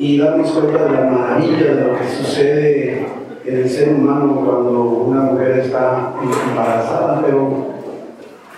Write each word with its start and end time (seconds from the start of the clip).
y 0.00 0.16
darnos 0.16 0.52
cuenta 0.52 0.84
de 0.84 0.92
la 0.92 1.10
maravilla 1.10 1.74
de 1.74 1.84
lo 1.86 1.98
que 1.98 2.08
sucede 2.08 3.04
en 3.44 3.56
el 3.56 3.68
ser 3.68 3.88
humano 3.88 4.42
cuando 4.44 4.80
una 4.80 5.22
mujer 5.22 5.58
está 5.58 6.14
embarazada, 6.22 7.20
pero 7.26 7.66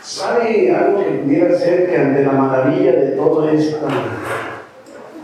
¿sabe 0.02 0.70
algo 0.76 0.98
que 0.98 1.10
pudiera 1.10 1.58
ser 1.58 1.88
que 1.88 1.96
ante 1.96 2.26
la 2.26 2.32
maravilla 2.32 2.92
de 2.92 3.12
todo 3.12 3.48
este 3.48 3.76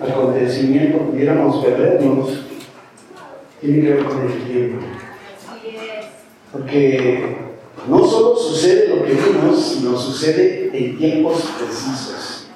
acontecimiento 0.00 1.00
pudiéramos 1.00 1.62
perdernos? 1.62 2.46
Tiene 3.60 3.82
que 3.82 3.92
ver 3.92 4.04
con 4.06 4.22
el 4.22 4.42
tiempo. 4.44 4.86
Porque 6.50 7.36
no 7.86 8.06
solo 8.06 8.36
sucede 8.36 8.88
lo 8.88 9.04
que 9.04 9.12
vimos, 9.12 9.62
sino 9.62 9.98
sucede 9.98 10.70
en 10.72 10.96
tiempos 10.96 11.42
precisos. 11.58 12.48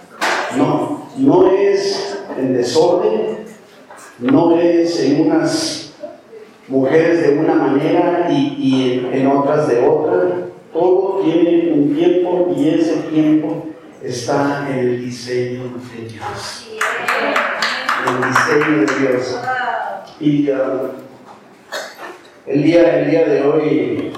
No, 0.56 1.10
no 1.18 1.50
es 1.50 2.16
en 2.38 2.54
desorden, 2.54 3.49
no 4.20 4.58
es 4.58 5.00
en 5.00 5.26
unas 5.26 5.94
mujeres 6.68 7.22
de 7.22 7.38
una 7.38 7.54
manera 7.54 8.28
y, 8.30 9.08
en, 9.12 9.26
otras 9.26 9.68
de 9.68 9.86
otra. 9.86 10.46
Todo 10.72 11.20
tiene 11.22 11.72
un 11.72 11.94
tiempo 11.94 12.52
y 12.56 12.68
ese 12.68 12.96
tiempo 13.10 13.66
está 14.02 14.68
en 14.70 14.78
el 14.78 15.04
diseño 15.04 15.62
de 15.64 16.08
Dios. 16.08 16.68
En 18.06 18.22
el 18.22 18.30
diseño 18.30 18.86
de 18.86 19.08
Dios. 19.08 19.40
Y 20.20 20.50
uh, 20.50 20.90
el, 22.46 22.62
día, 22.62 23.00
el 23.00 23.10
día 23.10 23.26
de 23.26 23.42
hoy, 23.42 24.12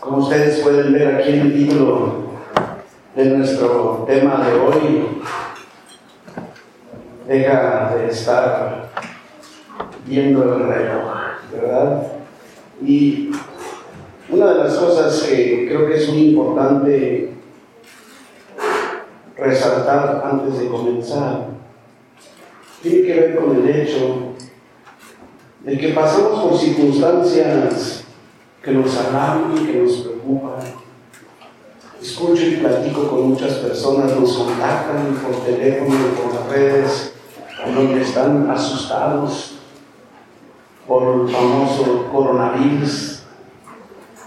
como 0.00 0.18
ustedes 0.18 0.58
pueden 0.58 0.92
ver 0.92 1.14
aquí 1.14 1.30
en 1.30 1.40
el 1.40 1.52
título 1.54 2.24
de 3.14 3.24
nuestro 3.24 4.04
tema 4.06 4.44
de 4.44 4.52
hoy, 4.54 5.06
deja 7.26 7.94
de 7.96 8.10
estar 8.10 8.88
viendo 10.06 10.42
el 10.42 10.66
reloj, 10.66 11.08
¿verdad? 11.52 12.02
Y 12.84 13.30
una 14.28 14.52
de 14.52 14.64
las 14.64 14.74
cosas 14.74 15.22
que 15.22 15.66
creo 15.68 15.86
que 15.86 15.96
es 15.96 16.08
muy 16.08 16.30
importante 16.30 17.30
resaltar 19.36 20.22
antes 20.24 20.58
de 20.58 20.68
comenzar 20.68 21.46
tiene 22.82 23.06
que 23.06 23.14
ver 23.14 23.36
con 23.36 23.56
el 23.56 23.68
hecho 23.68 24.34
de 25.64 25.78
que 25.78 25.88
pasamos 25.88 26.40
por 26.40 26.58
circunstancias 26.58 28.04
que 28.62 28.70
nos 28.72 28.96
alarman, 28.96 29.66
que 29.66 29.74
nos 29.74 29.96
preocupan. 29.96 30.60
Escucho 32.00 32.42
y 32.46 32.56
platico 32.56 33.08
con 33.08 33.30
muchas 33.30 33.54
personas, 33.54 34.14
nos 34.14 34.36
contactan 34.36 35.14
por 35.22 35.44
teléfono, 35.44 35.96
por 36.16 36.34
las 36.34 36.48
redes, 36.48 37.12
donde 37.74 38.02
están 38.02 38.48
asustados, 38.48 39.57
por 40.88 41.20
el 41.20 41.28
famoso 41.28 42.08
coronavirus. 42.10 43.22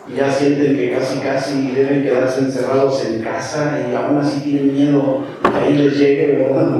Y 0.07 0.15
ya 0.15 0.31
sienten 0.31 0.75
que 0.75 0.91
casi 0.91 1.19
casi 1.19 1.71
deben 1.71 2.03
quedarse 2.03 2.41
encerrados 2.41 3.03
en 3.05 3.23
casa 3.23 3.79
y 3.89 3.95
aún 3.95 4.19
así 4.19 4.41
tienen 4.41 4.73
miedo 4.73 5.23
que 5.41 5.57
ahí 5.57 5.73
les 5.73 5.97
llegue, 5.97 6.37
¿verdad? 6.37 6.79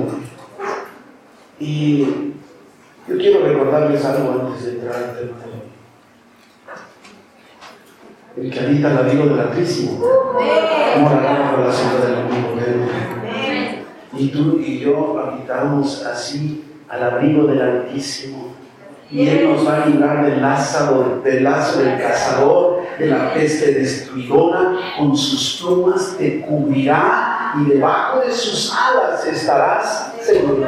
Y 1.60 2.04
yo 3.08 3.18
quiero 3.18 3.46
recordarles 3.46 4.04
algo 4.06 4.48
antes 4.48 4.66
de 4.66 4.72
entrar 4.72 4.96
al 4.96 5.18
tema 5.18 5.38
El 8.38 8.50
que 8.50 8.60
habita 8.60 8.92
el 8.92 8.98
abrigo 8.98 9.26
del 9.26 9.40
Altísimo. 9.40 10.00
Morará 11.00 11.52
por 11.52 11.66
la 11.66 11.72
sombra 11.72 12.06
del 12.06 12.26
Omnipotente. 12.26 13.86
Y 14.18 14.28
tú 14.30 14.60
y 14.60 14.80
yo 14.80 15.20
habitamos 15.20 16.04
así 16.06 16.64
al 16.90 17.04
abrigo 17.04 17.46
del 17.46 17.62
Altísimo 17.62 18.51
y 19.12 19.28
Él 19.28 19.50
nos 19.50 19.68
va 19.68 19.84
a 19.84 19.86
librar 19.88 20.26
del 20.26 20.42
lazo, 20.42 21.22
del 21.24 21.44
lazo 21.44 21.82
del 21.82 22.02
cazador, 22.02 22.82
de 22.98 23.08
la 23.08 23.34
peste 23.34 23.74
destruidora, 23.74 24.78
con 24.98 25.16
sus 25.16 25.62
plumas 25.62 26.16
te 26.18 26.42
cubrirá 26.42 27.54
y 27.60 27.70
debajo 27.72 28.22
de 28.22 28.32
sus 28.32 28.74
alas 28.74 29.26
estarás 29.26 30.14
seguro. 30.22 30.66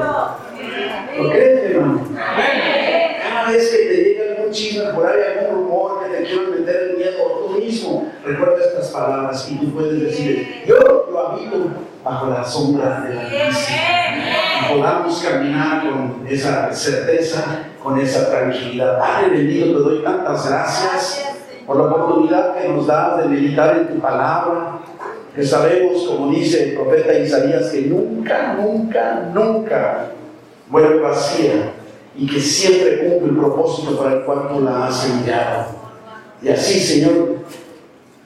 ¿Lo 1.18 1.30
crees, 1.30 1.72
hermano? 1.72 2.02
Cada 2.16 3.50
vez 3.50 3.70
que 3.70 3.78
te 3.78 3.96
llega 3.96 4.36
algún 4.36 4.52
chisme 4.52 4.92
por 4.94 5.08
ahí, 5.08 5.20
algún 5.40 5.64
rumor 5.64 6.04
que 6.04 6.18
te 6.18 6.24
quieran 6.24 6.52
meter 6.52 6.93
miedo, 7.04 7.48
tú 7.48 7.60
mismo 7.60 8.12
recuerda 8.26 8.66
estas 8.66 8.88
palabras 8.90 9.48
y 9.52 9.56
tú 9.56 9.74
puedes 9.74 10.02
decir, 10.02 10.64
yo 10.66 11.10
lo 11.12 11.28
habito 11.28 11.58
bajo 12.04 12.28
la 12.28 12.44
sombra 12.44 13.02
de 13.02 13.16
la 13.16 13.28
iglesia. 13.28 13.78
Y 14.62 14.74
podamos 14.74 15.22
caminar 15.22 15.84
con 15.84 16.28
esa 16.28 16.72
certeza 16.72 17.70
con 17.84 18.00
esa 18.00 18.30
tranquilidad. 18.30 18.98
Padre 18.98 19.30
bendito, 19.32 19.66
te 19.66 19.84
doy 19.84 20.04
tantas 20.04 20.50
gracias 20.50 21.36
por 21.68 21.76
la 21.76 21.84
oportunidad 21.84 22.56
que 22.56 22.70
nos 22.70 22.88
das 22.88 23.18
de 23.18 23.26
meditar 23.26 23.78
en 23.78 23.88
tu 23.90 24.00
palabra, 24.00 24.80
que 25.36 25.44
sabemos, 25.44 26.04
como 26.08 26.32
dice 26.32 26.70
el 26.70 26.76
profeta 26.76 27.14
Isaías, 27.14 27.70
que 27.70 27.82
nunca, 27.82 28.54
nunca, 28.54 29.30
nunca 29.34 30.12
vuelve 30.70 31.02
vacía 31.02 31.74
y 32.16 32.28
que 32.28 32.40
siempre 32.40 33.00
cumple 33.00 33.30
el 33.30 33.38
propósito 33.38 33.98
para 33.98 34.16
el 34.16 34.22
cual 34.24 34.48
tú 34.50 34.62
la 34.62 34.88
has 34.88 35.10
enviado. 35.10 35.83
Y 36.44 36.50
así, 36.50 36.80
Señor, 36.82 37.38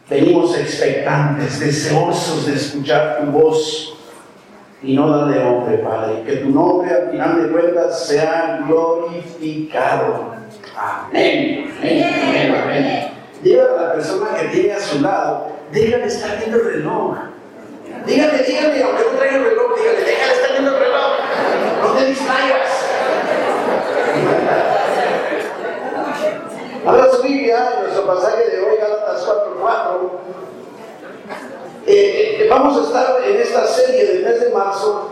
venimos 0.09 0.57
expectantes, 0.57 1.59
deseosos 1.59 2.47
de 2.47 2.55
escuchar 2.55 3.19
tu 3.22 3.31
voz 3.31 3.95
y 4.81 4.95
no 4.95 5.07
la 5.07 5.31
de 5.31 5.44
hombre, 5.44 5.78
Padre. 5.78 6.23
Que 6.25 6.38
tu 6.38 6.50
nombre 6.50 6.94
al 6.94 7.11
final 7.11 7.44
de 7.44 7.51
cuentas 7.51 8.07
sea 8.07 8.63
glorificado. 8.67 10.35
Amén. 10.75 11.72
Amén. 11.79 12.56
Amén. 12.56 13.07
Diga 13.44 13.66
a 13.66 13.81
la 13.81 13.94
persona 13.94 14.35
que 14.39 14.47
tiene 14.47 14.73
a 14.73 14.79
su 14.79 15.00
lado, 15.00 15.51
déjale 15.72 16.06
estar 16.06 16.39
viendo 16.39 16.57
el 16.57 16.66
reloj. 16.66 17.17
Dígale, 18.07 18.44
dígale, 18.44 18.83
aunque 18.83 19.03
no 19.03 19.17
traiga 19.17 19.38
el 19.38 19.44
reloj, 19.44 19.77
dígale, 19.77 20.00
déjale 20.00 20.33
estar 20.33 20.51
viendo 20.53 20.75
el 20.75 20.79
reloj. 20.79 21.11
No 21.83 21.91
te 21.91 22.06
distraigas. 22.06 22.86
Ahora 26.87 27.11
su 27.11 27.21
Biblia, 27.21 27.73
en 27.75 27.83
nuestro 27.83 28.07
pasaje 28.07 28.49
de 28.49 28.63
hoy, 28.63 28.77
Gálatas 28.77 29.27
4.4. 29.27 30.09
Eh, 31.85 32.37
eh, 32.39 32.47
vamos 32.49 32.77
a 32.77 32.83
estar 32.83 33.23
en 33.27 33.41
esta 33.41 33.67
serie 33.67 34.05
del 34.05 34.23
mes 34.23 34.39
de 34.39 34.49
marzo 34.51 35.09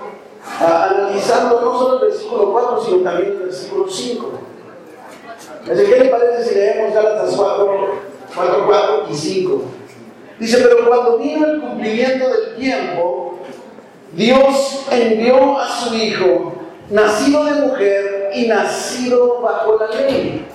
analizando 0.58 1.60
no 1.60 1.78
solo 1.78 1.96
el 2.00 2.10
versículo 2.12 2.54
4, 2.54 2.82
sino 2.82 2.98
también 3.00 3.32
el 3.32 3.40
versículo 3.40 3.90
5. 3.90 4.30
¿qué 5.66 5.74
le 5.74 6.06
parece 6.06 6.46
si 6.46 6.56
leemos 6.56 6.94
Gálatas 6.94 7.36
4, 7.36 7.90
4, 8.34 8.64
4 8.66 9.06
y 9.12 9.16
5? 9.16 9.62
Dice, 10.40 10.58
pero 10.60 10.88
cuando 10.88 11.18
vino 11.18 11.46
el 11.46 11.60
cumplimiento 11.60 12.30
del 12.30 12.56
tiempo, 12.56 13.40
Dios 14.14 14.86
envió 14.92 15.60
a 15.60 15.68
su 15.68 15.94
Hijo, 15.94 16.54
nacido 16.90 17.44
de 17.44 17.52
mujer 17.68 18.32
y 18.34 18.48
nacido 18.48 19.42
bajo 19.42 19.78
la 19.78 19.88
ley, 19.88 20.48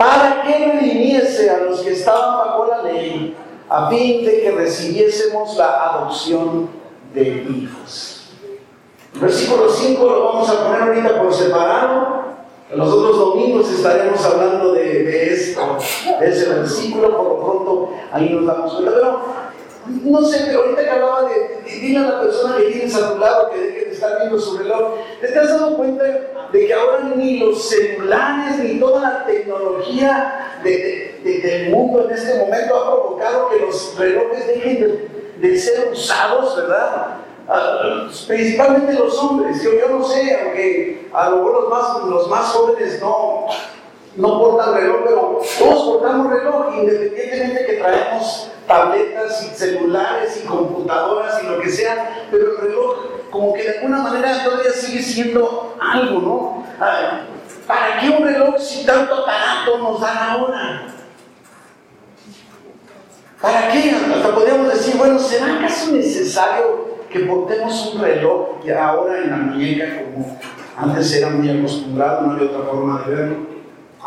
para 0.00 0.40
que 0.40 0.56
redimiese 0.56 1.50
a 1.50 1.58
los 1.58 1.82
que 1.82 1.90
estaban 1.90 2.38
bajo 2.38 2.66
la 2.68 2.82
ley 2.84 3.36
a 3.68 3.90
fin 3.90 4.24
de 4.24 4.40
que 4.40 4.50
recibiésemos 4.50 5.58
la 5.58 5.90
adopción 5.90 6.70
de 7.12 7.44
hijos. 7.50 8.30
versículo 9.12 9.68
5 9.68 10.02
lo 10.02 10.24
vamos 10.24 10.48
a 10.48 10.64
poner 10.64 10.82
ahorita 10.84 11.20
por 11.20 11.34
separado. 11.34 12.20
En 12.70 12.78
los 12.78 12.88
otros 12.88 13.18
domingos 13.18 13.70
estaremos 13.70 14.24
hablando 14.24 14.72
de, 14.72 15.34
esto, 15.34 15.76
de 16.18 16.30
ese 16.30 16.48
versículo, 16.48 17.14
por 17.18 17.26
lo 17.26 17.40
pronto 17.40 17.92
ahí 18.10 18.30
nos 18.30 18.46
damos 18.46 18.72
cuenta. 18.72 18.92
Pero 18.94 19.20
no 19.86 20.22
sé, 20.22 20.52
ahorita 20.52 20.82
que 20.82 20.90
hablaba 20.90 21.28
de, 21.28 21.80
dile 21.80 21.98
a 21.98 22.02
la 22.02 22.20
persona 22.20 22.56
que 22.56 22.64
tienes 22.64 22.94
a 22.94 23.12
tu 23.12 23.18
lado 23.18 23.50
que 23.50 23.58
deje 23.58 23.84
de 23.86 23.92
estar 23.92 24.18
viendo 24.18 24.38
su 24.38 24.58
reloj, 24.58 24.94
¿te 25.20 25.38
has 25.38 25.48
dado 25.48 25.76
cuenta 25.76 26.04
de 26.04 26.66
que 26.66 26.74
ahora 26.74 27.12
ni 27.14 27.38
los 27.38 27.68
celulares 27.68 28.58
ni 28.58 28.78
toda 28.78 29.00
la 29.00 29.26
tecnología 29.26 30.58
del 30.62 31.70
mundo 31.70 32.08
en 32.08 32.14
este 32.14 32.38
momento 32.38 32.76
ha 32.76 32.90
provocado 32.90 33.48
que 33.50 33.58
los 33.60 33.96
relojes 33.98 34.46
dejen 34.46 35.08
de, 35.40 35.58
ser 35.58 35.90
usados, 35.92 36.56
¿verdad? 36.56 37.16
Ah, 37.48 38.08
principalmente 38.28 38.92
los 38.92 39.18
hombres, 39.18 39.62
yo, 39.62 39.72
yo 39.72 39.88
no 39.88 40.04
sé, 40.04 40.38
aunque 40.40 41.08
a 41.12 41.30
lo 41.30 41.36
mejor 41.36 41.62
los 41.62 41.70
más, 41.70 42.04
los 42.04 42.28
más 42.28 42.46
jóvenes 42.52 43.00
no, 43.00 43.46
no 44.16 44.38
portan 44.40 44.74
reloj, 44.74 44.96
pero 45.04 45.40
todos 45.58 45.84
portamos 45.84 46.32
reloj, 46.32 46.74
independientemente 46.78 47.66
que 47.66 47.72
traemos 47.74 48.50
tabletas 48.66 49.42
y 49.42 49.56
celulares 49.56 50.40
y 50.42 50.46
computadoras 50.46 51.42
y 51.42 51.46
lo 51.46 51.60
que 51.60 51.70
sea, 51.70 52.26
pero 52.30 52.52
el 52.52 52.58
reloj 52.58 52.96
como 53.30 53.52
que 53.52 53.62
de 53.62 53.78
alguna 53.78 53.98
manera 53.98 54.44
todavía 54.44 54.72
sigue 54.72 55.02
siendo 55.02 55.76
algo, 55.80 56.20
¿no? 56.20 56.64
¿Para 57.66 58.00
qué 58.00 58.10
un 58.10 58.24
reloj 58.24 58.58
si 58.58 58.84
tanto 58.84 59.14
aparato 59.14 59.78
nos 59.78 60.00
da 60.00 60.32
ahora? 60.32 60.86
¿Para 63.40 63.68
qué? 63.68 63.90
Hasta 63.90 64.34
podríamos 64.34 64.72
decir, 64.72 64.96
bueno, 64.96 65.18
¿será 65.18 65.56
acaso 65.56 65.92
necesario 65.92 66.90
que 67.08 67.20
portemos 67.20 67.94
un 67.94 68.02
reloj 68.02 68.48
ahora 68.78 69.18
en 69.18 69.30
la 69.30 69.36
muñeca 69.36 70.02
como 70.02 70.38
Antes 70.76 71.14
era 71.16 71.30
muy 71.30 71.48
acostumbrado, 71.50 72.22
no 72.22 72.32
había 72.32 72.48
otra 72.48 72.70
forma 72.70 73.02
de 73.02 73.14
verlo. 73.14 73.49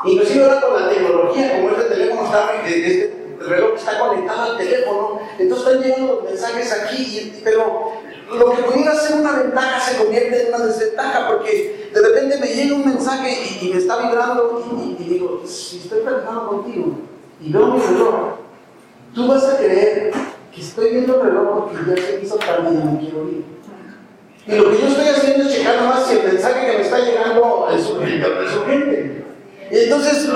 Inclusive 0.05 0.43
ahora 0.43 0.61
con 0.61 0.81
la 0.81 0.89
tecnología, 0.89 1.55
como 1.55 1.69
este 1.69 1.95
teléfono 1.95 2.25
está, 2.25 2.65
este 2.65 3.13
reloj 3.39 3.75
está 3.75 3.99
conectado 3.99 4.51
al 4.51 4.57
teléfono, 4.57 5.19
entonces 5.37 5.67
están 5.67 5.83
llegando 5.83 6.13
los 6.13 6.23
mensajes 6.23 6.71
aquí, 6.73 7.41
pero 7.43 7.93
lo 8.31 8.51
que 8.51 8.63
pudiera 8.63 8.95
ser 8.95 9.19
una 9.19 9.33
ventaja 9.33 9.79
se 9.79 9.97
convierte 9.97 10.43
en 10.43 10.53
una 10.53 10.65
desventaja 10.65 11.27
porque 11.27 11.89
de 11.93 12.01
repente 12.01 12.37
me 12.37 12.47
llega 12.47 12.75
un 12.75 12.85
mensaje 12.85 13.37
y, 13.61 13.69
me 13.69 13.77
está 13.77 13.97
vibrando 13.97 14.63
y, 14.99 15.03
digo, 15.03 15.43
si 15.45 15.77
estoy 15.77 16.01
platicando 16.01 16.47
contigo 16.47 16.97
y 17.41 17.51
veo 17.51 17.67
mi 17.67 17.79
reloj, 17.79 18.15
tú 19.13 19.27
vas 19.27 19.45
a 19.45 19.57
creer 19.57 20.11
que 20.53 20.61
estoy 20.61 20.91
viendo 20.91 21.21
el 21.21 21.29
reloj 21.29 21.69
porque 21.69 21.77
ya 21.89 21.95
se 21.95 22.19
hizo 22.23 22.35
tarde 22.37 22.69
y 22.71 22.75
no 22.75 22.99
quiero 22.99 23.29
ir. 23.29 23.43
Y 24.45 24.55
lo 24.55 24.71
que 24.71 24.81
yo 24.81 24.87
estoy 24.87 25.07
haciendo 25.07 25.47
es 25.47 25.55
checar 25.55 25.81
nomás 25.81 26.05
si 26.05 26.17
el 26.17 26.33
mensaje 26.33 26.71
que 26.71 26.77
me 26.77 26.83
está 26.83 26.99
llegando 26.99 27.69
es 27.71 27.89
urgente. 27.89 28.27
Y 29.19 29.22
entonces, 29.71 30.29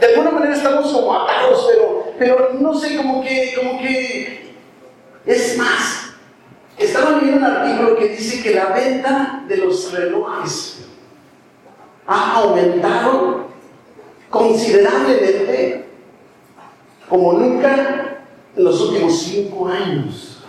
de 0.00 0.06
alguna 0.06 0.30
manera 0.30 0.54
estamos 0.54 0.92
como 0.92 1.14
atados, 1.14 1.68
pero, 1.70 2.12
pero 2.18 2.50
no 2.58 2.74
sé, 2.74 2.96
como 2.96 3.22
que, 3.22 3.54
como 3.56 3.78
que 3.78 4.54
es 5.26 5.56
más. 5.56 6.14
Estaba 6.78 7.18
leyendo 7.18 7.38
un 7.38 7.44
artículo 7.44 7.96
que 7.96 8.08
dice 8.08 8.42
que 8.42 8.54
la 8.54 8.66
venta 8.66 9.44
de 9.46 9.56
los 9.58 9.92
relojes 9.92 10.86
ha 12.06 12.36
aumentado 12.36 13.46
considerablemente 14.30 15.86
como 17.08 17.34
nunca 17.34 18.24
en 18.56 18.64
los 18.64 18.80
últimos 18.80 19.22
cinco 19.22 19.68
años. 19.68 20.42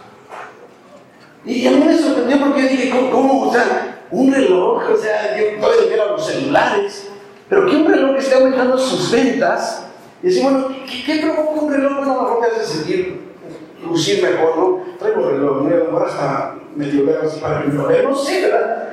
Y 1.46 1.68
a 1.68 1.72
mí 1.72 1.84
me 1.86 1.98
sorprendió 1.98 2.40
porque 2.40 2.62
dije, 2.64 2.90
¿cómo? 2.90 3.50
O 3.50 3.54
sea, 3.54 4.06
un 4.12 4.32
reloj, 4.32 4.82
o 4.92 4.98
sea, 4.98 5.38
yo 5.38 5.60
todavía 5.60 6.04
a 6.04 6.12
los 6.12 6.26
celulares, 6.26 7.03
pero 7.50 7.66
que 7.66 7.76
un 7.76 7.88
reloj 7.88 8.16
esté 8.18 8.36
aumentando 8.36 8.78
sus 8.78 9.12
ventas, 9.12 9.88
y 10.22 10.28
decir, 10.28 10.44
bueno, 10.44 10.68
¿qué, 10.86 11.04
qué 11.06 11.22
provoca 11.22 11.62
un 11.62 11.74
reloj? 11.74 11.98
Bueno, 11.98 12.22
mejor 12.22 12.40
te 12.42 12.62
hace 12.62 12.78
sentir 12.78 13.20
lucir 13.86 14.24
mejor, 14.24 14.58
¿no? 14.58 14.82
Traigo 14.98 15.30
reloj, 15.30 15.64
¿no? 15.64 15.68
a 15.68 15.78
lo 15.78 15.86
mejor 15.86 16.08
hasta 16.08 16.56
medio 16.76 17.06
ver 17.06 17.20
así 17.24 17.40
para 17.40 17.62
que 17.62 17.70
lo 17.70 17.90
no 17.90 18.16
sé, 18.16 18.42
¿verdad? 18.42 18.90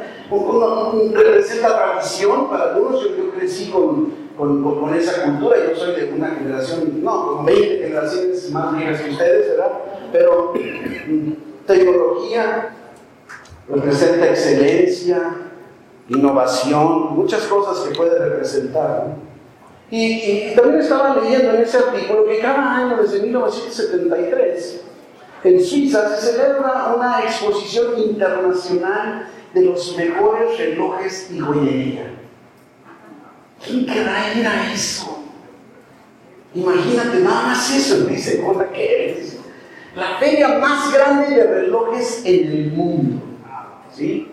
representa 1.12 1.76
tradición 1.76 2.48
para 2.48 2.72
algunos, 2.72 3.02
yo, 3.02 3.30
crecí 3.32 3.70
con, 3.70 4.12
con, 4.36 4.62
con, 4.62 4.94
esa 4.94 5.24
cultura, 5.24 5.56
yo 5.68 5.76
soy 5.76 5.96
de 5.96 6.12
una 6.12 6.28
generación, 6.30 7.02
no, 7.02 7.36
con 7.36 7.46
20 7.46 7.78
generaciones 7.78 8.50
más 8.50 8.76
viejas 8.76 9.00
que 9.00 9.10
ustedes, 9.10 9.50
¿verdad? 9.50 9.72
Pero 10.12 10.54
tecnología 11.66 12.70
representa 13.68 14.26
excelencia, 14.28 15.32
innovación, 16.10 17.14
muchas 17.14 17.42
cosas 17.44 17.86
que 17.86 17.94
puede 17.94 18.18
representar. 18.18 19.16
Y, 19.90 20.54
también 20.54 20.80
estaba 20.80 21.16
leyendo 21.16 21.54
en 21.54 21.62
ese 21.62 21.78
artículo 21.78 22.24
que 22.26 22.38
cada 22.38 22.76
año 22.76 23.02
desde 23.02 23.20
1973 23.22 24.80
en 25.42 25.64
Suiza 25.64 26.16
se 26.16 26.32
celebra 26.32 26.94
una 26.96 27.22
exposición 27.22 27.98
internacional 27.98 29.26
de 29.54 29.62
los 29.62 29.96
mejores 29.96 30.58
relojes 30.58 31.30
y 31.32 31.40
joyería. 31.40 32.12
¿Quién 33.64 33.86
querrá 33.86 34.34
ir 34.34 34.46
a 34.46 34.72
eso? 34.72 35.18
Imagínate 36.54 37.20
nada 37.20 37.48
más 37.48 37.74
eso, 37.74 38.04
dice, 38.06 38.44
que 38.72 39.12
es 39.12 39.38
la 39.94 40.18
feria 40.18 40.58
más 40.58 40.92
grande 40.92 41.34
de 41.34 41.46
relojes 41.46 42.22
en 42.24 42.50
el 42.50 42.72
mundo. 42.72 43.22
¿sí? 43.92 44.29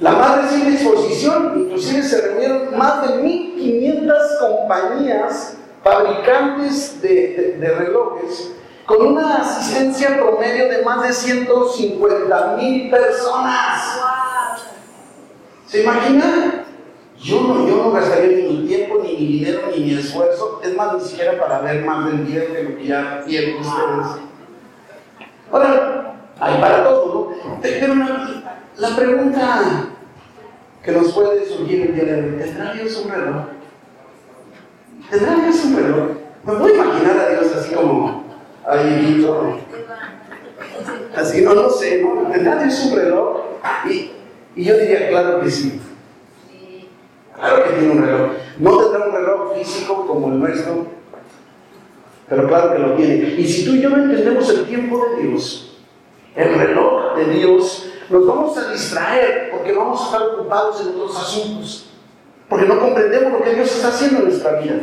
La 0.00 0.12
más 0.12 0.42
reciente 0.42 0.72
exposición, 0.72 1.52
inclusive 1.56 2.02
se 2.02 2.20
reunieron 2.22 2.76
más 2.76 3.06
de 3.06 3.22
1.500 3.22 4.14
compañías 4.40 5.56
fabricantes 5.82 7.00
de, 7.02 7.74
relojes 7.78 8.52
con 8.86 9.06
una 9.06 9.36
asistencia 9.36 10.16
promedio 10.18 10.68
de 10.68 10.82
más 10.82 11.02
de 11.02 11.12
150 11.12 12.56
mil 12.56 12.90
personas. 12.90 14.00
¿Se 15.66 15.82
imaginan? 15.82 16.64
Yo 17.16 17.42
no, 17.42 17.68
yo 17.68 17.76
no 17.76 17.92
gastaría 17.92 18.38
ni 18.38 18.56
mi 18.56 18.66
tiempo, 18.66 18.98
ni 19.02 19.12
mi 19.12 19.26
dinero, 19.26 19.60
ni 19.70 19.84
mi 19.84 19.94
esfuerzo, 19.94 20.60
es 20.64 20.74
más, 20.74 20.94
ni 20.94 21.00
siquiera 21.00 21.38
para 21.38 21.60
ver 21.60 21.84
más 21.84 22.06
del 22.06 22.26
día 22.26 22.40
de 22.40 22.62
lo 22.64 22.76
que 22.76 22.86
ya 22.86 23.22
vieron 23.26 23.60
ustedes. 23.60 24.06
Ahora, 25.52 26.14
hay 26.40 26.60
para 26.60 26.84
todo, 26.84 27.30
¿no? 27.44 27.58
Pero 27.60 27.94
la, 28.76 28.96
pregunta 28.96 29.89
que 30.82 30.92
nos 30.92 31.12
puede 31.12 31.46
surgir 31.46 31.82
el 31.82 31.94
día 31.94 32.04
de 32.04 32.14
hoy, 32.14 32.38
¿tendrá 32.38 32.72
Dios 32.72 33.02
un 33.04 33.10
reloj? 33.10 33.36
¿Tendrá 35.10 35.34
Dios 35.36 35.64
un 35.64 35.76
reloj? 35.76 36.08
Me 36.44 36.52
a 36.52 36.74
imaginar 36.74 37.18
a 37.18 37.28
Dios 37.30 37.54
así 37.54 37.74
como 37.74 38.24
ahí, 38.66 39.26
así, 41.14 41.42
no 41.42 41.54
lo 41.54 41.70
sé, 41.70 42.02
¿no? 42.02 42.30
¿Tendrá 42.30 42.62
Dios 42.62 42.86
un 42.86 42.96
reloj? 42.96 43.40
Y, 43.90 44.10
y 44.56 44.64
yo 44.64 44.78
diría, 44.78 45.08
claro 45.10 45.40
que 45.40 45.50
sí. 45.50 45.80
Claro 47.34 47.64
que 47.64 47.70
tiene 47.70 47.92
un 47.92 48.02
reloj. 48.02 48.30
No 48.58 48.78
tendrá 48.78 49.06
un 49.06 49.14
reloj 49.14 49.54
físico 49.56 50.06
como 50.06 50.28
el 50.28 50.38
nuestro, 50.40 50.86
pero 52.28 52.48
claro 52.48 52.72
que 52.72 52.78
lo 52.78 52.94
tiene. 52.94 53.34
Y 53.38 53.46
si 53.46 53.66
tú 53.66 53.74
y 53.74 53.82
yo 53.82 53.90
no 53.90 54.04
entendemos 54.04 54.48
el 54.50 54.64
tiempo 54.64 55.04
de 55.04 55.28
Dios, 55.28 55.78
el 56.36 56.54
reloj 56.54 57.16
de 57.16 57.24
Dios, 57.34 57.89
nos 58.10 58.26
vamos 58.26 58.58
a 58.58 58.72
distraer 58.72 59.50
porque 59.52 59.72
vamos 59.72 60.00
a 60.00 60.04
estar 60.06 60.22
ocupados 60.22 60.80
en 60.80 60.88
otros 60.88 61.16
asuntos. 61.16 61.86
Porque 62.48 62.66
no 62.66 62.80
comprendemos 62.80 63.32
lo 63.32 63.42
que 63.42 63.54
Dios 63.54 63.70
está 63.70 63.88
haciendo 63.88 64.18
en 64.18 64.24
nuestra 64.28 64.60
vida. 64.60 64.80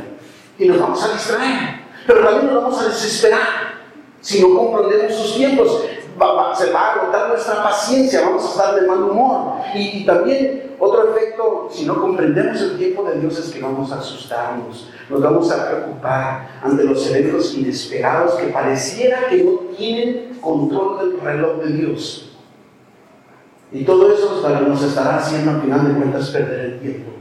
Y 0.58 0.68
nos 0.68 0.80
vamos 0.80 1.04
a 1.04 1.14
distraer. 1.14 1.82
Pero 2.08 2.24
también 2.24 2.54
nos 2.54 2.64
vamos 2.64 2.82
a 2.82 2.88
desesperar 2.88 3.68
si 4.22 4.42
no 4.42 4.58
comprendemos 4.58 5.14
sus 5.14 5.36
tiempos 5.36 5.84
se 6.58 6.72
va 6.72 6.80
a 6.80 6.94
agotar 6.94 7.30
nuestra 7.30 7.64
paciencia, 7.64 8.22
vamos 8.22 8.44
a 8.46 8.50
estar 8.50 8.76
de 8.76 8.88
mal 8.88 9.04
humor. 9.04 9.62
Y, 9.76 10.06
también 10.06 10.76
otro 10.80 11.16
efecto, 11.16 11.70
si 11.72 11.86
no 11.86 12.00
comprendemos 12.00 12.60
el 12.62 12.78
tiempo 12.78 13.04
de 13.04 13.20
Dios, 13.20 13.38
es 13.38 13.52
que 13.52 13.62
vamos 13.62 13.92
a 13.92 14.00
asustarnos, 14.00 14.90
nos 15.10 15.22
vamos 15.22 15.52
a 15.52 15.70
preocupar 15.70 16.50
ante 16.64 16.84
los 16.84 17.08
eventos 17.10 17.54
inesperados 17.56 18.36
que 18.36 18.48
pareciera 18.48 19.28
que 19.30 19.44
no 19.44 19.52
tienen 19.78 20.38
control 20.42 21.00
del 21.00 21.22
reloj 21.22 21.58
de 21.58 21.74
Dios. 21.74 22.27
Y 23.72 23.84
todo 23.84 24.12
eso 24.12 24.42
nos 24.68 24.82
estará 24.82 25.18
haciendo 25.18 25.52
al 25.52 25.62
final 25.62 25.88
de 25.88 26.00
cuentas 26.00 26.30
perder 26.30 26.60
el 26.60 26.80
tiempo. 26.80 27.12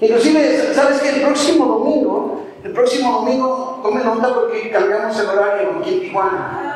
Inclusive, 0.00 0.72
¿sabes 0.74 1.00
que 1.00 1.08
El 1.08 1.22
próximo 1.22 1.66
domingo, 1.66 2.44
el 2.62 2.72
próximo 2.72 3.12
domingo, 3.20 3.80
tome 3.82 4.04
nota 4.04 4.34
porque 4.34 4.70
cambiamos 4.70 5.18
el 5.18 5.26
horario 5.26 5.70
aquí 5.80 5.94
en 5.94 6.00
Tijuana 6.00 6.68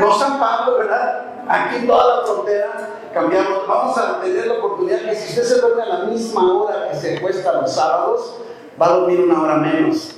no 0.00 0.18
San 0.18 0.38
Pablo, 0.38 0.78
¿verdad? 0.78 1.24
Aquí 1.48 1.76
en 1.76 1.86
toda 1.86 2.20
la 2.20 2.26
frontera 2.26 2.88
cambiamos. 3.12 3.66
Vamos 3.66 3.96
a 3.98 4.20
tener 4.20 4.46
la 4.46 4.54
oportunidad 4.54 5.00
que 5.00 5.14
si 5.14 5.28
usted 5.30 5.42
se 5.42 5.60
duerme 5.60 5.82
a 5.82 5.86
la 5.86 5.98
misma 6.04 6.52
hora 6.52 6.88
que 6.90 6.96
se 6.96 7.20
cuesta 7.20 7.52
los 7.52 7.72
sábados, 7.72 8.36
va 8.80 8.86
a 8.86 8.90
dormir 8.90 9.20
una 9.20 9.42
hora 9.42 9.56
menos. 9.56 10.14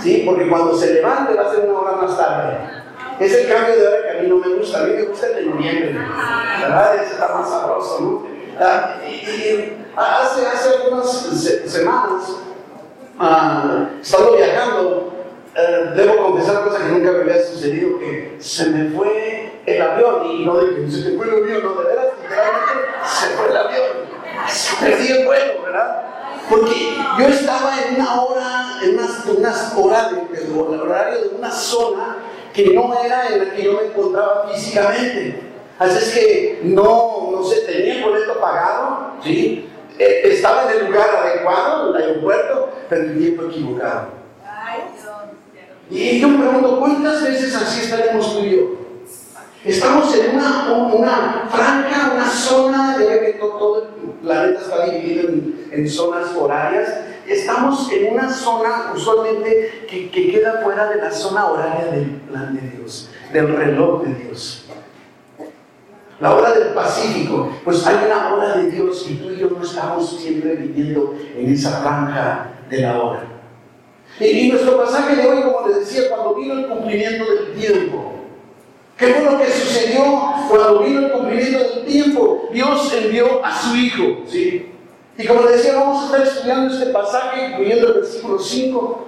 ¿Sí? 0.00 0.22
Porque 0.24 0.48
cuando 0.48 0.74
se 0.76 0.94
levante 0.94 1.34
va 1.34 1.42
a 1.42 1.50
ser 1.50 1.68
una 1.68 1.80
hora 1.80 1.92
más 1.96 2.16
tarde. 2.16 2.79
Es 3.20 3.34
el 3.34 3.48
cambio 3.52 3.76
de 3.76 3.86
hora 3.86 4.02
que 4.02 4.18
a 4.18 4.22
mí 4.22 4.28
no 4.28 4.36
me 4.36 4.48
gusta. 4.54 4.80
A 4.80 4.84
mí 4.84 4.94
me 4.94 5.02
gusta 5.02 5.26
el 5.26 5.34
de 5.34 5.42
noviembre. 5.42 5.92
¿Verdad? 5.92 6.94
Ese 6.96 7.12
está 7.12 7.28
más 7.28 7.50
sabroso, 7.50 8.00
¿no? 8.00 8.30
Ah, 8.58 8.96
y, 9.06 9.72
hace, 9.96 10.46
hace 10.46 10.76
algunas 10.76 11.10
semanas, 11.10 12.28
uh, 13.18 14.00
estando 14.00 14.36
viajando, 14.36 15.12
eh, 15.54 15.92
debo 15.96 16.16
confesar 16.16 16.64
cosa 16.64 16.78
que 16.78 16.92
nunca 16.92 17.12
me 17.12 17.20
había 17.20 17.42
sucedido, 17.42 17.98
que 17.98 18.36
se 18.38 18.66
me 18.70 18.90
fue 18.90 19.62
el 19.64 19.82
avión 19.82 20.26
y 20.26 20.44
no 20.44 20.58
que 20.58 20.90
se 20.90 21.10
me 21.10 21.16
fue 21.16 21.26
el 21.26 21.42
avión, 21.42 21.62
no, 21.62 21.74
de 21.74 21.88
veras, 21.88 22.06
literalmente 22.22 22.72
se 23.06 23.26
fue 23.28 23.48
el 23.48 23.56
avión. 23.56 23.86
Perdí 24.80 25.12
el 25.12 25.26
vuelo, 25.26 25.62
¿verdad? 25.62 26.02
Porque 26.50 26.96
yo 27.18 27.28
estaba 27.28 27.72
en 27.82 27.94
una 27.96 28.22
hora, 28.22 28.78
en 28.82 28.98
unas, 28.98 29.26
unas 29.26 29.74
horas 29.76 30.12
horario 30.90 31.20
de 31.22 31.28
una 31.36 31.50
zona 31.50 32.16
que 32.52 32.74
no 32.74 32.92
era 33.02 33.28
en 33.28 33.38
la 33.38 33.54
que 33.54 33.62
yo 33.64 33.74
me 33.74 33.88
encontraba 33.88 34.48
físicamente. 34.52 35.40
Así 35.78 35.98
es 35.98 36.14
que 36.14 36.60
no, 36.64 37.30
no 37.32 37.44
sé, 37.44 37.62
tenía 37.62 37.96
el 37.96 38.04
boleto 38.04 38.38
pagado, 38.40 39.12
¿sí? 39.22 39.68
Eh, 39.98 40.22
estaba 40.24 40.70
en 40.70 40.78
el 40.78 40.86
lugar 40.86 41.08
adecuado, 41.10 41.90
en 41.90 41.96
el 41.96 42.08
aeropuerto, 42.08 42.70
pero 42.88 43.02
el 43.02 43.18
tiempo 43.18 43.44
equivocado. 43.44 44.20
Y 45.90 46.20
yo 46.20 46.28
me 46.28 46.46
pregunto, 46.46 46.78
¿cuántas 46.78 47.22
veces 47.24 47.54
así 47.54 47.82
estaremos 47.82 48.32
tú 48.32 48.44
y 48.44 48.56
yo? 48.56 48.80
Estamos 49.64 50.14
en 50.14 50.36
una, 50.36 50.72
una 50.72 51.48
franja, 51.50 52.12
una 52.14 52.30
zona, 52.30 52.96
ya 52.98 53.20
que 53.20 53.32
todo, 53.32 53.82
el 53.82 54.10
planeta 54.22 54.60
está 54.60 54.86
dividido 54.86 55.28
en, 55.72 55.90
zonas 55.90 56.34
horarias, 56.34 56.88
estamos 57.34 57.90
en 57.92 58.12
una 58.12 58.28
zona 58.30 58.92
usualmente 58.94 59.86
que, 59.88 60.10
que, 60.10 60.32
queda 60.32 60.60
fuera 60.62 60.88
de 60.88 60.96
la 60.96 61.10
zona 61.10 61.46
horaria 61.46 61.86
del 61.86 62.06
plan 62.28 62.54
de 62.54 62.76
Dios, 62.76 63.10
del 63.32 63.56
reloj 63.56 64.02
de 64.02 64.14
Dios. 64.14 64.66
la 66.20 66.34
hora 66.34 66.52
del 66.52 66.68
Pacífico. 66.74 67.50
Pues 67.64 67.86
hay 67.86 68.06
una 68.06 68.34
hora 68.34 68.56
de 68.58 68.70
Dios 68.70 69.06
y 69.08 69.14
tú 69.14 69.30
y 69.30 69.38
yo 69.38 69.48
no 69.50 69.62
estamos 69.62 70.18
siempre 70.20 70.54
viviendo 70.54 71.14
en 71.36 71.52
esa 71.52 71.80
franja 71.80 72.52
de 72.68 72.80
la 72.80 73.00
hora. 73.00 73.24
Y, 74.18 74.48
nuestro 74.48 74.76
pasaje 74.76 75.16
de 75.16 75.26
hoy, 75.26 75.42
como 75.42 75.68
les 75.68 75.80
decía, 75.80 76.10
cuando 76.10 76.34
vino 76.34 76.54
el 76.54 76.66
cumplimiento 76.66 77.24
del 77.24 77.52
tiempo. 77.54 78.12
¿Qué 78.98 79.06
fue 79.14 79.32
lo 79.32 79.38
que 79.38 79.50
sucedió 79.50 80.02
cuando 80.48 80.80
vino 80.80 81.06
el 81.06 81.12
cumplimiento 81.12 81.58
del 81.58 81.84
tiempo? 81.86 82.48
Dios 82.52 82.92
envió 82.92 83.42
a 83.42 83.56
su 83.56 83.74
Hijo. 83.76 84.18
¿sí? 84.26 84.69
Y 85.20 85.26
como 85.26 85.42
les 85.42 85.58
decía, 85.58 85.74
vamos 85.74 86.02
a 86.02 86.06
estar 86.06 86.22
estudiando 86.22 86.74
este 86.74 86.86
pasaje, 86.86 87.48
incluyendo 87.50 87.88
el 87.88 87.94
versículo 87.94 88.38
5, 88.38 89.06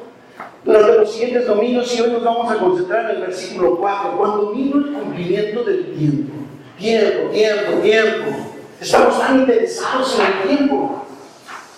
durante 0.63 0.99
los 0.99 1.11
siguientes 1.11 1.47
domingos 1.47 1.95
y 1.95 2.03
hoy 2.03 2.11
nos 2.11 2.23
vamos 2.23 2.53
a 2.53 2.59
concentrar 2.59 3.05
en 3.07 3.17
el 3.17 3.23
versículo 3.23 3.79
4, 3.79 4.19
cuando 4.19 4.51
vino 4.51 4.77
el 4.77 4.93
cumplimiento 4.93 5.65
del 5.65 5.95
tiempo. 5.95 6.33
Tiempo, 6.79 7.31
tiempo, 7.31 7.73
tiempo. 7.83 8.31
Estamos 8.79 9.19
tan 9.19 9.41
interesados 9.41 10.19
en 10.19 10.27
el 10.51 10.57
tiempo. 10.57 11.03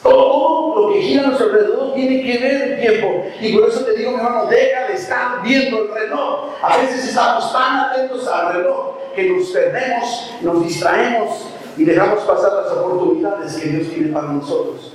Todo 0.03 0.81
lo 0.81 0.93
que 0.93 1.03
gira 1.03 1.23
a 1.23 1.27
nuestro 1.29 1.47
alrededor 1.47 1.95
tiene 1.95 2.23
que 2.25 2.39
ver 2.39 2.63
el 2.63 2.81
tiempo. 2.81 3.25
Y 3.41 3.53
por 3.53 3.69
eso 3.69 3.85
te 3.85 3.97
digo, 3.97 4.11
mi 4.11 4.17
hermano, 4.17 4.47
deja 4.47 4.89
de 4.89 4.95
estar 4.95 5.43
viendo 5.45 5.79
el 5.79 5.95
reloj. 5.95 6.51
A 6.61 6.79
veces 6.79 7.09
estamos 7.09 7.53
tan 7.53 7.79
atentos 7.79 8.27
al 8.27 8.55
reloj 8.55 8.97
que 9.15 9.31
nos 9.31 9.49
perdemos, 9.51 10.33
nos 10.43 10.65
distraemos 10.65 11.54
y 11.77 11.85
dejamos 11.85 12.21
pasar 12.25 12.53
las 12.53 12.73
oportunidades 12.73 13.55
que 13.55 13.69
Dios 13.69 13.89
tiene 13.89 14.13
para 14.13 14.29
nosotros. 14.29 14.93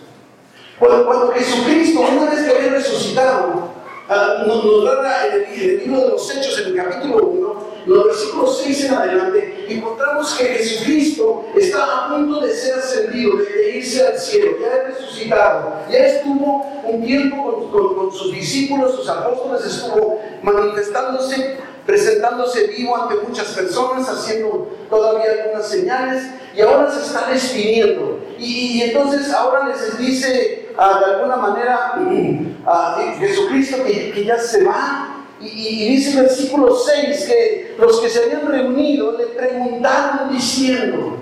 Cuando, 0.80 1.06
cuando 1.06 1.32
Jesucristo, 1.34 2.02
una 2.02 2.32
vez 2.32 2.42
que 2.42 2.58
había 2.58 2.72
resucitado, 2.72 3.72
uh, 4.10 4.48
nos, 4.48 4.64
nos, 4.64 4.84
narra 4.86 5.28
en 5.28 5.34
el, 5.34 5.62
el, 5.62 5.78
libro 5.80 6.02
de 6.02 6.10
los 6.10 6.36
Hechos, 6.36 6.60
en 6.60 6.68
el 6.68 6.76
capítulo 6.76 7.18
1, 7.18 7.66
en 7.86 7.94
los 7.94 8.06
versículos 8.06 8.62
6 8.64 8.86
en 8.86 8.94
adelante, 8.94 9.66
encontramos 9.68 10.34
que 10.36 10.46
Jesucristo 10.46 11.46
está 11.56 12.06
a 12.06 12.10
punto 12.10 12.40
de 12.40 12.54
ser 12.54 12.76
ascendido, 12.76 13.38
de, 13.38 13.78
irse 13.78 14.08
al 14.08 14.18
cielo, 14.18 14.52
ya 14.62 14.74
ha 14.74 14.88
resucitado, 14.88 15.74
ya 15.92 15.98
estuvo 16.00 16.66
un 16.86 17.04
tiempo 17.04 17.70
con, 17.72 17.72
con, 17.72 17.96
con 17.96 18.12
sus 18.12 18.32
discípulos, 18.32 18.96
sus 18.96 19.10
apóstoles, 19.10 19.66
estuvo 19.66 20.22
manifestándose 20.42 21.58
presentándose 21.90 22.68
vivo 22.68 22.96
ante 22.96 23.16
muchas 23.16 23.48
personas, 23.48 24.08
haciendo 24.08 24.70
todavía 24.92 25.44
algunas 25.44 25.68
señales, 25.68 26.24
y 26.60 26.62
ahora 26.62 26.92
se 26.92 27.02
está 27.02 27.32
despidiendo. 27.32 28.20
Y, 28.38 28.82
entonces 28.82 29.32
ahora 29.34 29.68
les 29.68 29.98
dice 29.98 30.70
uh, 30.76 31.00
de 31.00 31.06
alguna 31.14 31.38
manera 31.38 31.94
uh, 31.98 33.20
Jesucristo 33.20 33.78
que, 33.86 34.26
ya 34.26 34.38
se 34.38 34.66
va. 34.66 35.16
Y, 35.40 35.96
dice 35.96 36.18
el 36.18 36.26
versículo 36.26 36.76
6 36.76 37.26
que 37.26 37.76
los 37.80 38.02
que 38.02 38.10
se 38.10 38.24
habían 38.24 38.46
reunido 38.46 39.18
le 39.18 39.28
preguntaron 39.28 40.34
diciendo, 40.34 41.18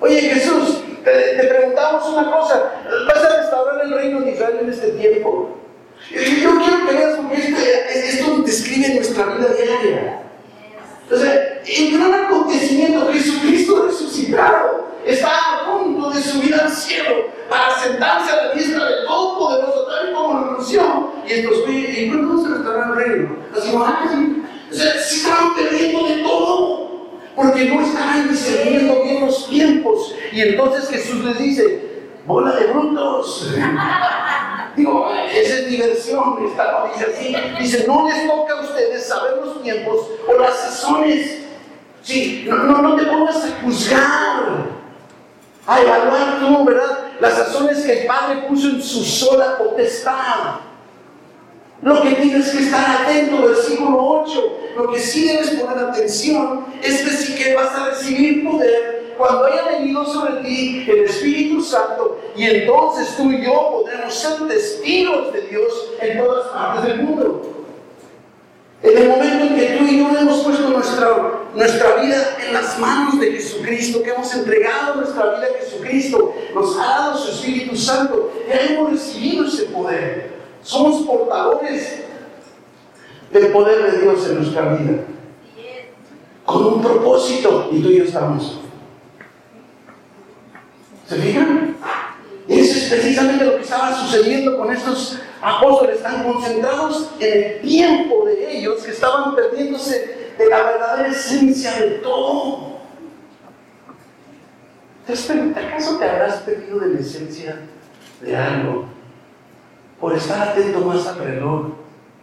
oye 0.00 0.20
Jesús, 0.20 0.82
te, 1.04 1.46
preguntamos 1.46 2.08
una 2.08 2.32
cosa, 2.32 2.72
¿vas 3.06 3.24
a 3.24 3.36
restaurar 3.36 3.84
el 3.84 3.94
reino 3.94 4.22
de 4.22 4.32
Israel 4.32 4.58
en 4.62 4.70
este 4.70 4.88
tiempo? 4.88 5.56
Yo 6.10 6.18
quiero 6.20 6.88
que 6.88 6.94
veas 6.96 7.16
porque 7.16 7.36
esto, 7.36 7.60
esto 7.94 8.42
describe 8.42 8.94
nuestra 8.96 9.26
vida 9.26 9.48
diaria. 9.54 10.20
Entonces, 11.04 11.53
el 11.66 11.98
gran 11.98 12.14
acontecimiento, 12.26 13.12
Jesucristo 13.12 13.86
resucitado, 13.86 14.88
está 15.04 15.30
a 15.30 15.72
punto 15.72 16.10
de 16.10 16.20
subir 16.20 16.54
al 16.54 16.70
cielo 16.70 17.26
para 17.48 17.78
sentarse 17.78 18.32
a 18.32 18.36
la 18.36 18.52
diestra 18.54 18.84
del 18.84 19.06
Todopoderoso, 19.06 19.86
tal 19.86 20.10
y 20.10 20.14
como 20.14 20.34
lo 20.34 20.50
anunció. 20.50 21.12
Y 21.26 21.32
entonces, 21.32 21.98
¿y 21.98 22.08
cuándo 22.08 22.42
se 22.42 22.54
restaurará 22.54 22.88
el 22.88 22.94
reino? 22.94 23.36
Así, 23.56 23.70
o 23.74 24.74
sea, 24.74 24.92
se 24.98 25.16
estaban 25.16 25.54
perdiendo 25.54 26.08
de 26.08 26.16
todo, 26.22 26.90
porque 27.36 27.64
no 27.66 27.80
estaban 27.80 28.28
discerniendo 28.28 29.02
bien 29.02 29.26
los 29.26 29.48
tiempos. 29.48 30.14
Y 30.32 30.40
entonces 30.40 30.88
Jesús 30.88 31.24
les 31.24 31.38
dice, 31.38 31.84
bola 32.26 32.56
de 32.56 32.66
brutos. 32.66 33.50
Digo, 34.76 35.08
esa 35.32 35.54
es 35.54 35.68
diversión, 35.68 36.44
esta 36.46 36.90
dice 36.92 37.12
así. 37.14 37.36
Dice, 37.60 37.84
no 37.86 38.08
les 38.08 38.26
toca 38.26 38.54
a 38.54 38.62
ustedes 38.62 39.06
saber 39.06 39.36
los 39.44 39.62
tiempos 39.62 40.08
o 40.28 40.40
las 40.40 40.58
sazones. 40.58 41.43
Sí, 42.04 42.44
no, 42.46 42.56
no, 42.56 42.96
te 42.96 43.06
pongas 43.06 43.36
a 43.36 43.62
juzgar, 43.62 44.66
a 45.66 45.80
evaluar 45.80 46.38
tú, 46.38 46.64
¿verdad? 46.66 46.98
Las 47.18 47.32
sazones 47.32 47.78
que 47.82 48.02
el 48.02 48.06
Padre 48.06 48.44
puso 48.46 48.68
en 48.68 48.82
su 48.82 49.02
sola 49.02 49.56
potestad. 49.56 50.56
Lo 51.80 52.02
que 52.02 52.10
tienes 52.12 52.50
que 52.50 52.64
estar 52.64 53.02
atento, 53.02 53.46
versículo 53.46 54.22
8, 54.22 54.58
lo 54.76 54.92
que 54.92 55.00
sí 55.00 55.28
debes 55.28 55.50
poner 55.50 55.84
atención 55.84 56.66
es 56.82 57.04
decir 57.04 57.36
que 57.36 57.54
vas 57.54 57.74
a 57.74 57.86
recibir 57.90 58.44
poder 58.44 59.14
cuando 59.16 59.46
haya 59.46 59.78
venido 59.78 60.04
sobre 60.04 60.42
ti 60.42 60.84
el 60.86 61.04
Espíritu 61.04 61.62
Santo 61.62 62.20
y 62.36 62.44
entonces 62.44 63.16
tú 63.16 63.30
y 63.30 63.44
yo 63.44 63.70
podremos 63.70 64.14
ser 64.14 64.46
testigos 64.46 65.32
de 65.32 65.42
Dios 65.42 65.72
en 66.00 66.18
todas 66.18 66.48
partes 66.48 66.84
del 66.84 67.02
mundo. 67.02 67.42
En 68.82 68.98
el 68.98 69.08
momento 69.08 69.44
en 69.44 69.54
que 69.56 69.76
tú 69.78 69.84
y 69.84 69.98
yo 70.00 70.18
hemos 70.18 70.40
puesto 70.40 70.68
nuestra, 70.68 71.43
nuestra 71.54 71.96
vida 71.96 72.36
en 72.46 72.52
las 72.52 72.78
manos 72.78 73.20
de 73.20 73.32
Jesucristo, 73.32 74.02
que 74.02 74.10
hemos 74.10 74.34
entregado 74.34 74.96
nuestra 74.96 75.36
vida 75.36 75.46
a 75.46 75.64
Jesucristo, 75.64 76.34
nos 76.54 76.76
ha 76.78 76.84
dado 76.84 77.18
su 77.18 77.30
Espíritu 77.30 77.76
Santo, 77.76 78.32
ya 78.48 78.60
hemos 78.60 78.92
recibido 78.92 79.46
ese 79.46 79.64
poder. 79.64 80.34
Somos 80.62 81.02
portadores 81.06 82.04
del 83.30 83.48
poder 83.48 83.92
de 83.92 84.00
Dios 84.00 84.26
en 84.28 84.36
nuestra 84.36 84.74
vida. 84.74 85.04
Con 86.44 86.64
un 86.66 86.82
propósito. 86.82 87.68
Y 87.72 87.80
tú 87.80 87.88
y 87.88 87.98
yo 87.98 88.04
estamos. 88.04 88.60
¿Se 91.08 91.16
fijan? 91.16 91.76
Eso 92.48 92.78
es 92.78 92.84
precisamente 92.90 93.44
lo 93.44 93.56
que 93.56 93.62
estaba 93.62 93.94
sucediendo 93.94 94.58
con 94.58 94.72
estos 94.72 95.18
apóstoles 95.40 96.02
tan 96.02 96.24
concentrados 96.24 97.10
en 97.18 97.42
el 97.42 97.60
tiempo 97.60 98.24
de 98.26 98.58
ellos 98.58 98.82
que 98.82 98.90
estaban 98.90 99.34
perdiéndose 99.34 100.23
de 100.38 100.46
la 100.48 100.62
verdadera 100.62 101.08
esencia 101.08 101.72
de 101.74 101.90
todo. 101.98 102.74
¿Acaso 105.06 105.98
te 105.98 106.08
habrás 106.08 106.36
perdido 106.38 106.80
de 106.80 106.94
la 106.94 107.00
esencia 107.00 107.60
de 108.20 108.36
algo 108.36 108.86
por 110.00 110.14
estar 110.14 110.48
atento 110.48 110.80
más 110.80 111.06
al 111.06 111.18
reloj 111.18 111.66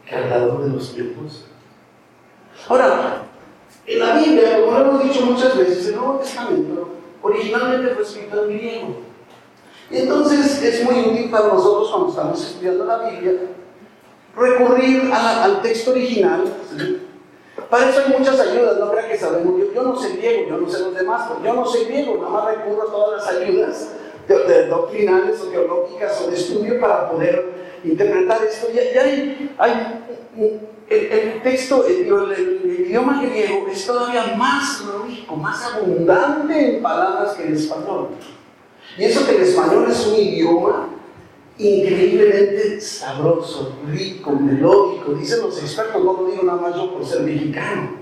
que 0.07 0.15
al 0.15 0.29
dador 0.29 0.63
de 0.63 0.69
los 0.71 0.93
tiempos? 0.93 1.45
Ahora, 2.67 3.23
en 3.85 3.99
la 3.99 4.15
Biblia, 4.15 4.61
como 4.61 4.71
lo 4.71 4.79
hemos 4.79 5.03
dicho 5.03 5.25
muchas 5.25 5.57
veces, 5.57 5.87
el 5.87 5.95
Nuevo 5.95 6.19
Testamento 6.19 6.95
originalmente 7.21 7.93
fue 7.93 8.03
escrito 8.03 8.45
en 8.45 8.57
griego. 8.57 9.01
Y 9.89 9.97
entonces 9.97 10.61
es 10.63 10.83
muy 10.83 11.01
útil 11.01 11.29
para 11.29 11.47
nosotros 11.47 11.89
cuando 11.89 12.09
estamos 12.09 12.41
estudiando 12.41 12.85
la 12.85 13.09
Biblia 13.09 13.33
recurrir 14.35 15.11
al 15.13 15.61
texto 15.61 15.91
original. 15.91 16.43
Para 17.71 17.89
eso 17.89 18.01
hay 18.05 18.19
muchas 18.19 18.37
ayudas, 18.37 18.77
no 18.79 18.91
crean 18.91 19.09
que 19.09 19.17
sabemos. 19.17 19.57
Yo, 19.57 19.73
yo, 19.73 19.83
no 19.83 19.95
sé 19.95 20.17
griego, 20.17 20.49
yo 20.49 20.57
no 20.57 20.69
sé 20.69 20.79
los 20.79 20.93
demás, 20.93 21.29
pero 21.29 21.41
yo 21.45 21.61
no 21.61 21.65
sé 21.65 21.85
griego, 21.85 22.17
nada 22.17 22.29
más 22.29 22.45
recurro 22.45 22.83
a 22.83 22.91
todas 22.91 23.25
las 23.25 23.35
ayudas 23.35 23.91
de, 24.27 24.67
doctrinales 24.67 25.39
o 25.39 25.45
teológicas 25.45 26.21
o 26.21 26.29
de 26.29 26.35
estudio 26.35 26.81
para 26.81 27.09
poder 27.09 27.45
interpretar 27.85 28.43
esto. 28.43 28.67
Ya 28.73 29.03
hay, 29.03 29.55
hay 29.57 30.03
el, 30.89 31.41
texto, 31.43 31.85
el, 31.87 32.07
el, 32.07 32.31
el, 32.33 32.85
idioma 32.87 33.21
griego 33.21 33.65
es 33.71 33.87
todavía 33.87 34.35
más 34.35 34.83
rico, 35.07 35.37
más 35.37 35.63
abundante 35.73 36.75
en 36.75 36.83
palabras 36.83 37.35
que 37.35 37.47
el 37.47 37.53
español. 37.53 38.09
Y 38.97 39.05
eso 39.05 39.25
que 39.25 39.37
el 39.37 39.43
español 39.43 39.85
es 39.89 40.05
un 40.07 40.15
idioma 40.15 40.89
increíblemente 41.57 42.81
sabroso, 42.81 43.77
rico, 43.87 44.31
melódico. 44.31 45.13
Dicen 45.13 45.41
los 45.41 45.61
expertos, 45.61 46.03
no 46.03 46.13
lo 46.13 46.25
digo 46.25 46.43
nada 46.43 46.61
más 46.61 46.75
yo 46.75 46.93
por 46.93 47.05
ser 47.05 47.21
mexicano. 47.21 48.01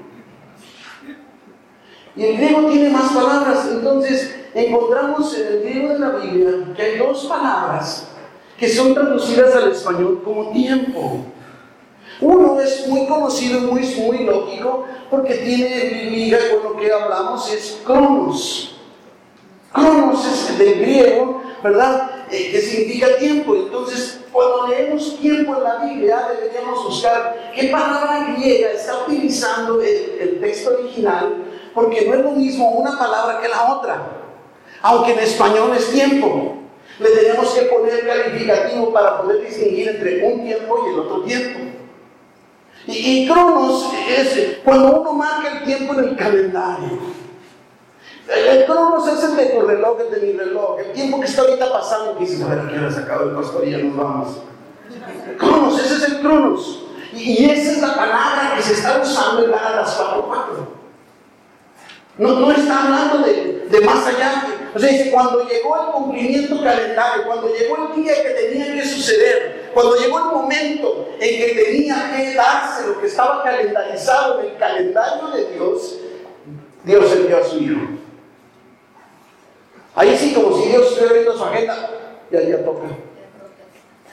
Y 2.15 2.23
el 2.23 2.37
griego 2.37 2.69
tiene 2.69 2.89
más 2.89 3.11
palabras. 3.13 3.67
Entonces, 3.71 4.35
encontramos 4.53 5.37
en 5.37 5.47
el 5.47 5.59
griego 5.61 5.93
de 5.93 5.99
la 5.99 6.09
Biblia 6.09 6.73
que 6.75 6.81
hay 6.81 6.97
dos 6.97 7.25
palabras 7.25 8.07
que 8.57 8.67
son 8.67 8.93
traducidas 8.93 9.55
al 9.55 9.71
español 9.71 10.21
como 10.23 10.51
tiempo. 10.51 11.25
Uno 12.19 12.59
es 12.59 12.85
muy 12.87 13.07
conocido, 13.07 13.61
muy, 13.61 13.81
muy 13.95 14.25
lógico, 14.25 14.85
porque 15.09 15.35
tiene 15.35 16.09
liga 16.11 16.37
con 16.51 16.73
lo 16.73 16.79
que 16.79 16.91
hablamos, 16.91 17.51
es 17.53 17.81
cronos. 17.85 18.75
Cronos 19.71 20.25
es 20.25 20.57
del 20.57 20.81
griego, 20.81 21.41
¿verdad? 21.63 22.18
Eh, 22.31 22.51
que 22.51 22.61
significa 22.61 23.17
tiempo. 23.17 23.55
Entonces, 23.55 24.21
cuando 24.31 24.67
leemos 24.67 25.19
tiempo 25.19 25.55
en 25.55 25.63
la 25.63 25.75
Biblia, 25.77 26.27
deberíamos 26.39 26.83
buscar 26.85 27.51
qué 27.55 27.67
palabra 27.69 28.35
griega 28.35 28.71
está 28.71 29.03
utilizando 29.03 29.81
el, 29.81 30.17
el 30.19 30.39
texto 30.39 30.77
original, 30.77 31.43
porque 31.73 32.05
no 32.05 32.13
es 32.13 32.21
lo 32.21 32.31
mismo 32.31 32.69
una 32.71 32.97
palabra 32.97 33.41
que 33.41 33.47
la 33.47 33.73
otra. 33.73 34.01
Aunque 34.81 35.13
en 35.13 35.19
español 35.19 35.71
es 35.75 35.89
tiempo. 35.91 36.55
Le 36.99 37.09
tenemos 37.11 37.53
que 37.53 37.61
poner 37.63 38.05
calificativo 38.05 38.91
para 38.91 39.21
poder 39.21 39.45
distinguir 39.45 39.87
entre 39.89 40.25
un 40.25 40.43
tiempo 40.43 40.85
y 40.85 40.93
el 40.93 40.99
otro 40.99 41.21
tiempo. 41.21 41.59
Y, 42.85 43.27
Cronos 43.27 43.91
es 44.09 44.57
cuando 44.63 45.01
uno 45.01 45.13
marca 45.13 45.59
el 45.59 45.63
tiempo 45.63 45.93
en 45.93 45.99
el 45.99 46.15
calendario. 46.15 47.18
El, 48.29 48.65
Cronos 48.65 49.07
es 49.07 49.23
el 49.23 49.35
de 49.35 49.45
tu 49.47 49.61
reloj, 49.61 49.99
el 50.01 50.11
de 50.11 50.27
mi 50.27 50.37
reloj. 50.37 50.79
El 50.79 50.91
tiempo 50.91 51.19
que 51.19 51.25
está 51.25 51.41
ahorita 51.41 51.71
pasando, 51.71 52.17
que 52.17 52.25
dices, 52.25 52.41
a 52.43 52.47
ver, 52.47 52.67
¿qué 52.67 52.79
hora 52.79 52.91
se 52.91 52.99
acaba 52.99 53.23
el 53.23 53.31
pastor 53.31 53.67
y 53.67 53.71
ya 53.71 53.77
nos 53.79 53.97
vamos? 53.97 54.27
Cronos, 55.37 55.83
ese 55.83 55.95
es 55.95 56.03
el 56.03 56.19
Cronos. 56.19 56.85
Y, 57.13 57.49
esa 57.49 57.71
es 57.71 57.81
la 57.81 57.95
palabra 57.95 58.53
que 58.55 58.61
se 58.61 58.73
está 58.73 59.01
usando 59.01 59.45
en 59.45 59.51
Gálatas 59.51 59.99
4.4. 59.99 60.35
No, 62.19 62.39
no 62.39 62.51
está 62.51 62.83
hablando 62.83 63.25
de, 63.25 63.67
de 63.67 63.81
más 63.81 64.05
allá. 64.05 64.43
O 64.75 64.77
sea, 64.77 64.89
dice, 64.89 65.09
cuando 65.09 65.47
llegó 65.47 65.75
el 65.75 65.91
cumplimiento 65.93 66.61
calendario, 66.61 67.25
cuando 67.25 67.47
llegó 67.47 67.77
el 67.87 68.03
día 68.03 68.13
que 68.21 68.29
tenía 68.29 68.73
que 68.75 68.85
suceder, 68.85 69.71
cuando 69.73 69.95
llegó 69.95 70.19
el 70.19 70.25
momento 70.25 71.09
en 71.19 71.45
que 71.45 71.63
tenía 71.63 72.15
que 72.15 72.35
darse 72.35 72.87
lo 72.87 72.99
que 72.99 73.07
estaba 73.07 73.41
calendarizado 73.43 74.41
en 74.41 74.51
el 74.51 74.57
calendario 74.57 75.29
de 75.29 75.51
Dios, 75.53 75.97
Dios 76.83 77.11
envió 77.13 77.37
a 77.37 77.43
su 77.43 77.57
Hijo. 77.57 77.98
Ahí 79.95 80.15
sí, 80.17 80.33
como 80.33 80.55
si 80.55 80.69
Dios 80.69 80.87
estuviera 80.87 81.13
viendo 81.13 81.37
su 81.37 81.43
agenda, 81.43 81.89
ya, 82.31 82.41
ya 82.41 82.63
toca. 82.63 82.87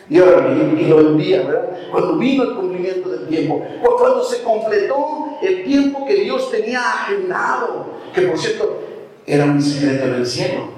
Y, 0.09 0.16
y, 0.18 0.88
lo 0.88 1.00
envía, 1.00 1.42
¿verdad? 1.42 1.68
Cuando 1.90 2.16
vino 2.16 2.45
el 2.45 2.54
cumplimiento 2.54 3.09
del 3.09 3.26
tiempo, 3.26 3.64
cuando 3.99 4.23
se 4.23 4.42
completó 4.42 5.38
el 5.42 5.64
tiempo 5.64 6.06
que 6.06 6.14
Dios 6.14 6.50
tenía 6.50 6.80
agendado, 6.80 7.87
que 8.14 8.23
por 8.23 8.38
cierto 8.38 8.80
era 9.26 9.45
un 9.45 9.61
secreto 9.61 10.04
en 10.04 10.14
el 10.14 10.26
cielo. 10.26 10.76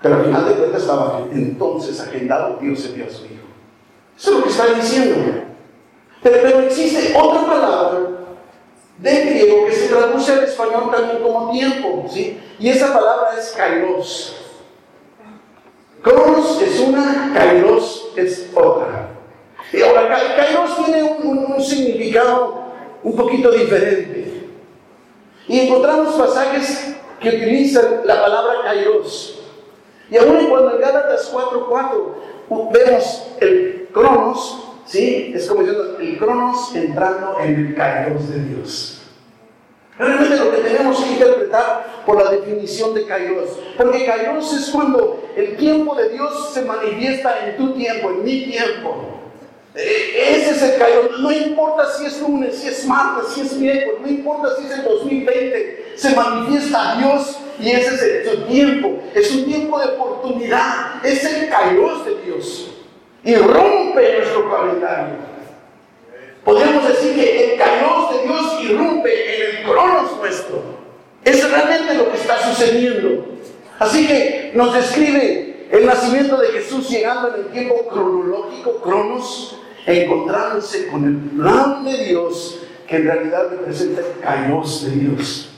Pero 0.00 0.16
al 0.16 0.24
final 0.26 0.48
de 0.48 0.54
cuentas 0.54 0.82
estaba 0.82 1.26
entonces 1.32 2.00
agendado, 2.00 2.58
Dios 2.60 2.86
envió 2.86 3.06
a 3.06 3.10
su 3.10 3.24
Hijo. 3.24 3.44
Eso 4.16 4.30
es 4.30 4.36
lo 4.36 4.42
que 4.44 4.50
está 4.50 4.66
diciendo. 4.66 5.16
Pero, 6.22 6.36
pero 6.42 6.60
existe 6.60 7.14
otra 7.18 7.46
palabra 7.46 8.13
de 8.98 9.20
griego 9.20 9.66
que 9.66 9.72
se 9.72 9.88
traduce 9.88 10.32
al 10.32 10.44
español 10.44 10.90
también 10.90 11.22
como 11.22 11.50
tiempo, 11.50 12.04
¿sí? 12.08 12.40
Y 12.58 12.68
esa 12.68 12.92
palabra 12.92 13.30
es 13.38 13.50
kairos. 13.56 14.36
Cronos 16.02 16.60
es 16.62 16.80
una, 16.80 17.32
kairos 17.34 18.12
es 18.16 18.50
otra. 18.54 19.08
Y 19.72 19.82
ahora, 19.82 20.08
kairos 20.36 20.76
tiene 20.84 21.02
un, 21.02 21.60
significado 21.60 22.64
un 23.02 23.16
poquito 23.16 23.50
diferente. 23.50 24.48
Y 25.48 25.60
encontramos 25.60 26.14
pasajes 26.14 26.94
que 27.20 27.28
utilizan 27.28 28.02
la 28.04 28.20
palabra 28.20 28.54
kairos. 28.64 29.40
Y 30.10 30.16
aún 30.18 30.46
cuando 30.48 30.76
en 30.76 30.80
Gálatas 30.80 31.32
4.4 31.32 32.70
vemos 32.70 33.26
el 33.40 33.88
cronos, 33.92 34.63
¿sí? 34.86 35.32
Es 35.34 35.46
como 35.46 35.62
diciendo 35.62 35.98
el 36.00 36.18
cronos 36.18 36.74
entrando 36.74 37.38
en 37.40 37.54
el 37.54 37.74
kairos 37.74 38.28
de 38.30 38.38
Dios. 38.44 39.04
Realmente 39.98 40.36
lo 40.36 40.50
que 40.50 40.56
tenemos 40.58 41.00
que 41.00 41.12
interpretar 41.12 42.02
por 42.04 42.22
la 42.22 42.30
definición 42.30 42.94
de 42.94 43.06
Kairos. 43.06 43.50
Porque 43.76 44.04
Kairos 44.04 44.52
es 44.52 44.70
cuando 44.70 45.28
el 45.36 45.56
tiempo 45.56 45.94
de 45.94 46.08
Dios 46.08 46.52
se 46.52 46.62
manifiesta 46.62 47.46
en 47.46 47.56
tu 47.56 47.74
tiempo, 47.74 48.10
en 48.10 48.24
mi 48.24 48.44
tiempo. 48.46 49.20
Eh, 49.76 50.36
ese 50.36 50.50
es 50.50 50.62
el 50.62 50.78
Kairos. 50.78 51.20
No 51.20 51.30
importa 51.30 51.84
si 51.92 52.06
es 52.06 52.20
lunes, 52.20 52.56
si 52.56 52.68
es 52.68 52.84
martes, 52.86 53.34
si 53.34 53.42
es 53.42 53.52
miércoles, 53.52 54.00
no 54.00 54.08
importa 54.08 54.56
si 54.58 54.66
es 54.66 54.72
el 54.72 54.84
2020. 54.84 55.92
Se 55.94 56.16
manifiesta 56.16 56.96
Dios 56.98 57.38
y 57.60 57.70
ese 57.70 58.22
es 58.22 58.30
su 58.30 58.42
tiempo. 58.46 58.98
Es 59.14 59.30
un 59.32 59.44
tiempo 59.44 59.78
de 59.78 59.86
oportunidad. 59.90 61.04
Es 61.04 61.24
el 61.24 61.48
Kairos 61.48 62.04
de 62.04 62.20
Dios. 62.22 62.73
Y 63.24 63.34
rompe 63.36 64.18
nuestro 64.18 64.50
calendario. 64.50 65.14
Podríamos 66.44 66.86
decir 66.88 67.14
que 67.14 67.52
el 67.52 67.58
kairos 67.58 68.10
de 68.10 68.22
Dios 68.22 68.60
irrumpe 68.62 69.34
en 69.34 69.56
el 69.56 69.62
cronos 69.64 70.18
nuestro. 70.18 70.62
Es 71.24 71.50
realmente 71.50 71.94
lo 71.94 72.10
que 72.10 72.18
está 72.18 72.38
sucediendo. 72.38 73.26
Así 73.78 74.06
que 74.06 74.52
nos 74.54 74.74
describe 74.74 75.68
el 75.70 75.86
nacimiento 75.86 76.36
de 76.36 76.48
Jesús 76.48 76.88
llegando 76.90 77.34
en 77.34 77.44
el 77.44 77.46
tiempo 77.46 77.86
cronológico, 77.88 78.80
cronos, 78.82 79.58
encontrándose 79.86 80.88
con 80.88 81.04
el 81.04 81.40
plan 81.40 81.82
de 81.84 82.04
Dios 82.04 82.60
que 82.86 82.96
en 82.96 83.04
realidad 83.04 83.48
representa 83.50 84.02
el 84.02 84.20
kairos 84.20 84.84
de 84.84 84.90
Dios. 84.90 85.50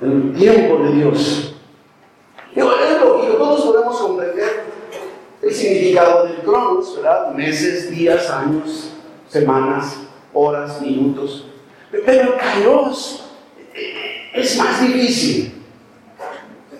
El 0.00 0.32
tiempo 0.34 0.84
de 0.84 0.92
Dios. 0.92 1.54
Y 2.54 2.60
es 2.60 2.64
lógico, 2.64 3.34
todos 3.34 3.60
podemos 3.62 4.00
comprender 4.00 4.69
el 5.42 5.54
significado 5.54 6.26
del 6.26 6.38
cronos, 6.38 6.96
¿verdad? 6.96 7.32
Meses, 7.32 7.90
días, 7.90 8.28
años, 8.30 8.90
semanas, 9.28 9.96
horas, 10.32 10.80
minutos. 10.80 11.46
Pero 11.90 12.36
kairos 12.36 13.24
eh, 13.74 14.30
es 14.34 14.56
más 14.58 14.80
difícil. 14.80 15.54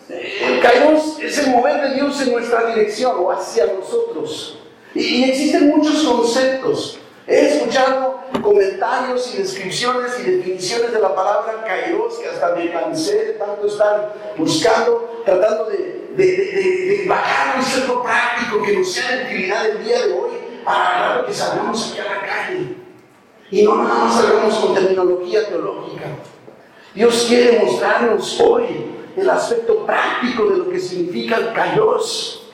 El 0.09 0.61
kairos 0.61 1.19
es 1.21 1.39
el 1.39 1.51
mover 1.51 1.81
de 1.89 1.95
Dios 1.95 2.21
en 2.21 2.33
nuestra 2.33 2.67
dirección 2.67 3.17
o 3.19 3.31
hacia 3.31 3.67
nosotros. 3.67 4.59
Y, 4.95 5.25
existen 5.25 5.69
muchos 5.69 6.03
conceptos. 6.03 6.99
He 7.27 7.47
escuchado 7.47 8.21
comentarios 8.43 9.33
y 9.35 9.39
descripciones 9.39 10.19
y 10.19 10.31
definiciones 10.31 10.93
de 10.93 11.01
la 11.01 11.15
palabra 11.15 11.65
kairos 11.65 12.19
que 12.19 12.29
hasta 12.29 12.55
me 12.57 12.71
cansé 12.71 13.25
de 13.25 13.33
tanto 13.35 13.67
estar 13.67 14.15
buscando, 14.37 15.23
tratando 15.25 15.67
de, 15.67 16.00
de, 16.17 16.25
de, 16.27 17.05
bajar 17.09 17.59
un 17.59 17.63
centro 17.63 18.03
práctico 18.03 18.63
que 18.63 18.77
nos 18.77 18.93
sea 18.93 19.17
de 19.17 19.25
utilidad 19.25 19.67
el 19.67 19.85
día 19.85 20.07
de 20.07 20.13
hoy 20.13 20.31
para 20.65 21.25
que 21.27 21.33
salgamos 21.33 21.91
aquí 21.91 22.01
a 22.01 22.05
la 22.05 22.21
calle. 22.27 22.77
Y 23.51 23.63
no 23.63 23.77
nada 23.77 24.05
más 24.05 24.15
salgamos 24.15 24.55
con 24.57 24.75
terminología 24.75 25.49
teológica. 25.49 26.07
Dios 26.95 27.27
quiere 27.29 27.65
mostrarnos 27.65 28.41
hoy 28.41 28.65
el 29.17 29.31
aspecto 29.31 29.87
práctico 29.87 30.47
de 30.47 30.59
lo 30.59 30.71
que 30.71 30.79
significa 30.79 31.37
el 31.37 31.53
kairos. 31.53 32.51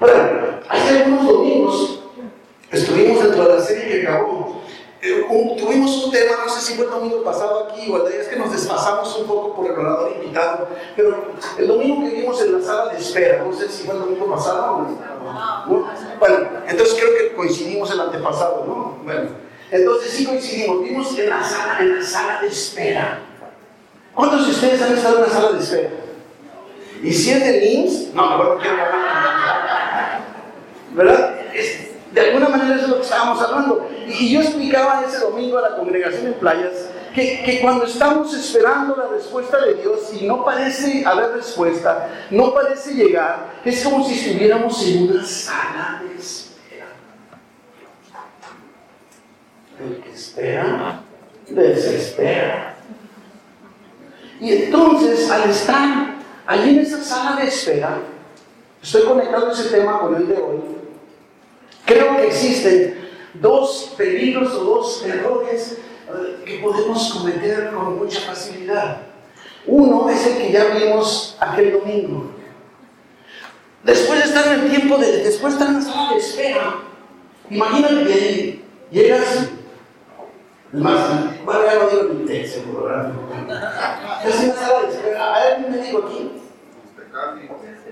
Ahora, 0.00 0.60
hace 0.68 1.02
algunos 1.02 1.26
domingos 1.26 2.00
estuvimos 2.70 3.22
dentro 3.22 3.48
de 3.48 3.54
la 3.54 3.60
serie 3.60 3.88
que 3.88 4.06
acabó. 4.06 4.62
Eh, 5.02 5.26
tuvimos 5.58 6.04
un 6.04 6.10
tema, 6.10 6.32
no 6.44 6.50
sé 6.50 6.60
si 6.60 6.74
fue 6.74 6.86
el 6.86 6.90
domingo 6.90 7.22
pasado 7.22 7.68
aquí 7.68 7.90
o 7.90 7.98
el 7.98 8.12
día, 8.12 8.22
es 8.22 8.28
que 8.28 8.36
nos 8.36 8.50
desfasamos 8.50 9.16
un 9.18 9.26
poco 9.26 9.54
por 9.54 9.66
el 9.66 9.72
orador 9.72 10.12
invitado, 10.16 10.68
pero 10.96 11.32
el 11.58 11.68
domingo 11.68 12.08
que 12.08 12.16
vimos 12.16 12.40
en 12.40 12.58
la 12.58 12.66
sala 12.66 12.92
de 12.92 12.98
espera, 12.98 13.44
no 13.44 13.52
sé 13.52 13.68
si 13.68 13.84
fue 13.84 13.94
el 13.94 14.00
domingo 14.00 14.26
pasado. 14.34 14.78
¿no? 14.78 15.86
Bueno, 16.18 16.48
entonces 16.66 16.96
creo 16.98 17.10
que 17.16 17.34
coincidimos 17.34 17.90
el 17.90 18.00
antepasado, 18.00 18.64
¿no? 18.66 18.98
Bueno, 19.04 19.30
entonces 19.70 20.12
sí 20.12 20.24
coincidimos, 20.24 20.82
vimos 20.82 21.18
en 21.18 21.28
la 21.28 21.42
sala, 21.42 21.78
en 21.80 21.98
la 21.98 22.02
sala 22.04 22.40
de 22.40 22.48
espera. 22.48 23.20
¿Cuántos 24.14 24.46
de 24.46 24.52
ustedes 24.52 24.80
han 24.80 24.94
estado 24.94 25.16
en 25.16 25.22
la 25.22 25.28
sala 25.28 25.52
de 25.52 25.62
espera? 25.62 25.90
¿Y 27.02 27.12
si 27.12 27.32
es 27.32 27.40
de 27.40 27.60
NIMS? 27.60 28.14
No, 28.14 28.30
mejor 28.30 28.56
no 28.56 28.60
quiero 28.60 28.82
hablar. 28.82 30.20
¿Verdad? 30.94 31.36
De 32.16 32.22
alguna 32.22 32.48
manera 32.48 32.76
eso 32.76 32.84
es 32.84 32.88
lo 32.88 32.96
que 32.96 33.02
estábamos 33.02 33.42
hablando. 33.42 33.90
Y, 34.06 34.32
yo 34.32 34.40
explicaba 34.40 35.02
ese 35.06 35.18
domingo 35.18 35.58
a 35.58 35.68
la 35.68 35.76
congregación 35.76 36.28
en 36.28 36.34
playas 36.34 36.88
que, 37.14 37.42
que, 37.44 37.60
cuando 37.60 37.84
estamos 37.84 38.32
esperando 38.32 38.96
la 38.96 39.08
respuesta 39.08 39.60
de 39.60 39.74
Dios 39.74 40.10
y 40.18 40.26
no 40.26 40.42
parece 40.42 41.04
haber 41.04 41.32
respuesta, 41.32 42.08
no 42.30 42.54
parece 42.54 42.94
llegar, 42.94 43.50
es 43.62 43.84
como 43.84 44.02
si 44.02 44.14
estuviéramos 44.14 44.82
en 44.86 45.10
una 45.10 45.26
sala 45.26 46.02
de 46.02 46.18
espera. 46.18 46.86
El 49.78 50.02
que 50.02 50.10
espera, 50.10 51.00
desespera. 51.48 52.76
Y 54.40 54.52
entonces, 54.52 55.30
al 55.30 55.50
estar 55.50 56.14
allí 56.46 56.70
en 56.70 56.78
esa 56.78 57.04
sala 57.04 57.42
de 57.42 57.48
espera, 57.48 57.98
estoy 58.82 59.02
conectando 59.02 59.50
ese 59.50 59.68
tema 59.68 59.98
con 59.98 60.14
el 60.16 60.28
de 60.28 60.36
hoy, 60.36 60.76
creo 61.86 62.16
que 62.16 62.26
existen 62.26 63.08
dos 63.34 63.94
peligros 63.96 64.52
o 64.54 64.64
dos 64.64 65.04
errores 65.06 65.78
eh, 66.08 66.42
que 66.44 66.58
podemos 66.58 67.12
cometer 67.14 67.70
con 67.72 67.98
mucha 67.98 68.20
facilidad. 68.20 68.98
Uno 69.66 70.08
es 70.10 70.26
el 70.26 70.38
que 70.38 70.52
ya 70.52 70.64
vimos 70.74 71.36
aquel 71.40 71.72
domingo. 71.72 72.30
Después 73.82 74.18
de 74.18 74.24
estar 74.26 74.46
en 74.52 74.60
el 74.60 74.70
tiempo 74.70 74.98
de, 74.98 75.22
después 75.22 75.54
de 75.54 75.60
estar 75.60 75.68
en 75.68 75.74
la 75.74 75.92
sala 75.92 76.12
de 76.12 76.18
espera, 76.18 76.74
imagínate 77.48 78.04
que 78.04 78.64
llegas, 78.90 79.48
más, 80.72 81.44
bueno, 81.44 81.60
ya 81.64 81.74
no 81.74 81.88
digo 81.88 82.14
ni 82.14 82.26
te 82.26 82.46
seguro, 82.46 82.84
¿verdad? 82.84 83.12
Estás 84.24 84.42
en 84.42 84.48
la 84.48 84.54
sala 84.54 84.82
de 84.82 84.88
espera, 84.88 85.34
¿hay 85.34 85.52
algún 85.52 85.70
médico 85.72 86.04
aquí? 86.06 86.30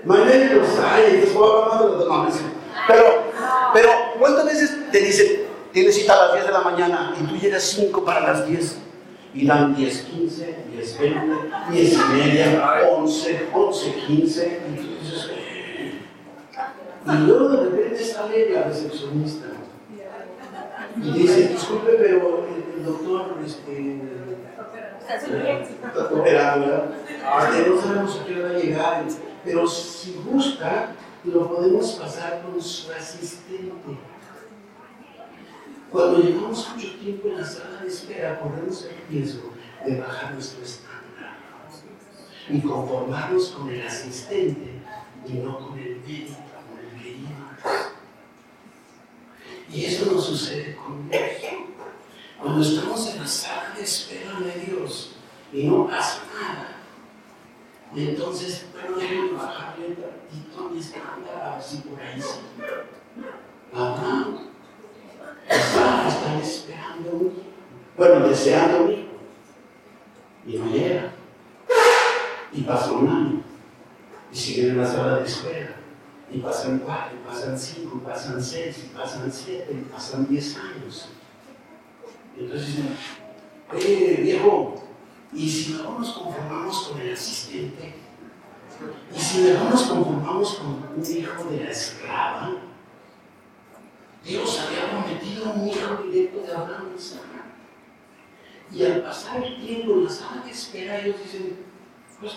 Médicos, 0.03 0.67
ay, 0.83 1.03
entonces 1.07 1.33
puedo 1.33 1.63
hablar 1.63 1.69
más 1.69 1.81
de 1.81 1.87
los 1.87 1.99
demás. 1.99 2.54
Pero, 2.87 3.31
pero, 3.73 3.89
¿cuántas 4.19 4.45
veces 4.45 4.91
te 4.91 4.99
dicen, 4.99 5.27
tienes 5.71 5.95
cita 5.95 6.13
a 6.13 6.25
las 6.27 6.33
10 6.33 6.45
de 6.45 6.51
la 6.51 6.61
mañana 6.61 7.15
y 7.19 7.25
tú 7.25 7.35
llegas 7.35 7.63
5 7.63 8.05
para 8.05 8.21
las 8.21 8.47
10? 8.47 8.77
Y 9.33 9.45
dan 9.45 9.75
10, 9.75 10.01
15, 10.01 10.55
10, 10.71 10.99
20, 10.99 11.19
10 11.71 11.93
y 11.93 11.97
media, 12.13 12.81
11, 12.89 13.47
11, 13.53 13.93
15. 14.07 14.61
Y 14.71 14.75
tú 14.77 14.87
dices, 15.01 15.29
y 17.05 17.17
luego 17.27 17.49
de 17.49 17.69
repente 17.69 18.03
sale 18.03 18.49
la 18.49 18.63
recepcionista. 18.63 19.47
Y 20.97 21.11
dice, 21.11 21.49
disculpe, 21.49 21.91
pero 21.99 22.45
el, 22.77 22.85
doctor, 22.85 23.35
este, 23.45 23.99
está 25.07 26.15
operando, 26.15 26.67
¿verdad? 26.67 26.85
Este, 27.51 27.69
no 27.69 27.81
sabemos 27.81 28.21
a 28.21 28.25
qué 28.25 28.39
hora 28.39 28.49
va 28.49 28.55
a 28.55 28.59
llegar, 28.59 29.03
pero 29.43 29.67
si 29.67 30.15
gusta, 30.25 30.95
lo 31.25 31.47
podemos 31.55 31.91
pasar 31.93 32.43
con 32.43 32.61
su 32.61 32.91
asistente. 32.91 33.97
Cuando 35.91 36.19
llevamos 36.19 36.69
mucho 36.75 36.95
tiempo 36.99 37.29
en 37.29 37.37
la 37.37 37.45
sala 37.45 37.81
de 37.81 37.87
espera, 37.87 38.39
corremos 38.39 38.85
el 38.85 38.97
riesgo 39.09 39.53
de 39.85 39.99
bajar 39.99 40.33
nuestro 40.33 40.63
estándar 40.63 41.37
y 42.49 42.59
conformarnos 42.61 43.49
con 43.49 43.69
el 43.69 43.85
asistente 43.87 44.81
y 45.27 45.33
no 45.33 45.57
con 45.57 45.79
el 45.79 45.97
médico, 45.97 46.35
con 46.69 46.79
el 46.79 47.01
querido. 47.01 47.29
Y 49.71 49.85
eso 49.85 50.11
no 50.11 50.19
sucede 50.19 50.75
con 50.75 51.09
Dios. 51.09 51.21
Cuando 52.39 52.61
estamos 52.61 53.07
en 53.07 53.19
la 53.21 53.27
sala 53.27 53.73
de 53.75 53.83
espera 53.83 54.39
de 54.39 54.65
Dios 54.65 55.15
y 55.51 55.63
no 55.63 55.87
pasa 55.87 56.21
nada, 56.37 56.75
y 57.95 58.09
entonces, 58.09 58.65
bueno, 58.73 58.97
déjenme 58.97 59.31
bajarle 59.31 59.87
un 59.87 59.95
mi 60.63 60.79
estándar, 60.79 61.55
así 61.57 61.77
por 61.77 61.99
ahí. 61.99 62.21
Abraham 63.73 64.39
estaba 65.47 66.39
esperando 66.41 67.31
bueno, 67.97 68.27
deseando 68.27 68.83
un 68.83 68.91
hijo. 68.91 69.01
Y 70.45 70.57
no 70.57 70.71
llega. 70.71 71.13
Y 72.51 72.61
pasa 72.61 72.91
un 72.91 73.07
año. 73.07 73.43
Y 74.31 74.35
siguen 74.35 74.71
en 74.71 74.77
la 74.81 74.87
sala 74.87 75.19
de 75.19 75.25
espera. 75.25 75.75
Y 76.31 76.39
pasan 76.39 76.79
cuatro, 76.79 77.17
y 77.17 77.27
pasan 77.27 77.57
cinco, 77.57 78.01
y 78.01 78.05
pasan 78.05 78.41
seis, 78.41 78.85
y 78.85 78.95
pasan 78.95 79.31
siete, 79.31 79.71
y 79.71 79.91
pasan 79.91 80.27
diez 80.27 80.57
años. 80.57 81.09
Y 82.35 82.43
entonces 82.43 82.67
dicen, 82.67 82.97
oye, 83.71 84.19
viejo, 84.21 84.83
¿y 85.31 85.49
si 85.49 85.73
no 85.73 85.99
nos 85.99 86.11
conformamos 86.11 86.87
con 86.87 86.99
el 86.99 87.13
asistente? 87.13 87.93
¿Y 89.15 89.19
si 89.19 89.41
no 89.41 89.69
nos 89.69 89.83
conformamos 89.83 90.55
con 90.55 90.67
un 90.95 91.05
hijo 91.05 91.43
de 91.45 91.63
la 91.63 91.71
esclava? 91.71 92.51
Dios 94.23 94.59
había 94.59 94.89
prometido 94.89 95.51
un 95.51 95.67
hijo 95.67 96.03
directo 96.03 96.41
de 96.41 96.53
Abraham 96.53 96.91
y 96.97 97.01
Sara. 97.01 97.45
Y 98.71 98.83
al 98.83 99.03
pasar 99.03 99.43
el 99.43 99.61
tiempo 99.61 99.97
la 99.97 100.09
sala 100.09 100.41
de 100.43 100.51
espera, 100.51 100.99
ellos 100.99 101.17
dicen, 101.23 101.57
pues, 102.19 102.33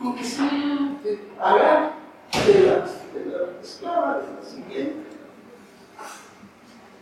aunque 0.00 0.24
sea, 0.24 0.50
de 1.02 1.20
la, 1.38 1.94
esclava, 3.62 4.18
de 4.18 4.34
la 4.34 4.42
siguiente. 4.42 5.06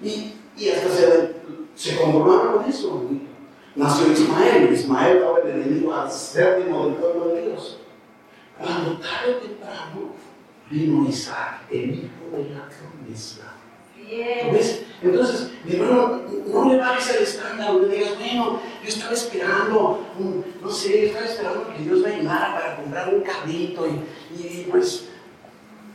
Y, 0.03 0.35
y 0.57 0.69
hasta 0.69 0.89
se, 0.89 1.37
se 1.75 1.97
conformaron 1.97 2.59
con 2.59 2.71
eso. 2.71 3.09
Nació 3.75 4.13
Ismael, 4.13 4.73
Ismael 4.73 5.17
estaba 5.17 5.39
el 5.41 5.49
enemigo 5.49 5.95
acérrimo 5.95 6.87
del 6.87 6.95
pueblo 6.97 7.29
de 7.29 7.49
Dios. 7.49 7.80
Cuando 8.61 8.99
tarde 8.99 9.37
o 9.37 9.37
temprano 9.37 10.15
vino 10.71 11.09
Isaac, 11.09 11.63
el 11.71 11.95
hijo 11.95 12.37
de 12.37 12.51
la 12.51 12.69
promesa. 12.69 13.55
¿Ves? 14.53 14.83
Entonces, 15.03 15.53
mi 15.65 15.77
hermano, 15.77 16.21
no 16.47 16.69
le 16.69 16.79
bajes 16.79 17.17
el 17.17 17.23
estándar, 17.23 17.73
no 17.73 17.79
le 17.81 17.97
digas, 17.97 18.19
bueno, 18.19 18.61
yo 18.83 18.89
estaba 18.89 19.13
esperando, 19.13 20.01
no 20.61 20.71
sé, 20.71 21.07
estaba 21.07 21.25
esperando 21.25 21.73
que 21.73 21.83
Dios 21.85 22.01
me 22.01 22.15
ayudara 22.15 22.55
para 22.55 22.77
comprar 22.77 23.15
un 23.15 23.23
carrito 23.23 23.87
y, 23.87 24.67
pues 24.71 25.07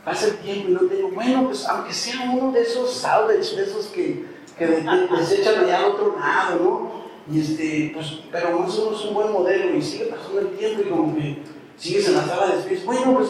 pasa 0.04 0.28
el 0.28 0.36
tiempo 0.36 0.68
y 0.68 0.72
no 0.72 0.80
tengo, 0.82 1.10
bueno, 1.10 1.44
pues 1.46 1.66
aunque 1.66 1.92
sea 1.92 2.30
uno 2.30 2.52
de 2.52 2.62
esos 2.62 2.94
salvage, 2.94 3.56
de 3.56 3.64
esos 3.64 3.86
que, 3.86 4.24
que 4.56 4.66
desechan 4.66 5.64
allá 5.64 5.78
al 5.78 5.84
otro 5.86 6.16
lado, 6.16 6.60
¿no? 6.62 7.06
Y 7.34 7.40
este, 7.40 7.90
pues, 7.92 8.20
pero 8.30 8.50
no 8.50 8.70
somos 8.70 9.04
un 9.04 9.14
buen 9.14 9.32
modelo 9.32 9.76
y 9.76 9.82
sigue 9.82 10.06
pasando 10.06 10.40
el 10.40 10.50
tiempo 10.50 10.82
y 10.82 10.90
como 10.90 11.14
que 11.16 11.42
sigues 11.76 12.08
en 12.08 12.14
la 12.16 12.26
sala 12.26 12.46
de 12.48 12.58
espíritus, 12.58 12.86
bueno, 12.86 13.14
pues, 13.14 13.28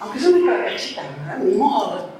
aunque 0.00 0.18
sea 0.18 0.30
una 0.30 0.56
cargachita. 0.56 1.02
Ni 1.42 1.54
modo, 1.54 2.14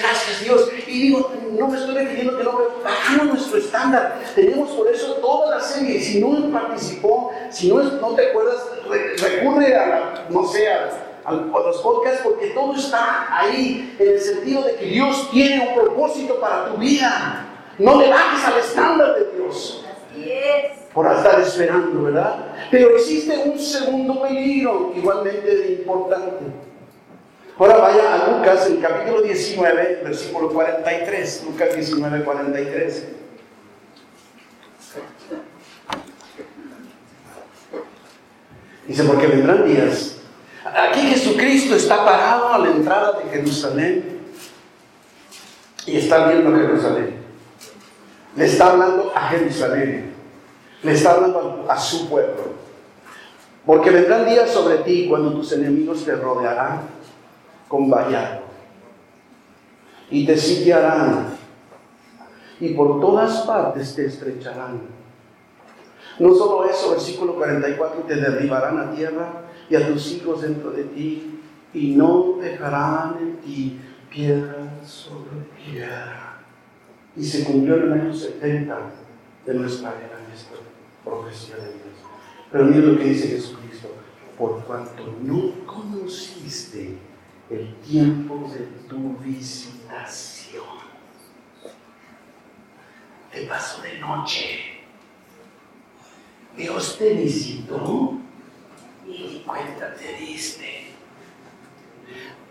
Gracias 0.00 0.42
Dios. 0.42 0.70
Y 0.86 1.02
digo, 1.02 1.30
no 1.58 1.68
me 1.68 1.78
estoy 1.78 1.94
refiriendo 1.94 2.38
que 2.38 2.44
no 2.44 2.58
bajamos 2.82 3.26
nuestro 3.26 3.58
estándar. 3.58 4.22
Tenemos 4.34 4.70
por 4.70 4.88
eso 4.88 5.14
toda 5.14 5.56
la 5.56 5.62
serie. 5.62 6.00
Si 6.00 6.20
no 6.20 6.50
participó, 6.50 7.32
si 7.50 7.68
no, 7.68 7.82
no 7.82 8.14
te 8.14 8.30
acuerdas, 8.30 8.56
recurre 9.20 9.76
a 9.76 9.86
la, 9.86 10.24
no 10.30 10.46
sé, 10.46 10.68
a, 10.72 10.90
los 11.32 11.76
podcasts 11.82 12.22
porque 12.24 12.48
todo 12.48 12.74
está 12.74 13.28
ahí 13.30 13.94
en 13.98 14.08
el 14.08 14.20
sentido 14.20 14.62
de 14.62 14.74
que 14.76 14.86
Dios 14.86 15.30
tiene 15.30 15.68
un 15.68 15.74
propósito 15.74 16.40
para 16.40 16.70
tu 16.70 16.78
vida. 16.78 17.46
No 17.78 18.00
le 18.00 18.08
bajes 18.08 18.44
al 18.44 18.58
estándar 18.58 19.14
de 19.14 19.36
Dios. 19.36 19.84
Así 19.84 20.32
es. 20.32 20.79
Por 20.94 21.06
estar 21.06 21.40
esperando, 21.40 22.02
¿verdad? 22.02 22.46
Pero 22.70 22.96
existe 22.96 23.36
un 23.38 23.58
segundo 23.58 24.22
peligro 24.22 24.92
igualmente 24.96 25.78
importante. 25.78 26.44
Ahora 27.56 27.76
vaya 27.76 28.14
a 28.14 28.30
Lucas, 28.30 28.66
el 28.66 28.80
capítulo 28.80 29.22
19, 29.22 30.00
versículo 30.02 30.48
43. 30.48 31.44
Lucas 31.44 31.74
19, 31.74 32.24
43. 32.24 33.08
Dice, 38.88 39.04
porque 39.04 39.26
vendrán 39.26 39.64
días. 39.66 40.16
Aquí 40.64 41.00
Jesucristo 41.02 41.76
está 41.76 42.04
parado 42.04 42.48
a 42.48 42.58
la 42.58 42.70
entrada 42.70 43.20
de 43.20 43.30
Jerusalén 43.30 44.20
y 45.86 45.98
está 45.98 46.28
viendo 46.28 46.56
Jerusalén. 46.56 47.16
Le 48.36 48.44
está 48.46 48.72
hablando 48.72 49.12
a 49.14 49.28
Jerusalén. 49.28 50.09
Le 50.82 50.92
está 50.92 51.12
hablando 51.12 51.66
a, 51.68 51.78
su 51.78 52.08
pueblo. 52.08 52.60
Porque 53.66 53.90
vendrán 53.90 54.26
días 54.26 54.50
sobre 54.50 54.78
ti 54.78 55.06
cuando 55.08 55.32
tus 55.32 55.52
enemigos 55.52 56.04
te 56.04 56.14
rodearán 56.16 56.82
con 57.68 57.90
vallado. 57.90 58.40
Y 60.10 60.26
te 60.26 60.36
sitiarán. 60.36 61.36
Y 62.58 62.74
por 62.74 63.00
todas 63.00 63.42
partes 63.42 63.94
te 63.94 64.06
estrecharán. 64.06 64.80
No 66.18 66.34
solo 66.34 66.68
eso, 66.68 66.90
versículo 66.90 67.34
44, 67.36 68.02
te 68.02 68.16
derribarán 68.16 68.78
a 68.78 68.92
tierra 68.92 69.42
y 69.70 69.76
a 69.76 69.86
tus 69.86 70.12
hijos 70.12 70.42
dentro 70.42 70.70
de 70.72 70.84
ti, 70.84 71.40
y 71.72 71.94
no 71.94 72.36
dejarán 72.40 73.16
en 73.20 73.36
ti 73.38 73.80
piedra 74.10 74.80
sobre 74.84 75.30
piedra. 75.56 76.40
Y 77.16 77.24
se 77.24 77.44
cumplió 77.44 77.76
el 77.76 77.92
año 77.92 78.12
70 78.12 78.78
de 79.46 79.54
nuestra 79.54 79.90
era, 79.90 80.18
esta 80.34 80.69
profecía 81.04 81.56
de 81.56 81.72
Dios. 81.72 81.96
Pero 82.50 82.64
mira 82.64 82.86
lo 82.86 82.98
que 82.98 83.04
dice 83.04 83.28
Jesucristo, 83.28 83.88
por 84.38 84.64
cuanto 84.64 85.06
no 85.22 85.66
conociste 85.66 86.98
el 87.50 87.74
tiempo 87.76 88.50
de 88.52 88.66
tu 88.88 89.16
visitación. 89.18 90.64
Te 93.32 93.42
pasó 93.42 93.82
de 93.82 93.98
noche. 93.98 94.80
Dios 96.56 96.98
te 96.98 97.14
visitó 97.14 98.14
y 99.06 99.42
cuenta 99.46 99.94
te 99.94 100.14
diste. 100.16 100.86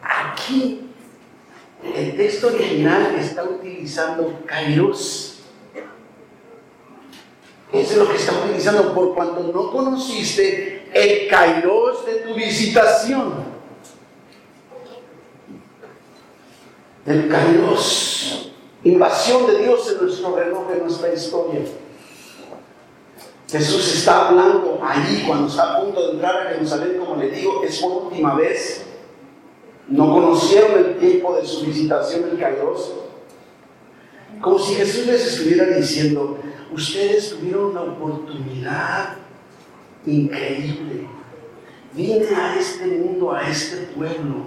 Aquí 0.02 0.90
el 1.84 2.16
texto 2.16 2.48
original 2.48 3.16
está 3.16 3.44
utilizando 3.44 4.42
kairos. 4.46 5.39
Eso 7.72 7.92
es 7.92 7.98
lo 7.98 8.10
que 8.10 8.16
está 8.16 8.34
utilizando 8.34 8.94
por 8.94 9.14
cuanto 9.14 9.44
no 9.54 9.72
conociste 9.72 10.90
el 10.94 11.28
kairos 11.30 12.06
de 12.06 12.16
tu 12.16 12.34
visitación. 12.34 13.50
el 17.10 17.28
Kairos, 17.28 18.52
invasión 18.84 19.48
de 19.48 19.64
Dios 19.64 19.92
en 19.92 20.06
nuestro 20.06 20.36
reloj, 20.36 20.72
en 20.72 20.80
nuestra 20.80 21.12
historia. 21.14 21.62
Jesús 23.50 23.96
está 23.96 24.28
hablando 24.28 24.80
ahí 24.84 25.24
cuando 25.26 25.48
está 25.48 25.78
a 25.78 25.82
punto 25.82 26.06
de 26.06 26.14
entrar 26.14 26.36
a 26.48 26.50
Jerusalén, 26.52 26.98
como 27.00 27.16
le 27.16 27.32
digo, 27.32 27.64
es 27.64 27.80
por 27.80 28.04
última 28.04 28.36
vez. 28.36 28.86
No 29.88 30.14
conocieron 30.14 30.78
el 30.78 31.00
tiempo 31.00 31.36
de 31.36 31.48
su 31.48 31.66
visitación 31.66 32.30
en 32.30 32.38
Kairos. 32.38 32.94
Como 34.40 34.60
si 34.60 34.76
Jesús 34.76 35.08
les 35.08 35.26
estuviera 35.26 35.66
diciendo, 35.66 36.38
ustedes 36.72 37.32
tuvieron 37.32 37.72
una 37.72 37.82
oportunidad 37.82 39.16
increíble. 40.06 41.08
Vine 41.94 42.28
a 42.36 42.56
este 42.58 42.86
mundo, 42.86 43.32
a 43.32 43.50
este 43.50 43.78
pueblo, 43.96 44.46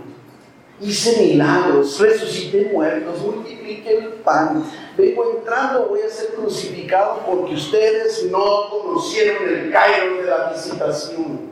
hice 0.81 1.21
milagros, 1.21 1.99
resucité 1.99 2.71
muertos, 2.73 3.21
multipliqué 3.21 3.99
el 3.99 4.09
pan. 4.25 4.65
Vengo 4.97 5.39
entrando, 5.39 5.89
voy 5.89 6.01
a 6.03 6.09
ser 6.09 6.35
crucificado 6.35 7.21
porque 7.27 7.55
ustedes 7.55 8.29
no 8.31 8.71
conocieron 8.71 9.49
el 9.49 9.73
Cairo 9.73 10.23
de 10.23 10.25
la 10.25 10.53
visitación. 10.53 11.52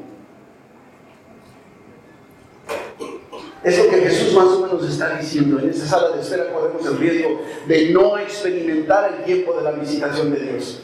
Es 3.62 3.78
lo 3.78 3.90
que 3.90 3.96
Jesús 3.98 4.34
más 4.34 4.46
o 4.46 4.60
menos 4.60 4.88
está 4.88 5.18
diciendo. 5.18 5.58
En 5.58 5.68
esa 5.68 5.86
sala 5.86 6.16
de 6.16 6.22
espera 6.22 6.50
corremos 6.52 6.84
el 6.86 6.96
riesgo 6.96 7.42
de 7.66 7.90
no 7.90 8.18
experimentar 8.18 9.12
el 9.12 9.24
tiempo 9.24 9.54
de 9.54 9.62
la 9.62 9.72
visitación 9.72 10.32
de 10.32 10.40
Dios. 10.40 10.80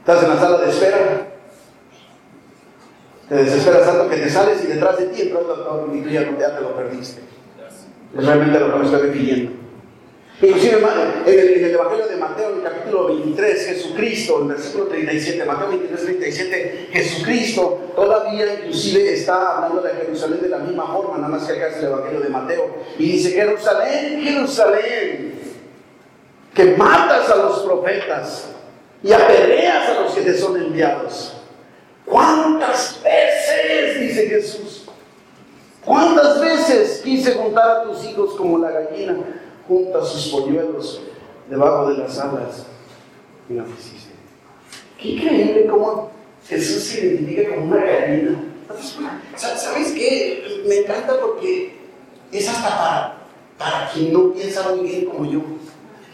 Estás 0.00 0.22
en 0.22 0.28
la 0.28 0.38
sala 0.38 0.58
de 0.58 0.68
espera, 0.68 1.28
te 3.28 3.34
desesperas 3.36 3.86
tanto 3.86 4.10
que 4.10 4.16
te 4.16 4.28
sales 4.28 4.62
y 4.62 4.66
detrás 4.66 4.98
de 4.98 5.06
ti 5.06 5.22
entra 5.22 5.40
el 5.40 5.46
doctor 5.46 5.90
y 5.94 6.02
tú 6.02 6.08
ya, 6.10 6.54
te 6.54 6.60
lo 6.60 6.76
perdiste. 6.76 7.22
Es 8.16 8.24
realmente 8.24 8.60
lo 8.60 8.70
que 8.70 8.78
me 8.78 8.84
estoy 8.84 9.10
pidiendo. 9.10 9.63
Inclusive 10.42 10.78
en 10.78 11.38
el, 11.38 11.74
Evangelio 11.74 12.08
de 12.08 12.16
Mateo, 12.16 12.50
en 12.50 12.56
el 12.56 12.62
capítulo 12.64 13.06
23, 13.06 13.66
Jesucristo, 13.66 14.36
en 14.36 14.42
el 14.42 14.48
versículo 14.48 14.86
37, 14.86 15.44
Mateo 15.44 15.68
23, 15.68 16.04
37, 16.04 16.88
Jesucristo 16.90 17.92
todavía 17.94 18.54
inclusive 18.54 19.12
está 19.12 19.56
hablando 19.56 19.80
de 19.80 19.92
Jerusalén 19.92 20.42
de 20.42 20.48
la 20.48 20.58
misma 20.58 20.92
forma, 20.92 21.18
nada 21.18 21.28
más 21.28 21.44
que 21.44 21.52
acá 21.52 21.68
es 21.68 21.76
el 21.76 21.84
Evangelio 21.84 22.20
de 22.20 22.28
Mateo. 22.30 22.76
Y 22.98 23.12
dice, 23.12 23.30
Jerusalén, 23.30 24.22
Jerusalén, 24.24 25.34
que 26.52 26.64
matas 26.76 27.30
a 27.30 27.36
los 27.36 27.60
profetas 27.60 28.48
y 29.04 29.12
apedreas 29.12 29.88
a 29.88 30.00
los 30.00 30.14
que 30.14 30.22
te 30.22 30.36
son 30.36 30.56
enviados. 30.56 31.36
¿Cuántas 32.04 33.00
veces, 33.04 34.00
dice 34.00 34.26
Jesús? 34.26 34.84
¿Cuántas 35.84 36.40
veces 36.40 37.02
quise 37.04 37.34
juntar 37.34 37.70
a 37.70 37.82
tus 37.84 38.04
hijos 38.04 38.34
como 38.34 38.58
la 38.58 38.72
gallina? 38.72 39.16
Junta 39.66 40.04
sus 40.04 40.28
polluelos 40.28 41.00
debajo 41.48 41.90
de 41.90 41.98
las 41.98 42.18
alas 42.18 42.66
y 43.48 43.54
no 43.54 43.64
quisiste. 43.66 44.12
Qué 45.00 45.08
increíble 45.08 45.66
cómo 45.66 46.10
Jesús 46.48 46.82
se 46.82 47.06
identifica 47.06 47.54
como 47.54 47.66
una 47.66 47.84
gallina. 47.84 48.44
¿Sabes 49.36 49.92
qué? 49.92 50.62
Me 50.66 50.78
encanta 50.78 51.18
porque 51.20 51.76
es 52.32 52.48
hasta 52.48 52.68
para, 52.68 53.18
para 53.58 53.90
quien 53.90 54.12
no 54.12 54.32
piensa 54.32 54.68
muy 54.70 54.88
bien 54.88 55.04
como 55.06 55.30
yo. 55.30 55.40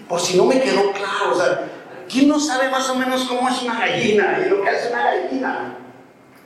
Por 0.08 0.20
si 0.20 0.36
no 0.36 0.46
me 0.46 0.60
quedó 0.60 0.92
claro, 0.92 1.32
o 1.32 1.34
sea, 1.34 1.68
¿quién 2.08 2.28
no 2.28 2.40
sabe 2.40 2.68
más 2.68 2.88
o 2.90 2.96
menos 2.96 3.24
cómo 3.24 3.48
es 3.48 3.62
una 3.62 3.78
gallina 3.78 4.42
y 4.44 4.50
lo 4.50 4.62
que 4.62 4.68
hace 4.68 4.90
una 4.90 5.04
gallina? 5.04 5.76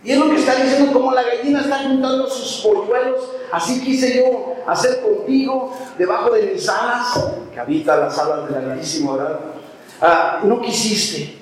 Y 0.04 0.12
es 0.12 0.18
lo 0.18 0.28
que 0.28 0.36
está 0.36 0.54
diciendo, 0.56 0.92
como 0.92 1.12
la 1.12 1.22
gallina 1.22 1.62
está 1.62 1.78
juntando 1.78 2.28
sus 2.28 2.62
polluelos, 2.62 3.30
así 3.50 3.80
quise 3.80 4.18
yo 4.18 4.53
hacer 4.66 5.00
contigo 5.00 5.72
debajo 5.98 6.30
de 6.30 6.42
mis 6.42 6.68
alas, 6.68 7.24
que 7.52 7.60
habita 7.60 7.96
las 7.96 8.18
alas 8.18 8.48
del 8.48 8.70
Altísimo, 8.70 9.16
¿verdad? 9.16 9.40
Ah, 10.00 10.40
no 10.44 10.60
quisiste. 10.60 11.38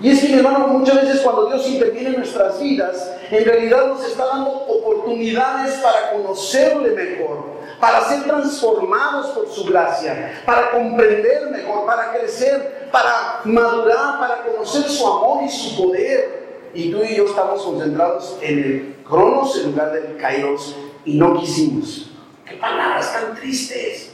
Y 0.00 0.10
es 0.10 0.20
que, 0.20 0.28
mi 0.28 0.34
hermano, 0.34 0.68
muchas 0.68 1.02
veces 1.02 1.20
cuando 1.20 1.46
Dios 1.46 1.66
interviene 1.68 2.10
en 2.10 2.16
nuestras 2.16 2.60
vidas, 2.60 3.12
en 3.30 3.44
realidad 3.44 3.86
nos 3.86 4.04
está 4.04 4.26
dando 4.26 4.50
oportunidades 4.50 5.78
para 5.78 6.12
conocerle 6.12 6.90
mejor, 6.90 7.56
para 7.80 8.02
ser 8.02 8.24
transformados 8.24 9.28
por 9.28 9.48
su 9.48 9.64
gracia, 9.64 10.42
para 10.44 10.70
comprender 10.70 11.50
mejor, 11.50 11.86
para 11.86 12.12
crecer, 12.12 12.88
para 12.92 13.40
madurar, 13.44 14.18
para 14.18 14.42
conocer 14.44 14.82
su 14.82 15.06
amor 15.06 15.44
y 15.44 15.48
su 15.48 15.82
poder 15.82 16.46
y 16.76 16.90
tú 16.90 17.02
y 17.02 17.16
yo 17.16 17.24
estamos 17.24 17.62
concentrados 17.62 18.36
en 18.42 18.58
el 18.58 18.96
cronos 19.06 19.58
en 19.58 19.70
lugar 19.70 19.92
del 19.92 20.16
kairos 20.18 20.76
y 21.06 21.14
no 21.14 21.40
quisimos. 21.40 22.10
Qué 22.44 22.56
palabras 22.56 23.12
tan 23.12 23.34
tristes. 23.36 24.12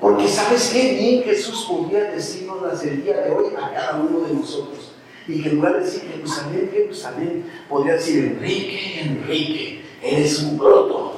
Porque 0.00 0.26
sabes 0.26 0.70
qué 0.72 0.94
bien 0.94 1.22
Jesús 1.22 1.66
podía 1.68 2.04
decirnos 2.10 2.82
el 2.82 3.04
día 3.04 3.18
de 3.18 3.30
hoy 3.30 3.46
a 3.54 3.72
cada 3.72 4.00
uno 4.00 4.26
de 4.26 4.34
nosotros. 4.34 4.92
Y 5.28 5.42
que 5.42 5.50
en 5.50 5.56
lugar 5.56 5.74
de 5.74 5.80
decir 5.80 6.02
Jerusalén, 6.10 6.70
Jerusalén, 6.72 7.50
podría 7.68 7.94
decir 7.94 8.24
Enrique, 8.24 9.00
Enrique, 9.00 9.84
eres 10.02 10.42
un 10.42 10.58
broto. 10.58 11.12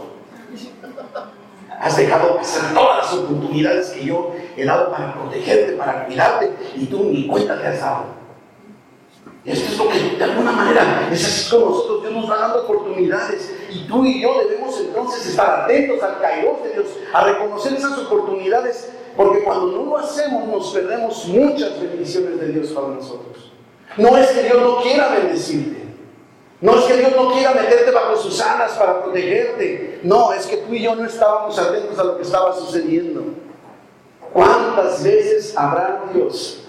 Has 1.80 1.96
dejado 1.96 2.36
pasar 2.36 2.74
todas 2.74 3.04
las 3.04 3.14
oportunidades 3.14 3.90
que 3.90 4.04
yo 4.04 4.34
he 4.56 4.64
dado 4.64 4.90
para 4.90 5.14
protegerte, 5.14 5.72
para 5.72 6.06
cuidarte, 6.06 6.52
y 6.76 6.86
tú 6.86 7.04
ni 7.04 7.26
cuenta 7.26 7.60
te 7.60 7.68
has 7.68 7.80
dado. 7.80 8.18
Esto 9.44 9.72
es 9.72 9.78
lo 9.78 9.88
que 9.88 10.16
de 10.16 10.24
alguna 10.24 10.52
manera 10.52 11.08
es 11.12 11.24
así 11.24 11.50
como 11.50 11.70
nosotros 11.70 12.02
Dios 12.02 12.12
nos 12.12 12.30
va 12.30 12.38
dando 12.38 12.64
oportunidades 12.64 13.54
y 13.70 13.86
tú 13.86 14.04
y 14.04 14.22
yo 14.22 14.38
debemos 14.38 14.78
entonces 14.80 15.26
estar 15.26 15.62
atentos 15.62 16.02
al 16.02 16.20
caer 16.20 16.62
de 16.62 16.72
Dios, 16.72 16.86
a 17.12 17.24
reconocer 17.24 17.74
esas 17.74 17.98
oportunidades, 17.98 18.90
porque 19.16 19.42
cuando 19.42 19.66
no 19.66 19.84
lo 19.84 19.98
hacemos 19.98 20.46
nos 20.46 20.72
perdemos 20.72 21.26
muchas 21.26 21.80
bendiciones 21.80 22.40
de 22.40 22.48
Dios 22.48 22.68
para 22.68 22.88
nosotros. 22.88 23.52
No 23.96 24.16
es 24.16 24.28
que 24.28 24.44
Dios 24.44 24.60
no 24.60 24.80
quiera 24.82 25.08
bendecirte, 25.08 25.84
no 26.60 26.78
es 26.78 26.84
que 26.84 26.96
Dios 26.96 27.12
no 27.16 27.32
quiera 27.32 27.54
meterte 27.54 27.90
bajo 27.90 28.16
sus 28.16 28.40
alas 28.40 28.72
para 28.72 29.02
protegerte, 29.02 30.00
no, 30.02 30.32
es 30.32 30.46
que 30.46 30.58
tú 30.58 30.74
y 30.74 30.82
yo 30.82 30.94
no 30.94 31.04
estábamos 31.04 31.58
atentos 31.58 31.98
a 31.98 32.04
lo 32.04 32.16
que 32.16 32.22
estaba 32.22 32.54
sucediendo. 32.54 33.22
¿Cuántas 34.32 35.02
veces 35.02 35.56
habrá 35.56 36.04
Dios 36.12 36.64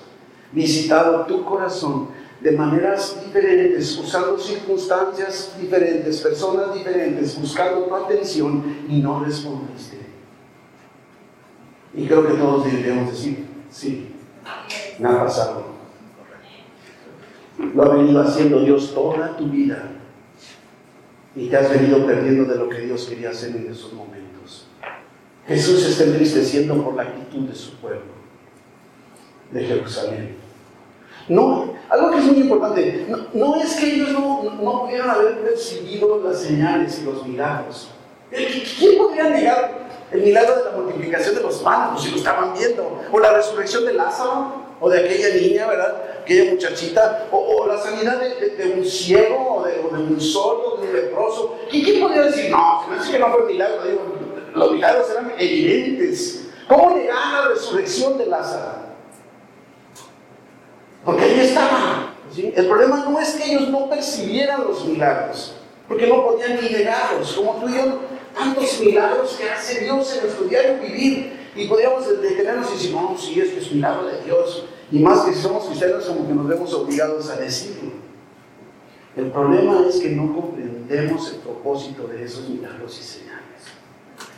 visitado 0.51 1.25
tu 1.25 1.43
corazón? 1.43 2.09
De 2.41 2.51
maneras 2.51 3.17
diferentes, 3.25 3.97
usando 3.97 4.37
circunstancias 4.39 5.55
diferentes, 5.59 6.21
personas 6.21 6.73
diferentes, 6.73 7.39
buscando 7.39 7.81
tu 7.83 7.95
atención 7.95 8.63
y 8.87 9.01
no 9.01 9.23
respondiste. 9.23 9.97
Y 11.93 12.05
creo 12.05 12.25
que 12.25 12.33
todos 12.33 12.65
deberíamos 12.65 13.11
decir, 13.11 13.45
sí, 13.69 14.13
me 14.99 15.09
ha 15.09 15.25
pasado. 15.25 15.65
Lo 17.75 17.83
ha 17.83 17.95
venido 17.95 18.21
haciendo 18.21 18.61
Dios 18.61 18.93
toda 18.93 19.35
tu 19.35 19.47
vida 19.47 19.91
y 21.35 21.49
te 21.49 21.57
has 21.57 21.69
venido 21.69 22.05
perdiendo 22.05 22.45
de 22.45 22.57
lo 22.57 22.69
que 22.69 22.79
Dios 22.81 23.05
quería 23.05 23.31
hacer 23.31 23.55
en 23.55 23.69
esos 23.69 23.91
momentos. 23.91 24.67
Jesús 25.45 25.85
está 25.85 26.05
entristeciendo 26.05 26.81
por 26.83 26.93
la 26.95 27.03
actitud 27.03 27.49
de 27.49 27.55
su 27.55 27.75
pueblo, 27.77 28.13
de 29.51 29.65
Jerusalén. 29.65 30.48
No, 31.29 31.73
algo 31.89 32.09
que 32.09 32.17
es 32.17 32.23
muy 32.23 32.37
importante, 32.37 33.05
no, 33.33 33.55
es 33.55 33.75
que 33.75 33.93
ellos 33.93 34.09
no, 34.11 34.43
no, 34.61 34.81
pudieran 34.83 35.11
haber 35.11 35.39
percibido 35.41 36.19
las 36.23 36.41
señales 36.41 36.99
y 36.99 37.05
los 37.05 37.25
milagros. 37.25 37.89
¿Quién 38.31 38.97
podría 38.97 39.29
negar 39.29 39.89
el 40.11 40.21
milagro 40.21 40.55
de 40.55 40.65
la 40.65 40.71
multiplicación 40.71 41.35
de 41.35 41.41
los 41.41 41.57
panes, 41.59 42.01
si 42.01 42.09
lo 42.09 42.17
estaban 42.17 42.53
viendo? 42.53 42.99
O 43.11 43.19
la 43.19 43.33
resurrección 43.33 43.85
de 43.85 43.93
Lázaro, 43.93 44.69
o 44.79 44.89
de 44.89 44.99
aquella 44.99 45.35
niña, 45.35 45.67
¿verdad? 45.67 46.03
Aquella 46.23 46.51
muchachita, 46.51 47.27
o, 47.31 47.67
la 47.67 47.77
sanidad 47.77 48.19
de, 48.19 48.73
un 48.75 48.83
ciego, 48.83 49.57
o 49.57 49.63
de, 49.63 49.79
un 49.81 50.19
sordo, 50.19 50.77
de 50.77 50.87
un 50.87 50.93
leproso. 50.95 51.59
¿Quién, 51.69 52.01
podría 52.01 52.23
decir, 52.23 52.49
no, 52.49 52.83
se 52.83 52.91
me 52.91 52.97
hace 52.97 53.11
que 53.11 53.19
no 53.19 53.31
fue 53.31 53.45
milagro? 53.45 53.83
Digo, 53.83 54.01
los 54.55 54.71
milagros 54.71 55.07
eran 55.11 55.31
evidentes. 55.37 56.47
¿Cómo 56.67 56.95
negar 56.95 57.33
la 57.33 57.49
resurrección 57.49 58.17
de 58.17 58.25
Lázaro? 58.25 58.89
Porque 61.03 61.23
ahí 61.23 61.39
El 62.55 62.67
problema 62.67 63.05
no 63.05 63.19
es 63.19 63.31
que 63.31 63.51
ellos 63.51 63.69
no 63.69 63.89
percibieran 63.89 64.63
los 64.63 64.85
milagros, 64.85 65.55
porque 65.87 66.07
no 66.07 66.23
podían 66.23 66.59
ni 66.61 66.69
negarlos, 66.69 67.33
como 67.33 67.53
tú 67.55 67.69
y 67.69 67.75
yo, 67.75 67.99
tantos 68.37 68.79
milagros 68.79 69.35
que 69.39 69.49
hace 69.49 69.81
Dios 69.81 70.15
en 70.15 70.23
nuestro 70.23 70.45
diario 70.45 70.81
vivir. 70.81 71.39
Y 71.55 71.67
podríamos 71.67 72.07
detenernos 72.07 72.69
y 72.69 72.73
decir, 72.73 72.91
no, 72.93 73.17
sí, 73.17 73.39
esto 73.41 73.59
es 73.59 73.71
milagro 73.71 74.07
de 74.07 74.23
Dios. 74.23 74.65
Y 74.91 74.99
más 74.99 75.21
que 75.21 75.33
si 75.33 75.41
somos 75.41 75.65
cristianos, 75.65 76.05
como 76.05 76.27
que 76.27 76.33
nos 76.33 76.47
vemos 76.47 76.73
obligados 76.73 77.29
a 77.29 77.35
decirlo. 77.37 77.91
El 79.15 79.31
problema 79.31 79.85
es 79.87 79.97
que 79.97 80.11
no 80.11 80.33
comprendemos 80.33 81.33
el 81.33 81.39
propósito 81.39 82.07
de 82.07 82.23
esos 82.23 82.47
milagros 82.47 82.97
y 82.99 83.03
señales. 83.03 83.39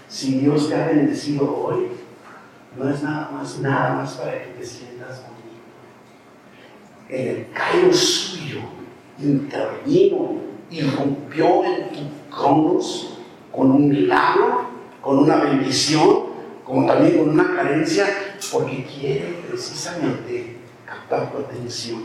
Si 0.07 0.39
Dios 0.39 0.69
te 0.69 0.75
ha 0.75 0.87
bendecido 0.87 1.55
hoy, 1.55 1.87
no 2.77 2.89
es 2.89 3.03
nada 3.03 3.29
más, 3.31 3.59
nada 3.59 3.95
más 3.95 4.13
para 4.13 4.43
que 4.43 4.49
te 4.57 4.65
sientas 4.65 5.21
en 7.11 7.27
el 7.27 7.47
cairo 7.51 7.93
suyo 7.93 8.61
intervino 9.19 10.37
y 10.69 10.81
rompió 10.81 11.63
en 11.65 11.89
tu 11.89 12.35
cronos 12.35 13.17
con 13.51 13.71
un 13.71 13.89
milagro, 13.89 14.65
con 15.01 15.19
una 15.19 15.35
bendición, 15.35 16.31
como 16.65 16.87
también 16.87 17.17
con 17.17 17.29
una 17.29 17.53
carencia, 17.53 18.05
porque 18.51 18.85
quiere 18.85 19.43
precisamente 19.49 20.55
captar 20.85 21.31
tu 21.31 21.39
atención. 21.39 22.03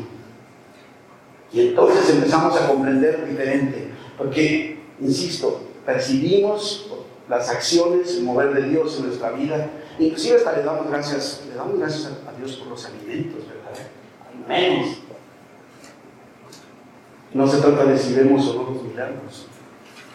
Y 1.53 1.69
entonces 1.69 2.11
empezamos 2.11 2.61
a 2.61 2.67
comprender 2.67 3.29
diferente, 3.29 3.91
porque, 4.19 4.81
insisto, 5.01 5.61
percibimos 5.87 6.91
las 7.29 7.49
acciones, 7.49 8.17
el 8.17 8.25
mover 8.25 8.53
de 8.55 8.69
Dios 8.69 8.99
en 8.99 9.07
nuestra 9.07 9.31
vida, 9.31 9.71
inclusive 10.01 10.37
hasta 10.37 10.57
le 10.57 10.65
damos 10.65 10.89
gracias, 10.89 11.45
le 11.49 11.55
damos 11.55 11.79
gracias 11.79 12.11
a 12.27 12.37
Dios 12.37 12.57
por 12.57 12.69
los 12.69 12.85
alimentos, 12.85 13.45
menos. 14.47 14.99
No 17.35 17.47
se 17.47 17.61
trata 17.61 17.85
de 17.85 17.99
si 17.99 18.15
vemos 18.15 18.47
o 18.49 18.55
no 18.55 18.71
los 18.71 18.83
milagros. 18.83 19.47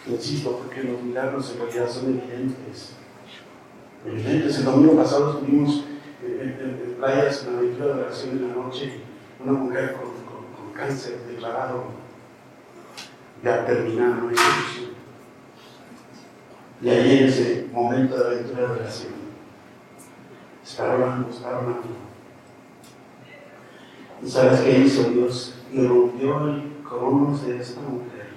Insisto, 0.06 0.58
porque 0.58 0.82
los 0.82 1.00
milagros 1.02 1.52
en 1.52 1.58
realidad 1.58 1.88
son 1.88 2.18
evidentes. 2.18 2.94
Evidentes. 4.04 4.58
El 4.58 4.64
domingo 4.64 4.96
pasado 4.96 5.34
estuvimos 5.34 5.84
en, 6.24 6.96
playas 6.98 7.44
en 7.44 7.52
la 7.52 7.58
aventura 7.58 7.94
de 7.94 8.00
oración 8.02 8.30
en 8.30 8.48
la 8.48 8.54
noche, 8.54 9.00
una 9.44 9.52
mujer 9.52 9.94
con, 9.94 10.22
cáncer 10.72 11.18
declarado 11.28 11.84
ya 13.44 13.66
terminado, 13.66 14.30
Y 16.80 16.88
ahí 16.88 17.18
en 17.18 17.24
ese 17.26 17.68
momento 17.72 18.16
de 18.16 18.26
aventura 18.26 18.62
de 18.62 18.74
relación, 18.78 19.12
está 20.64 20.92
hablando, 20.92 21.28
está 21.28 21.58
hablando. 21.58 22.01
¿Y 24.24 24.30
sabes 24.30 24.60
qué 24.60 24.78
hizo 24.78 25.10
Dios? 25.10 25.54
Le 25.72 25.88
rompió 25.88 26.48
el 26.48 26.62
cronos 26.88 27.44
de 27.44 27.60
esta 27.60 27.80
mujer 27.80 28.28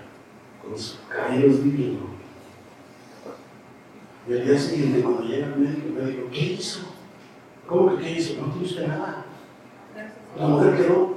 con 0.61 0.77
sus 0.77 0.99
cabellos 1.07 1.63
divinos. 1.63 2.09
Y 4.27 4.33
al 4.33 4.45
día 4.47 4.57
siguiente, 4.57 5.01
cuando 5.03 5.21
llega 5.21 5.45
el 5.45 5.57
médico, 5.57 5.87
me 5.93 6.09
dijo, 6.09 6.27
¿qué 6.31 6.39
hizo? 6.39 6.79
¿Cómo 7.67 7.95
que 7.95 8.03
qué 8.03 8.11
hizo? 8.13 8.41
No 8.41 8.51
tuviste 8.51 8.87
nada. 8.87 9.25
La 10.35 10.47
mujer 10.47 10.75
quedó 10.75 11.15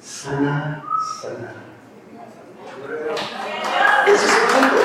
sanada, 0.00 0.84
sanada. 1.20 1.54
Ese 4.06 4.24
es 4.24 4.32
el 4.32 4.48
punto. 4.48 4.76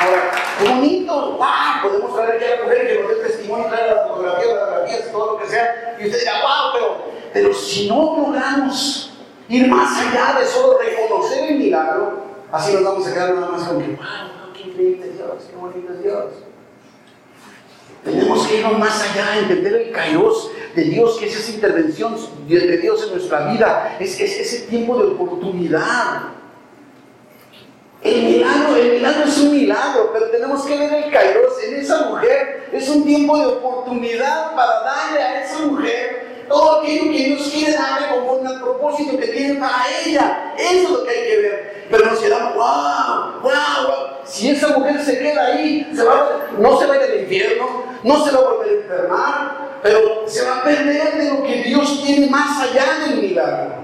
Ahora, 0.00 0.32
qué 0.58 1.03
wow, 1.14 1.82
podemos 1.82 2.14
traer 2.14 2.36
aquí 2.36 2.44
a 2.44 2.56
la 2.56 2.62
mujer 2.64 2.86
que 2.86 3.02
nos 3.02 3.08
dé 3.10 3.14
testimonio, 3.16 3.66
traer 3.68 3.94
las 3.94 4.08
fotografías, 4.08 4.48
las 4.48 4.60
fotografías, 4.60 5.12
todo 5.12 5.32
lo 5.32 5.38
que 5.38 5.46
sea, 5.46 5.96
y 5.98 6.06
usted 6.06 6.18
dirá, 6.20 6.32
wow, 6.42 6.72
pero, 6.72 6.96
pero 7.32 7.54
si 7.54 7.88
no 7.88 8.16
logramos 8.16 9.12
ir 9.48 9.68
más 9.68 9.98
allá 10.00 10.38
de 10.38 10.46
solo 10.46 10.78
reconocer 10.78 11.50
el 11.50 11.58
milagro, 11.58 12.24
así 12.52 12.72
nos 12.72 12.84
vamos 12.84 13.06
a 13.06 13.12
quedar 13.12 13.34
nada 13.34 13.48
más 13.48 13.62
con 13.64 13.82
que, 13.82 13.88
wow, 13.88 14.52
qué 14.54 14.62
increíble 14.62 15.08
Dios, 15.10 15.44
qué 15.50 15.56
bonito 15.56 15.92
es 15.92 16.02
Dios. 16.02 16.24
Tenemos 18.04 18.46
que 18.46 18.58
irnos 18.58 18.78
más 18.78 19.02
allá, 19.02 19.38
entender 19.38 19.74
el 19.74 19.92
kairos 19.92 20.50
de 20.74 20.82
Dios, 20.82 21.16
que 21.18 21.26
es 21.26 21.36
esa 21.36 21.52
intervención 21.52 22.14
de 22.46 22.76
Dios 22.76 23.04
en 23.04 23.12
nuestra 23.12 23.50
vida, 23.50 23.96
es 23.98 24.20
ese 24.20 24.66
tiempo 24.66 24.98
de 24.98 25.12
oportunidad. 25.12 26.34
El 28.04 28.22
milagro, 28.22 28.76
el 28.76 28.92
milagro 28.92 29.24
es 29.24 29.38
un 29.38 29.50
milagro, 29.52 30.10
pero 30.12 30.26
tenemos 30.26 30.62
que 30.66 30.76
ver 30.76 30.92
el 30.92 31.10
kairos 31.10 31.54
en 31.66 31.76
esa 31.76 32.10
mujer. 32.10 32.68
Es 32.70 32.86
un 32.90 33.02
tiempo 33.02 33.38
de 33.38 33.46
oportunidad 33.46 34.54
para 34.54 34.82
darle 34.82 35.22
a 35.22 35.42
esa 35.42 35.60
mujer 35.60 36.44
todo 36.46 36.80
aquello 36.80 37.04
que 37.04 37.24
Dios 37.24 37.48
quiere 37.50 37.72
darle 37.72 38.08
conforme 38.14 38.48
al 38.50 38.60
propósito 38.60 39.16
que 39.16 39.28
tiene 39.28 39.54
para 39.54 39.86
ella. 40.04 40.52
Eso 40.58 40.82
es 40.82 40.90
lo 40.90 41.04
que 41.04 41.10
hay 41.10 41.28
que 41.28 41.36
ver. 41.38 41.86
Pero 41.90 42.04
nos 42.04 42.18
quedamos, 42.18 42.54
wow, 42.54 43.40
wow, 43.42 43.86
wow. 43.86 44.06
Si 44.26 44.50
esa 44.50 44.76
mujer 44.76 45.00
se 45.00 45.18
queda 45.18 45.46
ahí, 45.46 45.90
se 45.96 46.04
va, 46.04 46.48
no 46.58 46.78
se 46.78 46.86
va 46.86 46.94
al 46.96 47.20
infierno, 47.20 47.84
no 48.02 48.22
se 48.22 48.32
va 48.32 48.38
a 48.38 48.52
volver 48.52 48.68
a 48.68 48.82
enfermar, 48.82 49.78
pero 49.82 50.24
se 50.26 50.44
va 50.44 50.58
a 50.58 50.62
perder 50.62 51.14
de 51.14 51.30
lo 51.30 51.42
que 51.42 51.62
Dios 51.62 52.02
tiene 52.04 52.26
más 52.26 52.68
allá 52.68 53.06
del 53.06 53.22
milagro. 53.22 53.83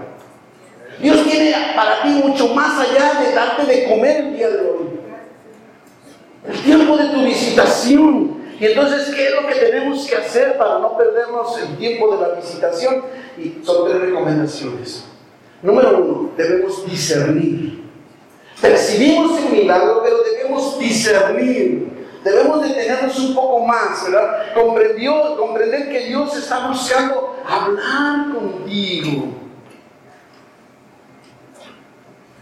Dios 1.01 1.25
tiene 1.25 1.55
para 1.75 2.03
ti 2.03 2.09
mucho 2.09 2.49
más 2.49 2.79
allá 2.79 3.21
de 3.21 3.33
darte 3.33 3.65
de 3.65 3.89
comer 3.89 4.17
el 4.19 4.37
día 4.37 4.49
de 4.51 4.61
hoy. 4.61 5.01
El 6.47 6.59
tiempo 6.61 6.97
de 6.97 7.09
tu 7.09 7.23
visitación. 7.23 8.41
Y 8.59 8.67
entonces, 8.67 9.15
¿qué 9.15 9.29
es 9.29 9.35
lo 9.35 9.47
que 9.47 9.55
tenemos 9.55 10.07
que 10.07 10.17
hacer 10.17 10.59
para 10.59 10.79
no 10.79 10.97
perdernos 10.97 11.59
el 11.59 11.77
tiempo 11.79 12.15
de 12.15 12.21
la 12.21 12.35
visitación? 12.35 13.03
Y 13.39 13.65
son 13.65 13.89
tres 13.89 14.01
recomendaciones. 14.01 15.05
Número 15.63 15.99
uno, 15.99 16.31
debemos 16.37 16.85
discernir. 16.87 17.85
Percibimos 18.61 19.39
el 19.39 19.53
milagro, 19.53 20.03
pero 20.03 20.17
debemos 20.23 20.79
discernir. 20.79 21.89
Debemos 22.23 22.63
detenernos 22.63 23.19
un 23.19 23.35
poco 23.35 23.65
más, 23.65 24.05
¿verdad? 24.05 24.53
Comprender 24.55 25.89
que 25.89 26.01
Dios 26.01 26.37
está 26.37 26.69
buscando 26.69 27.37
hablar 27.47 28.35
contigo. 28.35 29.29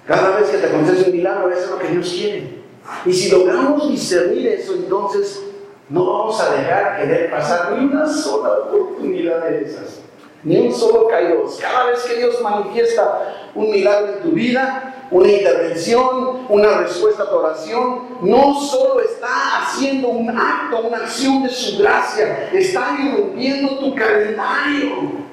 Cada 0.09 0.39
vez 0.39 0.49
que 0.49 0.57
te 0.57 0.67
acontece 0.69 1.11
un 1.11 1.17
milagro, 1.17 1.51
eso 1.51 1.65
es 1.65 1.71
lo 1.71 1.79
que 1.79 1.89
Dios 1.89 2.09
quiere. 2.09 2.63
Y 3.05 3.13
si 3.13 3.31
logramos 3.31 3.91
discernir 3.91 4.49
eso, 4.49 4.73
entonces 4.73 5.43
no 5.91 6.07
vamos 6.07 6.41
a 6.41 6.55
dejar 6.55 6.97
querer 6.97 7.31
pasar 7.31 7.73
ni 7.73 7.85
una 7.85 8.11
sola 8.11 8.55
oportunidad 8.61 9.45
de 9.45 9.65
esas, 9.65 10.01
ni 10.43 10.67
un 10.67 10.73
solo 10.73 11.09
kairos. 11.09 11.59
Cada 11.61 11.91
vez 11.91 12.01
que 12.05 12.17
Dios 12.17 12.41
manifiesta 12.41 13.51
un 13.55 13.71
milagro 13.71 14.15
en 14.15 14.23
tu 14.23 14.31
vida, 14.31 14.95
una 15.11 15.29
intervención, 15.29 16.47
una 16.49 16.79
respuesta 16.79 17.25
a 17.25 17.29
tu 17.29 17.37
oración, 17.37 18.19
no 18.23 18.59
solo 18.59 19.01
está 19.03 19.61
haciendo 19.61 20.09
un 20.09 20.31
acto, 20.31 20.89
una 20.89 20.99
acción 20.99 21.43
de 21.43 21.51
su 21.51 21.83
gracia, 21.83 22.49
está 22.51 22.97
irrumpiendo 22.99 23.79
tu 23.79 23.95
calendario. 23.95 25.29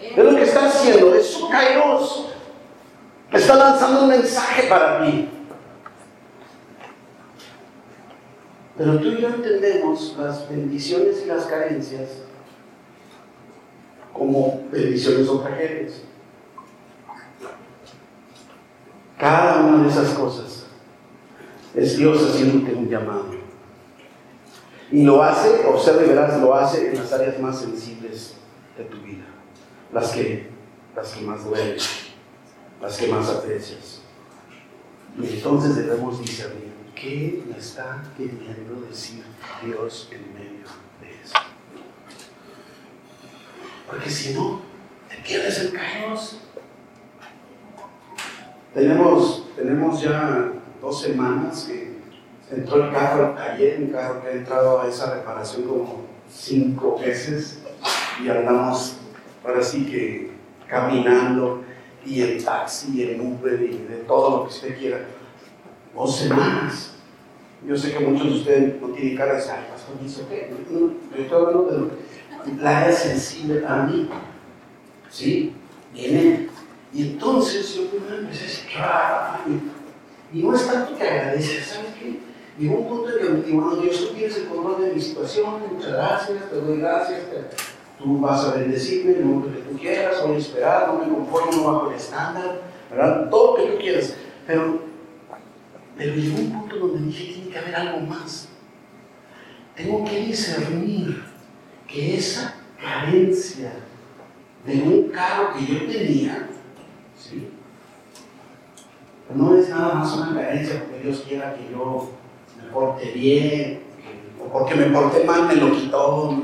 Es 0.00 0.16
lo 0.16 0.34
que 0.34 0.44
está 0.44 0.64
haciendo, 0.64 1.14
es 1.14 1.26
su 1.26 1.46
kairos. 1.50 2.30
Está 3.32 3.54
lanzando 3.54 4.02
un 4.02 4.08
mensaje 4.08 4.68
para 4.68 5.04
ti. 5.04 5.28
Pero 8.76 8.98
tú 8.98 9.08
y 9.08 9.20
yo 9.20 9.28
entendemos 9.28 10.16
las 10.18 10.48
bendiciones 10.48 11.22
y 11.22 11.26
las 11.26 11.44
carencias 11.44 12.08
como 14.12 14.62
bendiciones 14.72 15.28
o 15.28 15.40
tragedias. 15.40 16.02
Cada 19.18 19.60
una 19.60 19.84
de 19.84 19.90
esas 19.90 20.08
cosas 20.14 20.66
es 21.74 21.96
Dios 21.98 22.22
haciéndote 22.22 22.74
un 22.74 22.88
llamado. 22.88 23.26
Y 24.90 25.04
lo 25.04 25.22
hace, 25.22 25.64
observe 25.66 26.06
verás, 26.06 26.40
lo 26.40 26.54
hace 26.54 26.88
en 26.88 26.96
las 26.96 27.12
áreas 27.12 27.38
más 27.38 27.60
sensibles 27.60 28.34
de 28.76 28.84
tu 28.84 28.96
vida, 29.02 29.26
las 29.92 30.10
que, 30.10 30.48
las 30.96 31.12
que 31.12 31.20
más 31.20 31.44
duelen 31.44 31.76
las 32.80 32.96
que 32.96 33.08
más 33.08 33.28
aprecias. 33.28 34.00
Y 35.18 35.26
entonces 35.26 35.76
debemos 35.76 36.20
discernir 36.20 36.72
qué 36.94 37.42
me 37.48 37.58
está 37.58 38.02
queriendo 38.16 38.86
decir 38.88 39.24
Dios 39.64 40.08
en 40.12 40.34
medio 40.34 40.66
de 41.00 41.22
eso. 41.22 41.34
Porque 43.86 44.08
si 44.08 44.34
no, 44.34 44.60
te 45.08 45.16
pierdes 45.16 45.58
el 45.60 45.72
caos. 45.72 46.38
Tenemos, 48.72 49.46
tenemos 49.56 50.00
ya 50.00 50.52
dos 50.80 51.02
semanas 51.02 51.64
que 51.68 51.98
entró 52.50 52.84
el 52.84 52.92
carro 52.92 53.36
ayer, 53.36 53.80
un 53.80 53.88
carro 53.88 54.22
que 54.22 54.28
ha 54.28 54.32
entrado 54.32 54.80
a 54.80 54.88
esa 54.88 55.14
reparación 55.14 55.64
como 55.64 56.04
cinco 56.32 56.98
veces 56.98 57.58
y 58.22 58.28
andamos 58.28 58.96
ahora 59.44 59.62
sí 59.62 59.86
que 59.86 60.30
caminando 60.68 61.64
y 62.04 62.22
el 62.22 62.44
taxi, 62.44 62.92
y 62.94 63.02
el 63.02 63.20
Uber 63.20 63.60
y 63.60 63.78
de 63.78 63.96
todo 64.06 64.30
lo 64.30 64.42
que 64.44 64.50
usted 64.50 64.78
quiera. 64.78 65.06
Dos 65.94 66.16
semanas. 66.16 66.92
Yo 67.66 67.76
sé 67.76 67.92
que 67.92 68.00
muchos 68.00 68.26
de 68.26 68.38
ustedes 68.38 68.80
no 68.80 68.88
tienen 68.88 69.16
cara 69.16 69.32
de 69.32 69.38
decir, 69.38 69.52
ay, 69.54 69.64
pastor, 69.70 69.96
¿y 70.00 70.28
qué? 70.28 70.50
yo 70.70 71.22
estoy 71.22 71.38
hablando 71.38 71.90
de 72.46 72.62
la 72.62 72.78
área 72.78 72.92
sensible 72.92 73.64
a 73.66 73.82
mí. 73.82 74.08
¿Sí? 75.10 75.52
Viene. 75.92 76.48
Y 76.92 77.02
entonces 77.02 77.74
yo 77.74 77.82
empecé 77.82 78.44
a 78.78 79.40
decir, 79.46 79.60
y, 80.32 80.42
no 80.42 80.54
es 80.54 80.66
tanto 80.66 80.96
que 80.96 81.08
agradecer, 81.08 81.62
¿sabes 81.62 81.90
qué? 82.00 82.18
Llegó 82.58 82.78
un 82.78 82.88
punto 82.88 83.10
en 83.18 83.42
que, 83.42 83.52
bueno, 83.52 83.76
Dios, 83.76 84.08
tú 84.08 84.14
tienes 84.14 84.36
el 84.36 84.46
control 84.46 84.82
de 84.82 84.94
mi 84.94 85.00
situación, 85.00 85.54
muchas 85.72 85.92
gracias, 85.92 86.50
te 86.50 86.56
doy 86.56 86.78
gracias, 86.78 87.20
tú 88.02 88.18
vas 88.20 88.44
a 88.44 88.54
bendecirme 88.54 89.12
en 89.12 89.42
el 89.46 89.54
que 89.54 89.60
tú 89.62 89.78
quieras, 89.78 90.22
voy 90.26 90.36
a 90.36 90.38
esperar, 90.38 90.88
no 90.88 91.04
me 91.04 91.12
conformo, 91.12 91.72
bajo 91.72 91.90
el 91.90 91.96
estándar, 91.96 92.62
¿verdad? 92.90 93.28
Todo 93.30 93.58
lo 93.58 93.64
que 93.64 93.70
tú 93.72 93.78
quieras. 93.78 94.14
Pero, 94.46 94.80
pero 95.96 96.14
llegó 96.14 96.38
un 96.38 96.52
punto 96.52 96.76
donde 96.76 97.06
dije, 97.06 97.34
tiene 97.34 97.50
que 97.50 97.58
haber 97.58 97.76
algo 97.76 98.00
más. 98.06 98.48
Tengo 99.76 100.04
que 100.04 100.20
discernir 100.20 101.22
que 101.86 102.16
esa 102.16 102.54
carencia 102.80 103.72
de 104.66 104.82
un 104.82 105.08
carro 105.08 105.54
que 105.54 105.66
yo 105.66 105.86
tenía, 105.86 106.48
¿sí? 107.16 107.48
no 109.34 109.56
es 109.56 109.68
nada 109.68 109.94
más 109.94 110.16
una 110.16 110.34
carencia 110.34 110.80
porque 110.80 111.04
Dios 111.04 111.24
quiera 111.26 111.54
que 111.54 111.70
yo 111.70 112.10
me 112.56 112.70
porte 112.70 113.10
bien, 113.12 113.80
o 114.42 114.52
porque 114.52 114.74
me 114.74 114.86
porte 114.86 115.24
mal 115.24 115.46
me 115.46 115.56
lo 115.56 115.72
quitó. 115.72 116.42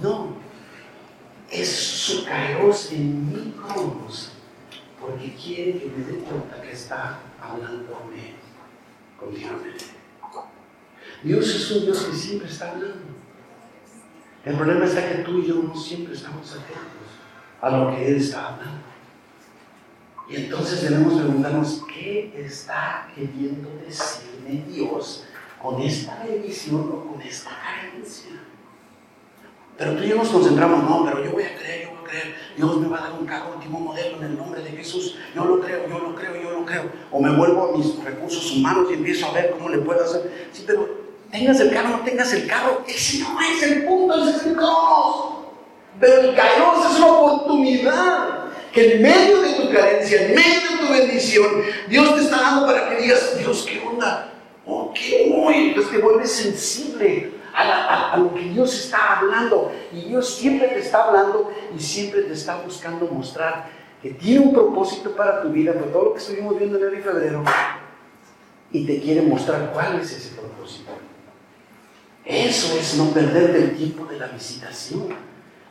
No, 0.00 0.31
su 2.12 2.24
kairos 2.26 2.92
en 2.92 3.32
mi 3.32 3.52
cronos, 3.52 4.32
porque 5.00 5.34
quiere 5.34 5.78
que 5.78 5.86
me 5.86 6.04
dé 6.04 6.18
cuenta 6.18 6.60
que 6.60 6.72
está 6.72 7.20
hablándome 7.40 8.34
continuamente. 9.18 9.84
Dios 11.22 11.48
es 11.48 11.70
un 11.70 11.84
Dios 11.86 12.02
que 12.04 12.16
siempre 12.16 12.48
está 12.48 12.72
hablando. 12.72 13.12
El 14.44 14.56
problema 14.56 14.84
está 14.84 15.08
que 15.08 15.22
tú 15.22 15.38
y 15.38 15.46
yo 15.46 15.54
no 15.54 15.74
siempre 15.74 16.14
estamos 16.14 16.50
atentos 16.50 17.08
a 17.60 17.70
lo 17.70 17.94
que 17.94 18.08
Él 18.08 18.16
está 18.16 18.48
hablando. 18.48 18.82
Y 20.28 20.36
entonces 20.36 20.82
debemos 20.82 21.14
preguntarnos, 21.14 21.82
¿qué 21.92 22.32
está 22.44 23.08
queriendo 23.14 23.70
decirme 23.86 24.64
Dios 24.68 25.24
con 25.60 25.80
esta 25.80 26.24
bendición 26.24 26.90
o 26.92 27.12
con 27.12 27.22
esta 27.22 27.50
carencia? 27.50 28.30
Pero 29.78 29.96
tú 29.96 30.02
y 30.02 30.08
yo 30.08 30.16
nos 30.16 30.28
concentramos, 30.28 30.84
no, 30.84 31.04
pero 31.04 31.24
yo 31.24 31.32
voy 31.32 31.44
a 31.44 31.56
creer, 31.56 31.91
voy. 32.12 32.34
Dios 32.56 32.76
me 32.78 32.88
va 32.88 32.98
a 32.98 33.02
dar 33.02 33.12
un 33.12 33.26
carro 33.26 33.54
último 33.54 33.80
modelo 33.80 34.18
en 34.18 34.24
el 34.24 34.36
nombre 34.36 34.62
de 34.62 34.70
Jesús. 34.70 35.16
Yo 35.34 35.44
lo 35.44 35.60
creo, 35.60 35.88
yo 35.88 35.98
lo 35.98 36.14
creo, 36.14 36.36
yo 36.42 36.50
lo 36.50 36.64
creo. 36.64 36.90
O 37.10 37.20
me 37.20 37.34
vuelvo 37.34 37.68
a 37.68 37.76
mis 37.76 38.02
recursos 38.04 38.52
humanos 38.52 38.88
y 38.90 38.94
empiezo 38.94 39.26
a 39.26 39.32
ver 39.32 39.50
cómo 39.50 39.68
le 39.68 39.78
puedo 39.78 40.04
hacer. 40.04 40.48
Sí, 40.52 40.64
pero 40.66 40.88
tengas 41.30 41.60
el 41.60 41.72
carro, 41.72 41.88
no 41.88 42.00
tengas 42.00 42.32
el 42.34 42.46
carro, 42.46 42.84
ese 42.86 43.20
no 43.20 43.40
es 43.40 43.62
el 43.62 43.84
punto, 43.84 44.22
ese 44.22 44.36
es 44.36 44.46
el 44.46 44.54
Cronos. 44.54 45.32
Pero 46.00 46.20
el 46.20 46.34
Kairos 46.34 46.90
es 46.90 46.98
una 46.98 47.06
oportunidad 47.06 48.44
que 48.72 48.94
en 48.94 49.02
medio 49.02 49.42
de 49.42 49.52
tu 49.54 49.72
carencia, 49.72 50.22
en 50.22 50.34
medio 50.34 50.60
de 50.60 50.86
tu 50.86 50.92
bendición, 50.92 51.46
Dios 51.88 52.14
te 52.14 52.22
está 52.22 52.40
dando 52.40 52.66
para 52.66 52.88
que 52.88 53.02
digas, 53.02 53.38
Dios, 53.38 53.66
¿qué 53.68 53.80
onda? 53.86 54.32
Oh, 54.66 54.92
qué 54.94 55.26
muy, 55.28 55.68
entonces 55.68 55.92
te 55.92 55.98
vuelves 55.98 56.30
sensible 56.30 57.32
a, 57.54 58.16
lo 58.16 58.34
que 58.34 58.42
Dios 58.42 58.74
está 58.74 59.18
hablando. 59.18 59.72
Y 59.92 60.08
Dios 60.08 60.34
siempre 60.34 60.68
te 60.68 60.80
está 60.80 61.04
hablando 61.04 61.50
y 61.76 61.80
siempre 61.80 62.22
te 62.22 62.32
está 62.32 62.56
buscando 62.56 63.06
mostrar 63.06 63.68
que 64.02 64.10
tiene 64.10 64.40
un 64.40 64.52
propósito 64.52 65.14
para 65.14 65.42
tu 65.42 65.50
vida, 65.50 65.72
por 65.74 65.92
todo 65.92 66.04
lo 66.06 66.12
que 66.14 66.18
estuvimos 66.18 66.58
viendo 66.58 66.76
en 66.76 66.82
enero 66.82 66.98
y 66.98 67.02
febrero, 67.02 67.44
y 68.72 68.84
te 68.84 69.00
quiere 69.00 69.22
mostrar 69.22 69.70
cuál 69.72 70.00
es 70.00 70.10
ese 70.10 70.34
propósito. 70.34 70.90
Eso 72.24 72.76
es 72.76 72.96
no 72.96 73.10
perderte 73.10 73.58
el 73.58 73.76
tiempo 73.76 74.06
de 74.06 74.18
la 74.18 74.26
visitación. 74.26 75.08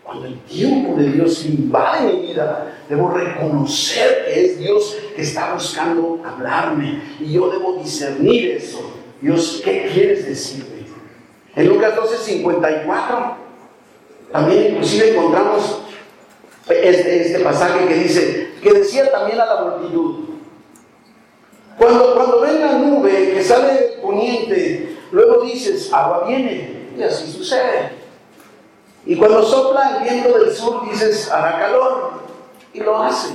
Cuando 0.03 0.25
el 0.25 0.39
tiempo 0.41 0.95
de 0.95 1.11
Dios 1.11 1.45
invade 1.45 2.13
mi 2.13 2.27
vida, 2.27 2.83
debo 2.89 3.11
reconocer 3.11 4.25
que 4.25 4.45
es 4.45 4.59
Dios 4.59 4.97
que 5.15 5.21
está 5.21 5.53
buscando 5.53 6.21
hablarme 6.25 7.01
y 7.19 7.33
yo 7.33 7.49
debo 7.49 7.81
discernir 7.81 8.51
eso. 8.51 8.93
Dios, 9.21 9.61
¿qué 9.63 9.89
quieres 9.93 10.25
decirme? 10.25 10.80
En 11.55 11.67
Lucas 11.67 11.95
12, 11.95 12.17
54, 12.17 13.35
también 14.31 14.73
inclusive 14.73 15.11
encontramos 15.11 15.81
este, 16.69 17.21
este, 17.21 17.39
pasaje 17.39 17.85
que 17.87 17.93
dice, 17.95 18.53
que 18.61 18.71
decía 18.71 19.11
también 19.11 19.39
a 19.39 19.45
la 19.45 19.61
multitud, 19.63 20.29
cuando, 21.77 22.13
cuando 22.15 22.41
ven 22.41 22.61
la 22.61 22.73
nube 22.73 23.33
que 23.33 23.43
sale 23.43 23.73
del 23.73 24.01
poniente, 24.01 24.97
luego 25.11 25.43
dices, 25.43 25.91
agua 25.91 26.25
viene, 26.27 26.89
y 26.97 27.03
así 27.03 27.31
sucede. 27.31 27.99
Y 29.05 29.17
cuando 29.17 29.43
sopla 29.43 29.97
el 29.97 30.03
viento 30.03 30.37
del 30.37 30.53
sur, 30.53 30.89
dices, 30.89 31.29
hará 31.31 31.59
calor, 31.59 32.11
y 32.71 32.79
lo 32.79 33.01
hace. 33.01 33.33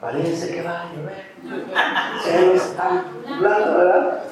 Parece 0.00 0.54
que 0.54 0.62
va 0.62 0.82
a 0.82 0.92
llover. 0.94 1.28
Se 2.24 2.54
está 2.54 3.04
nublando, 3.28 3.78
¿verdad? 3.78 4.24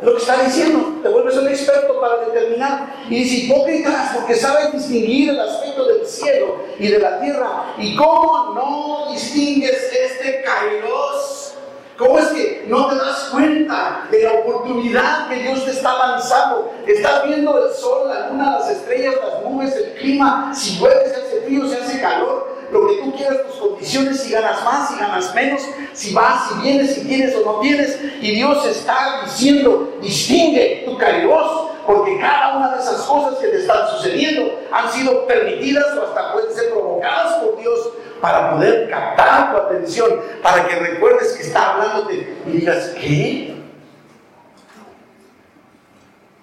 Lo 0.00 0.14
que 0.14 0.20
está 0.20 0.42
diciendo, 0.44 1.00
te 1.02 1.08
vuelves 1.08 1.36
un 1.36 1.48
experto 1.48 2.00
para 2.00 2.18
determinar. 2.26 2.94
Y 3.08 3.16
dice 3.16 3.46
hipócritas, 3.46 4.14
porque 4.14 4.34
saben 4.34 4.72
distinguir 4.72 5.30
el 5.30 5.40
aspecto 5.40 5.84
del 5.86 6.06
cielo 6.06 6.56
y 6.78 6.88
de 6.88 6.98
la 6.98 7.20
tierra. 7.20 7.74
¿Y 7.78 7.96
cómo 7.96 8.54
no 8.54 9.12
distingues 9.12 9.92
este 9.92 10.42
kairos? 10.42 11.54
¿Cómo 11.96 12.16
es 12.16 12.26
que 12.28 12.64
no 12.68 12.88
te 12.88 12.94
das 12.94 13.28
cuenta 13.32 14.06
de 14.08 14.22
la 14.22 14.34
oportunidad 14.34 15.28
que 15.28 15.34
Dios 15.34 15.64
te 15.64 15.72
está 15.72 15.98
lanzando? 15.98 16.72
Estás 16.86 17.26
viendo 17.26 17.66
el 17.66 17.74
sol, 17.74 18.08
la 18.08 18.28
luna, 18.28 18.58
las 18.60 18.70
estrellas, 18.70 19.16
las 19.20 19.42
nubes, 19.42 19.74
el 19.74 19.94
clima, 19.94 20.52
si 20.54 20.78
llueve, 20.78 21.06
si 21.06 21.14
hace 21.20 21.40
frío, 21.44 21.68
si 21.68 21.74
hace 21.74 22.00
calor, 22.00 22.57
lo 22.70 22.86
que 22.86 22.94
tú 23.02 23.14
quieras, 23.16 23.38
tus 23.46 23.56
condiciones, 23.56 24.20
si 24.22 24.32
ganas 24.32 24.64
más, 24.64 24.90
si 24.90 24.98
ganas 24.98 25.34
menos, 25.34 25.62
si 25.92 26.12
vas, 26.12 26.48
si 26.48 26.60
vienes, 26.60 26.94
si 26.94 27.06
tienes 27.06 27.34
o 27.36 27.44
no 27.44 27.60
tienes. 27.60 27.98
Y 28.20 28.32
Dios 28.32 28.66
está 28.66 29.22
diciendo, 29.24 29.96
distingue 30.00 30.84
tu 30.86 30.96
cariñoso, 30.98 31.74
porque 31.86 32.18
cada 32.18 32.58
una 32.58 32.74
de 32.74 32.82
esas 32.82 33.02
cosas 33.02 33.38
que 33.38 33.48
te 33.48 33.60
están 33.60 33.88
sucediendo 33.88 34.60
han 34.70 34.92
sido 34.92 35.26
permitidas 35.26 35.86
o 35.96 36.02
hasta 36.02 36.32
pueden 36.32 36.54
ser 36.54 36.70
provocadas 36.70 37.42
por 37.42 37.58
Dios 37.58 37.90
para 38.20 38.52
poder 38.52 38.90
captar 38.90 39.52
tu 39.52 39.56
atención, 39.62 40.20
para 40.42 40.66
que 40.66 40.76
recuerdes 40.76 41.32
que 41.32 41.42
está 41.42 41.74
hablándote 41.74 42.36
y 42.46 42.50
digas, 42.50 42.94
¿qué? 43.00 43.56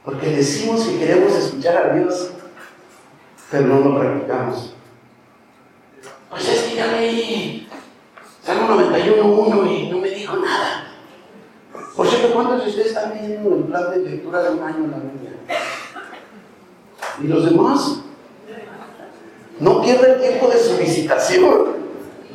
Porque 0.04 0.28
decimos 0.28 0.84
que 0.84 1.00
queremos 1.00 1.34
escuchar 1.34 1.78
a 1.78 1.94
Dios, 1.96 2.30
pero 3.50 3.64
no 3.64 3.80
lo 3.80 4.00
practicamos. 4.00 4.75
Pues 6.36 6.50
es 6.50 6.64
que 6.64 6.76
ya 6.76 6.88
leí 6.88 7.66
Salmo 8.44 8.76
91.1 8.76 9.80
y 9.80 9.90
no 9.90 10.00
me 10.00 10.10
dijo 10.10 10.36
nada. 10.36 10.92
Por 11.96 12.08
cierto, 12.08 12.34
¿cuántos 12.34 12.64
de 12.64 12.70
ustedes 12.72 12.88
están 12.88 13.14
leyendo 13.14 13.56
el 13.56 13.64
plan 13.64 13.90
de 13.92 14.10
lectura 14.10 14.44
de 14.44 14.50
un 14.50 14.62
año 14.62 14.84
en 14.84 14.92
la 14.92 14.98
Biblia? 14.98 15.32
¿Y 17.24 17.28
los 17.28 17.46
demás? 17.46 18.02
No 19.62 19.82
pierda 19.82 20.16
el 20.16 20.22
tiempo 20.22 20.50
de 20.50 20.58
su 20.58 20.78
visitación. 20.78 21.86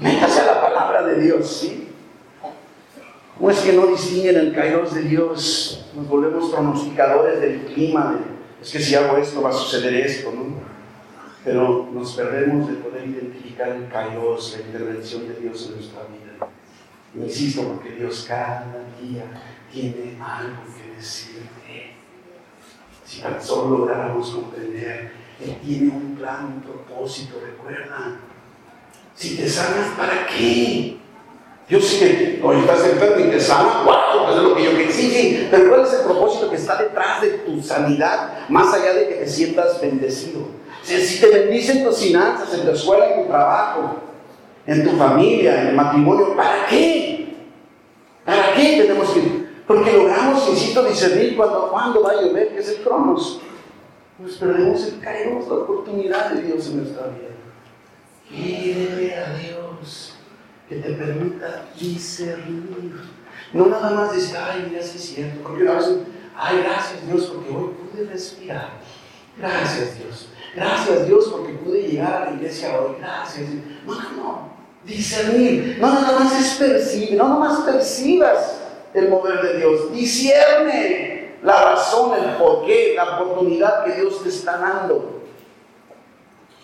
Métase 0.01 0.41
a 0.41 0.47
la 0.47 0.61
palabra 0.63 1.03
de 1.03 1.21
Dios, 1.21 1.47
¿sí? 1.47 1.89
¿Cómo 3.37 3.51
es 3.51 3.59
que 3.61 3.75
no 3.75 3.87
distinguen 3.87 4.37
el 4.37 4.55
kairos 4.55 4.95
de 4.95 5.03
Dios? 5.03 5.85
Nos 5.95 6.09
volvemos 6.09 6.51
pronosticadores 6.51 7.39
del 7.43 7.67
clima. 7.67 8.19
es 8.63 8.71
que 8.71 8.81
si 8.81 8.95
hago 8.95 9.19
esto 9.19 9.43
va 9.43 9.51
a 9.51 9.53
suceder 9.53 9.95
esto, 9.95 10.33
¿no? 10.33 10.80
Pero 11.45 11.89
nos 11.93 12.15
perdemos 12.15 12.69
de 12.69 12.75
poder 12.75 13.09
identificar 13.09 13.69
el 13.69 13.89
kairos, 13.89 14.57
la 14.59 14.67
intervención 14.67 15.27
de 15.29 15.35
Dios 15.35 15.67
en 15.67 15.77
nuestra 15.77 16.03
vida. 16.03 16.49
Insisto, 17.15 17.63
porque 17.63 17.91
Dios 17.91 18.27
cada 18.29 18.85
día 19.01 19.25
tiene 19.73 20.17
algo 20.21 20.63
que 20.77 20.97
decirte. 20.97 21.95
Si 23.05 23.21
tan 23.21 23.43
solo 23.43 23.79
lográramos 23.79 24.31
comprender 24.31 25.21
él 25.45 25.57
tiene 25.65 25.91
un 25.91 26.17
plan, 26.17 26.47
un 26.57 26.61
propósito, 26.61 27.41
recuerda. 27.43 28.19
Si 29.15 29.37
te 29.37 29.49
sanas, 29.49 29.89
¿para 29.97 30.27
qué? 30.27 30.99
Yo 31.69 31.81
sé 31.81 31.99
que 31.99 32.41
hoy 32.43 32.59
estás 32.61 32.85
enfermo 32.85 33.25
y 33.25 33.31
te 33.31 33.41
sana, 33.41 33.83
wow, 33.85 34.27
pues 34.27 34.37
es 34.37 34.43
lo 34.43 34.55
que 34.55 34.65
yo 34.65 34.71
quiero. 34.73 34.93
Sí, 34.93 35.11
sí, 35.11 35.49
pero 35.51 35.69
¿cuál 35.69 35.83
es 35.83 35.93
el 35.95 36.01
propósito 36.01 36.51
que 36.51 36.57
está 36.57 36.83
detrás 36.83 37.23
de 37.23 37.29
tu 37.31 37.63
sanidad, 37.63 38.49
más 38.49 38.75
allá 38.75 38.93
de 38.93 39.09
que 39.09 39.15
te 39.15 39.29
sientas 39.29 39.81
bendecido? 39.81 40.49
Si, 40.83 41.21
te 41.21 41.29
bendicen 41.29 41.85
tus 41.85 41.99
finanzas, 41.99 42.55
en 42.55 42.65
tu 42.65 42.71
escuela, 42.73 43.15
en 43.15 43.23
tu 43.23 43.29
trabajo, 43.29 43.97
en 44.67 44.85
tu 44.85 44.97
familia, 44.97 45.63
en 45.63 45.69
el 45.69 45.75
matrimonio, 45.75 46.35
¿para 46.37 46.67
qué? 46.67 47.35
¿Para 48.25 48.55
qué 48.55 48.83
tenemos 48.83 49.11
que.? 49.11 49.51
Porque 49.67 49.93
logramos, 49.93 50.49
insisto, 50.49 50.83
discernir 50.83 51.37
cuando, 51.37 51.69
cuándo 51.71 52.03
va 52.03 52.13
a 52.13 52.23
llover, 52.23 52.49
que 52.49 52.59
es 52.59 52.69
el 52.71 52.77
cronos 52.83 53.41
pues 54.21 54.37
perdemos 54.37 54.85
el 54.87 55.01
caemos 55.01 55.49
la 55.49 55.55
oportunidad 55.55 56.31
de 56.31 56.43
Dios 56.43 56.67
en 56.69 56.79
nuestra 56.79 57.07
vida. 57.07 57.31
Pídele 58.29 59.17
a 59.17 59.35
Dios 59.35 60.15
que 60.69 60.77
te 60.77 60.93
permita 60.93 61.67
discernir. 61.79 63.01
No 63.53 63.67
nada 63.67 63.91
más 63.91 64.15
decir, 64.15 64.37
ay, 64.37 64.67
mira, 64.69 64.83
si 64.83 64.99
es 64.99 65.05
cierto. 65.05 65.41
Porque 65.43 65.63
una 65.63 65.75
vez, 65.75 65.97
ay, 66.37 66.59
gracias 66.59 67.07
Dios 67.07 67.27
porque 67.27 67.51
hoy 67.51 67.71
pude 67.71 68.05
respirar. 68.05 68.71
Gracias 69.39 69.99
Dios. 69.99 70.29
Gracias 70.55 71.07
Dios 71.07 71.29
porque 71.31 71.53
pude 71.55 71.83
llegar 71.83 72.23
a 72.23 72.31
la 72.31 72.37
iglesia 72.37 72.81
hoy. 72.81 72.97
Gracias. 72.99 73.49
No, 73.87 73.95
no, 73.95 74.11
no. 74.17 74.51
Discernir. 74.85 75.79
No 75.81 75.93
nada 75.93 76.19
más 76.19 76.41
es 76.41 76.55
percibir. 76.55 77.17
No 77.17 77.29
nada 77.29 77.41
más 77.41 77.61
percibas 77.61 78.61
el 78.95 79.09
mover 79.09 79.41
de 79.43 79.59
Dios. 79.59 79.93
Discierne 79.93 81.37
la 81.43 81.73
razón, 81.73 82.13
el 82.19 82.37
porqué, 82.37 82.95
la 82.97 83.19
oportunidad 83.19 83.85
que 83.85 83.93
Dios 83.93 84.23
te 84.23 84.29
está 84.29 84.59
dando. 84.59 85.21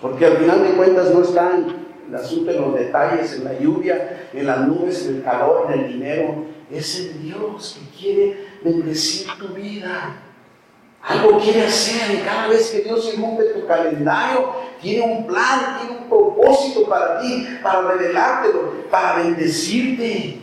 Porque 0.00 0.26
al 0.26 0.36
final 0.36 0.62
de 0.62 0.70
cuentas 0.70 1.10
no 1.10 1.22
está 1.22 1.54
en 1.54 1.86
el 2.08 2.14
asunto 2.14 2.50
en 2.50 2.60
los 2.60 2.74
detalles, 2.74 3.32
en 3.34 3.44
la 3.44 3.58
lluvia, 3.58 4.28
en 4.32 4.46
las 4.46 4.60
nubes, 4.60 5.06
en 5.06 5.16
el 5.16 5.22
calor, 5.22 5.70
en 5.72 5.80
el 5.80 5.88
dinero. 5.92 6.44
Es 6.70 7.00
el 7.00 7.22
Dios 7.22 7.78
que 7.78 7.98
quiere 7.98 8.46
bendecir 8.62 9.26
tu 9.38 9.48
vida. 9.48 10.22
Algo 11.06 11.38
quiere 11.38 11.64
hacer 11.64 12.16
y 12.16 12.22
cada 12.22 12.48
vez 12.48 12.68
que 12.70 12.80
Dios 12.80 13.12
irrumpe 13.14 13.44
tu 13.44 13.64
calendario, 13.64 14.54
tiene 14.82 15.04
un 15.04 15.26
plan, 15.26 15.78
tiene 15.78 16.00
un 16.00 16.08
propósito 16.08 16.88
para 16.88 17.20
ti, 17.20 17.46
para 17.62 17.82
revelártelo, 17.82 18.72
para 18.90 19.18
bendecirte. 19.18 20.40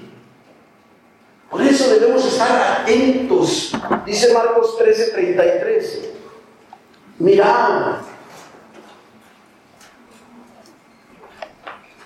Por 1.49 1.61
eso 1.61 1.89
debemos 1.89 2.25
estar 2.25 2.79
atentos. 2.79 3.73
Dice 4.05 4.33
Marcos 4.33 4.77
13:33. 4.79 5.99
Mirad. 7.19 7.97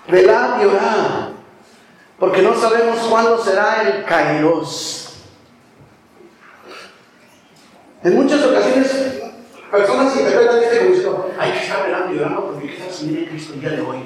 Velad 0.07 0.61
y 0.61 0.65
orad. 0.65 1.29
Porque 2.17 2.41
no 2.41 2.55
sabemos 2.55 2.97
cuándo 3.07 3.43
será 3.43 3.83
el 3.83 4.03
kairos. 4.03 5.06
En 8.03 8.15
muchas 8.15 8.43
ocasiones, 8.43 9.19
personas 9.71 10.15
interpretan 10.15 10.63
este 10.63 10.77
como 10.77 10.89
diciendo, 10.89 11.31
hay 11.37 11.51
que 11.51 11.59
estar 11.59 11.83
velando 11.83 12.13
y 12.13 12.19
orando 12.19 12.45
porque 12.45 12.75
quizás 12.75 13.03
viene 13.03 13.27
Cristo 13.27 13.53
el 13.53 13.61
día 13.61 13.69
de 13.71 13.81
hoy. 13.81 13.97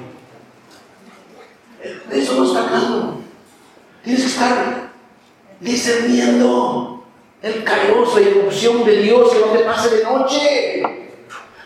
De 2.08 2.18
eso 2.18 2.34
no 2.34 2.44
está 2.46 2.64
hablando. 2.64 3.20
Tienes 4.02 4.22
que 4.22 4.28
estar 4.28 4.92
discerniendo 5.60 7.04
el 7.42 7.64
caos, 7.64 8.14
la 8.14 8.20
irrupción 8.20 8.84
de 8.84 8.96
Dios 8.98 9.32
que 9.32 9.40
no 9.40 9.46
te 9.46 9.58
pase 9.60 9.96
de 9.96 10.04
noche. 10.04 10.82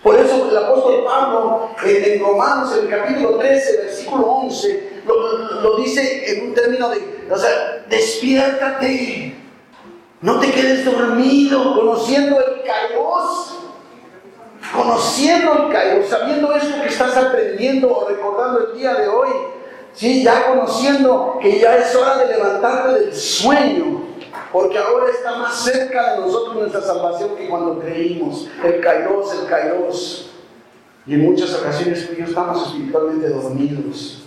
Por 0.03 0.19
eso 0.19 0.51
el 0.51 0.57
apóstol 0.57 1.05
Pablo 1.05 1.71
en, 1.85 2.21
Romanos, 2.21 2.77
en 2.77 2.85
el 2.85 2.91
capítulo 2.91 3.39
13, 3.39 3.77
versículo 3.79 4.25
11, 4.25 5.03
lo, 5.07 5.63
lo, 5.63 5.77
dice 5.77 6.31
en 6.31 6.49
un 6.49 6.55
término 6.55 6.89
de, 6.91 7.27
o 7.31 7.37
sea, 7.37 7.85
despiértate, 7.89 9.35
no 10.27 10.41
te 10.41 10.51
quedes 10.51 10.85
dormido, 10.85 11.77
conociendo 11.77 12.41
el 12.41 12.65
kairos, 12.65 13.59
conociendo 14.75 15.53
el 15.53 15.73
kairos, 15.73 16.09
sabiendo 16.09 16.53
esto 16.53 16.83
que 16.83 16.89
estás 16.89 17.17
aprendiendo 17.17 17.97
o 17.97 18.09
recordando 18.09 18.67
el 18.67 18.77
día 18.77 18.95
de 18.95 19.07
hoy, 19.07 19.29
¿sí? 19.95 20.25
ya 20.25 20.49
conociendo 20.49 21.39
que 21.41 21.61
ya 21.61 21.77
es 21.77 21.95
hora 21.95 22.19
de 22.19 22.27
levantarte 22.27 22.99
del 22.99 23.15
sueño, 23.15 24.03
porque 24.53 24.77
ahora 24.79 25.13
está 25.13 25.37
más 25.37 25.63
cerca 25.63 26.15
de 26.15 26.23
nosotros 26.23 26.57
nuestra 26.57 26.81
salvación 26.81 27.37
que 27.37 27.49
cuando 27.49 27.79
creímos. 27.79 28.49
El 28.65 28.81
Kairos, 28.81 29.33
el 29.33 29.47
Kairos. 29.47 30.31
Y 31.07 31.15
en 31.15 31.23
muchas 31.25 31.55
ocasiones 31.55 32.09
tú 32.09 32.17
yo 32.17 32.25
estamos 32.25 32.67
espiritualmente 32.67 33.29
dormidos. 33.29 34.26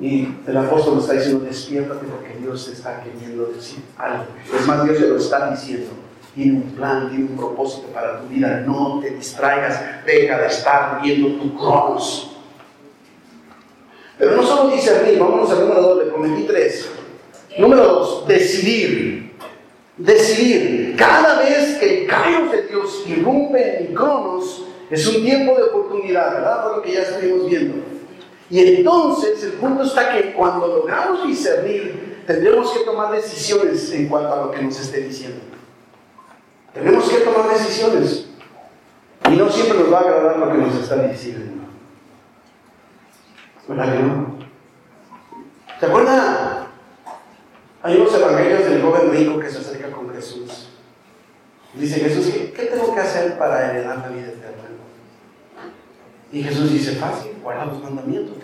Y 0.00 0.28
el 0.46 0.56
apóstol 0.56 0.98
está 0.98 1.12
diciendo, 1.14 1.44
despiértate 1.44 2.06
porque 2.06 2.38
Dios 2.40 2.66
te 2.66 2.72
está 2.72 3.02
queriendo 3.02 3.46
decir 3.46 3.80
algo. 3.98 4.24
Es 4.58 4.66
más, 4.66 4.84
Dios 4.84 4.98
te 4.98 5.08
lo 5.08 5.16
está 5.16 5.50
diciendo. 5.50 5.90
Tiene 6.34 6.58
un 6.58 6.70
plan, 6.72 7.10
tiene 7.10 7.26
un 7.26 7.36
propósito 7.36 7.88
para 7.88 8.20
tu 8.20 8.28
vida. 8.28 8.62
No 8.66 9.00
te 9.00 9.10
distraigas, 9.10 10.04
deja 10.06 10.38
de 10.38 10.46
estar 10.46 11.00
viendo 11.02 11.40
tu 11.40 11.56
cronos. 11.56 12.36
Pero 14.18 14.36
no 14.36 14.42
solo 14.42 14.70
dice 14.74 15.02
mí, 15.04 15.18
vámonos 15.18 15.50
al 15.50 15.60
número 15.60 15.82
2, 15.82 16.04
le 16.04 16.10
prometí. 16.10 16.46
Número 17.58 17.84
dos, 17.84 18.26
decidir. 18.26 19.32
Decidir. 19.96 20.96
Cada 20.96 21.40
vez 21.40 21.76
que 21.78 22.02
el 22.02 22.06
caos 22.06 22.50
de 22.50 22.62
Dios 22.62 23.04
irrumpe 23.06 23.78
en 23.78 23.88
mi 23.88 23.94
cronos, 23.94 24.64
es 24.90 25.06
un 25.06 25.22
tiempo 25.22 25.54
de 25.54 25.64
oportunidad, 25.64 26.34
¿verdad? 26.34 26.62
Por 26.62 26.76
lo 26.76 26.82
que 26.82 26.92
ya 26.92 27.02
estuvimos 27.02 27.48
viendo. 27.48 27.74
Y 28.52 28.76
entonces 28.76 29.42
el 29.44 29.52
punto 29.52 29.82
está 29.82 30.12
que 30.12 30.34
cuando 30.34 30.66
logramos 30.66 31.26
discernir, 31.26 32.22
tendremos 32.26 32.70
que 32.70 32.84
tomar 32.84 33.10
decisiones 33.10 33.90
en 33.92 34.08
cuanto 34.08 34.32
a 34.32 34.36
lo 34.44 34.50
que 34.50 34.60
nos 34.60 34.78
esté 34.78 35.00
diciendo. 35.00 35.40
Tenemos 36.74 37.08
que 37.08 37.16
tomar 37.20 37.48
decisiones. 37.48 38.26
Y 39.30 39.36
no 39.36 39.48
siempre 39.48 39.78
nos 39.78 39.90
va 39.90 39.98
a 39.98 40.00
agradar 40.02 40.36
lo 40.36 40.52
que 40.52 40.58
nos 40.58 40.74
está 40.74 40.96
diciendo. 40.96 41.64
¿Verdad 43.66 43.92
que 43.92 44.02
no? 44.02 44.38
¿Se 45.80 45.86
acuerdan 45.86 46.62
hay 47.82 47.96
unos 47.96 48.14
evangelios 48.14 48.64
del 48.64 48.82
joven 48.82 49.10
rico 49.10 49.40
que 49.40 49.50
se 49.50 49.58
acerca 49.58 49.90
con 49.90 50.14
Jesús. 50.14 50.68
Dice 51.74 52.00
Jesús, 52.00 52.32
¿qué, 52.54 52.66
tengo 52.66 52.94
que 52.94 53.00
hacer 53.00 53.38
para 53.38 53.70
heredar 53.70 53.98
la 53.98 54.08
vida 54.08 54.28
eterna? 54.28 54.61
Y 56.32 56.42
Jesús 56.42 56.72
dice, 56.72 56.96
fácil, 56.96 57.32
guarda 57.42 57.66
los 57.66 57.82
mandamientos. 57.82 58.36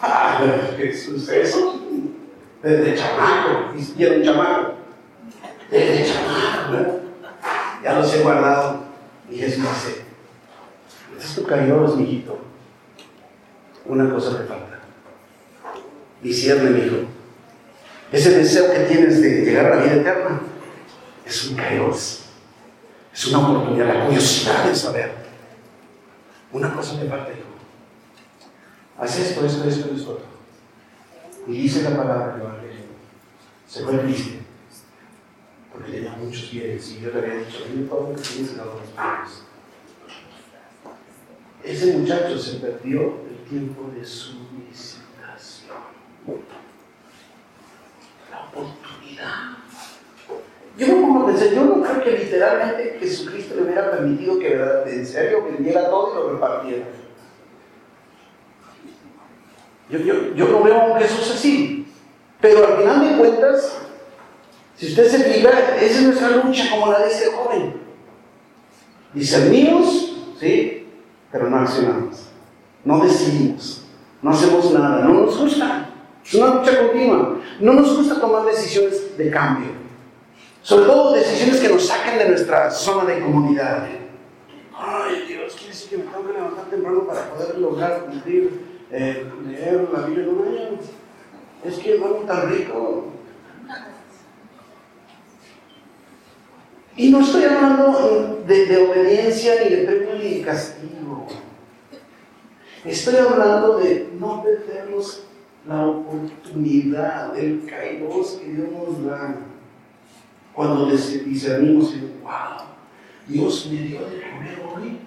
Ah, 0.00 0.40
Jesús, 0.76 1.28
eso. 1.28 1.80
Desde 2.62 2.94
chamaco, 2.96 3.74
y 3.96 4.02
era 4.02 4.16
un 4.16 4.22
chamaco. 4.22 4.74
Desde 5.70 6.12
chamaco, 6.12 7.00
Ya 7.82 7.94
los 7.94 8.14
he 8.14 8.22
guardado. 8.22 8.84
Y 9.30 9.36
Jesús 9.38 9.62
dice, 9.62 10.02
es 11.18 11.34
tu 11.34 11.44
cariño, 11.44 11.96
mijito. 11.96 12.38
Una 13.86 14.12
cosa 14.12 14.38
te 14.38 14.44
falta. 14.44 14.80
Discierne, 16.22 16.70
mi 16.70 16.80
hijo 16.86 17.18
ese 18.10 18.38
deseo 18.38 18.72
que 18.72 18.80
tienes 18.80 19.20
de 19.20 19.44
llegar 19.44 19.66
a 19.66 19.76
la 19.76 19.82
vida 19.82 19.94
eterna 19.96 20.40
es 21.26 21.46
un 21.46 21.56
caos. 21.56 22.20
Es 23.12 23.26
una 23.26 23.46
oportunidad, 23.46 23.86
la 23.86 24.04
curiosidad 24.06 24.64
de 24.64 24.74
saber. 24.74 25.17
Una 26.52 26.74
cosa 26.74 26.94
me 26.94 27.08
falta, 27.08 27.30
hijo. 27.32 27.48
Haz 28.98 29.18
esto, 29.18 29.46
esto, 29.46 29.68
esto, 29.68 29.94
esto. 29.94 30.10
Otro. 30.10 30.26
Y 31.46 31.62
dice 31.62 31.82
la 31.82 31.96
palabra 31.96 32.36
Evangelio. 32.40 32.86
Se 33.66 33.84
fue 33.84 33.98
triste. 33.98 34.40
Porque 35.72 35.92
tenía 35.92 36.12
muchos 36.12 36.50
bienes 36.50 36.90
y 36.90 37.00
yo 37.00 37.10
le 37.10 37.18
había 37.18 37.34
dicho, 37.46 37.64
dime 37.68 37.86
todo 37.88 38.10
lo 38.10 38.16
que 38.16 38.22
tienes 38.22 38.50
en 38.52 38.56
los 38.58 38.66
bienes. 38.74 39.42
Ese 41.62 41.96
muchacho 41.98 42.38
se 42.38 42.56
perdió 42.56 43.20
el 43.28 43.48
tiempo 43.48 43.90
de 43.94 44.04
su 44.04 44.38
visitación 44.48 45.76
oportunidad. 48.58 49.67
Yo 50.78 50.86
me 50.86 50.94
pongo 50.94 51.26
a 51.26 51.34
yo 51.34 51.64
no 51.64 51.82
creo 51.82 52.04
que 52.04 52.24
literalmente 52.24 52.98
Jesucristo 53.00 53.56
le 53.56 53.62
hubiera 53.62 53.90
permitido 53.90 54.38
que 54.38 54.54
en 54.86 55.04
serio 55.04 55.44
vendiera 55.44 55.90
todo 55.90 56.12
y 56.12 56.14
lo 56.14 56.32
repartiera. 56.34 56.86
Yo, 59.90 59.98
yo, 59.98 60.34
yo 60.36 60.48
no 60.48 60.62
veo 60.62 60.80
a 60.80 60.84
un 60.84 61.00
Jesús 61.00 61.32
así. 61.34 61.88
Pero 62.40 62.64
al 62.64 62.76
final 62.76 63.08
de 63.08 63.16
cuentas, 63.16 63.76
si 64.76 64.86
usted 64.86 65.08
se 65.08 65.18
fija, 65.18 65.50
esa 65.80 65.98
es 65.98 66.02
nuestra 66.02 66.30
lucha 66.30 66.70
como 66.70 66.92
la 66.92 67.00
de 67.00 67.10
este 67.10 67.32
joven. 67.32 67.74
Discernimos, 69.12 70.16
¿sí? 70.38 70.86
Pero 71.32 71.50
no 71.50 71.58
accionamos. 71.58 72.28
No 72.84 73.00
decidimos. 73.00 73.84
No 74.22 74.30
hacemos 74.30 74.72
nada. 74.72 75.04
No 75.04 75.14
nos 75.14 75.36
gusta. 75.36 75.90
Es 76.24 76.34
una 76.34 76.54
lucha 76.54 76.78
continua. 76.78 77.40
No 77.58 77.72
nos 77.72 77.96
gusta 77.96 78.20
tomar 78.20 78.44
decisiones 78.44 79.18
de 79.18 79.28
cambio. 79.28 79.87
Sobre 80.68 80.84
todo 80.84 81.14
decisiones 81.14 81.60
que 81.60 81.68
nos 81.70 81.86
saquen 81.86 82.18
de 82.18 82.28
nuestra 82.28 82.70
zona 82.70 83.10
de 83.10 83.22
comunidad. 83.22 83.88
Ay, 84.76 85.24
Dios, 85.26 85.54
quiere 85.54 85.68
decir 85.68 85.88
que 85.88 85.96
me 85.96 86.02
tengo 86.02 86.26
que 86.26 86.32
levantar 86.34 86.64
temprano 86.66 87.06
para 87.06 87.30
poder 87.30 87.58
lograr 87.58 88.04
cumplir, 88.04 88.60
eh, 88.90 89.26
leer 89.46 89.88
la 89.90 90.00
Biblia 90.00 90.24
en 90.24 90.28
un 90.28 90.46
año. 90.46 90.78
Es 91.64 91.78
que 91.78 91.94
hermano 91.94 92.16
tan 92.16 92.50
rico. 92.50 93.06
Y 96.96 97.10
no 97.12 97.20
estoy 97.20 97.44
hablando 97.44 98.42
de, 98.46 98.66
de 98.66 98.76
obediencia, 98.76 99.54
ni 99.64 99.70
de 99.70 99.84
premio, 99.86 100.16
ni 100.16 100.34
de 100.34 100.42
castigo. 100.42 101.28
Estoy 102.84 103.16
hablando 103.16 103.78
de 103.78 104.10
no 104.20 104.42
perdernos 104.42 105.24
la 105.66 105.86
oportunidad, 105.86 107.38
el 107.38 107.64
kairos 107.64 108.32
que 108.32 108.48
Dios 108.52 108.68
nos 108.70 109.06
da. 109.06 109.34
Cuando 110.58 110.86
discernimos, 110.86 111.94
y 111.94 112.00
wow, 112.20 112.66
Dios 113.28 113.68
me 113.70 113.78
dio 113.78 114.00
de 114.00 114.22
comer 114.22 114.60
hoy. 114.66 114.98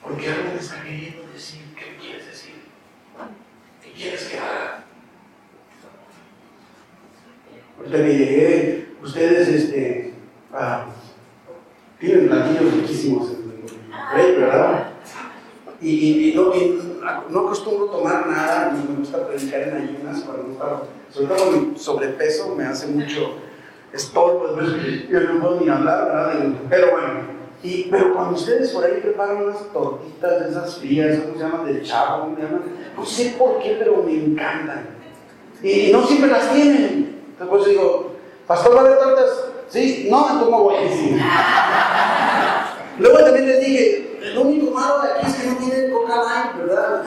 Porque 0.00 0.28
algo 0.28 0.50
me 0.54 0.60
está 0.60 0.80
queriendo 0.84 1.22
decir. 1.34 1.62
¿Qué 1.74 1.96
quieres 2.00 2.24
decir? 2.24 2.52
¿Qué 3.82 3.90
quieres 3.90 4.28
que 4.28 4.38
haga? 4.38 4.84
Ahorita 7.76 7.98
me 7.98 8.16
llegué, 8.16 8.94
ustedes 9.02 9.48
este, 9.48 10.14
ah, 10.52 10.86
tienen 11.98 12.28
platillos 12.28 12.74
riquísimos 12.74 13.32
en 13.32 14.20
el 14.20 14.36
¿verdad? 14.36 14.92
Y, 15.80 16.32
no, 16.36 16.52
no, 17.28 17.40
acostumbro 17.40 17.86
tomar 17.86 18.26
nada, 18.26 18.72
ni 18.72 18.92
me 18.92 18.98
gusta 18.98 19.26
predicar 19.26 19.62
en 19.62 19.76
ayunas 19.76 20.24
sobre 21.12 21.26
todo 21.28 21.50
mi 21.50 21.78
sobrepeso, 21.78 22.54
me 22.54 22.64
hace 22.64 22.88
mucho 22.88 23.34
estorbo, 23.92 24.56
yo 25.10 25.20
no 25.20 25.40
puedo 25.40 25.60
ni 25.60 25.68
hablar, 25.68 26.06
¿verdad? 26.06 26.34
Pero 26.68 26.90
bueno, 26.90 27.36
y, 27.62 27.88
pero 27.90 28.14
cuando 28.14 28.36
ustedes 28.36 28.70
por 28.70 28.84
ahí 28.84 29.00
preparan 29.00 29.44
unas 29.44 29.72
tortitas 29.72 30.40
de 30.40 30.50
esas 30.50 30.78
frías, 30.78 31.18
¿cómo 31.20 31.34
se 31.34 31.40
llaman? 31.40 31.66
De 31.66 31.82
chavo, 31.82 32.24
¿cómo 32.24 32.36
llaman? 32.36 32.62
No 32.96 33.04
sé 33.04 33.34
por 33.38 33.60
qué, 33.60 33.76
pero 33.78 34.02
me 34.02 34.12
encantan. 34.12 34.86
Y, 35.62 35.90
no 35.90 36.06
siempre 36.06 36.30
las 36.30 36.52
tienen. 36.52 37.22
Entonces 37.30 37.48
pues 37.48 37.64
digo, 37.66 38.12
pastor, 38.46 38.76
¿va 38.76 38.88
de 38.88 38.96
tortas? 38.96 39.30
Sí, 39.68 40.06
no, 40.10 40.26
entonces 40.26 40.50
no 40.50 40.62
voy 40.62 40.74
a. 40.76 40.80
Luego 42.98 43.18
también 43.18 43.46
les 43.46 43.60
dije, 43.60 44.15
lo 44.36 44.42
único 44.42 44.70
malo 44.70 45.00
de 45.00 45.12
aquí 45.12 45.26
es 45.26 45.34
que 45.34 45.46
no 45.48 45.56
tienen 45.56 45.90
coca 45.90 46.22
light, 46.22 46.56
¿verdad? 46.58 47.04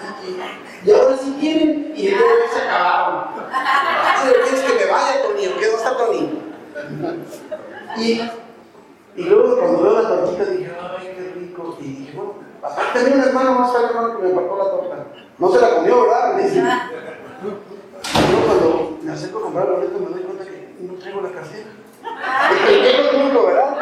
Y, 0.84 0.92
ahora 0.92 1.16
sí 1.16 1.38
tienen 1.40 1.94
y 1.96 2.08
entonces 2.08 2.52
se 2.54 2.62
acabaron. 2.62 3.26
Quieres 4.24 4.62
que 4.62 4.74
me 4.74 4.92
vaya, 4.92 5.22
Tony, 5.22 5.48
¿o 5.48 5.60
qué? 5.60 5.66
¿Dónde 5.68 5.78
está 5.78 5.98
Tony? 5.98 6.42
Y, 7.98 9.22
luego 9.30 9.60
cuando 9.60 9.84
veo 9.84 10.02
la 10.02 10.10
tortita 10.10 10.46
dije, 10.46 10.72
ay, 10.82 11.14
qué 11.16 11.34
rico. 11.40 11.78
Y 11.80 11.84
dije, 11.84 12.18
bueno, 12.18 12.34
aparte 12.64 13.00
tenía 13.00 13.16
un 13.16 13.24
hermano 13.24 13.60
más 13.60 13.74
tarde 13.74 13.88
hermano 13.90 14.18
que 14.18 14.24
me 14.24 14.32
apartó 14.32 14.58
la 14.58 14.64
torta. 14.64 15.06
No 15.38 15.52
se 15.52 15.62
la 15.62 15.76
comió, 15.76 16.02
¿verdad? 16.02 16.34
Me 16.36 16.44
dice. 16.44 16.62
Luego 16.64 18.46
cuando 18.48 18.98
me 19.04 19.12
acerco 19.12 19.38
a 19.38 19.42
comprar 19.44 19.66
la 19.66 19.74
boleta 19.74 20.00
me 20.00 20.06
doy 20.08 20.24
cuenta 20.24 20.46
que 20.46 20.76
no 20.80 20.94
traigo 20.96 21.22
la 21.22 21.30
cartera. 21.30 21.70
El 22.70 23.34
todo 23.34 23.46
¿verdad? 23.46 23.78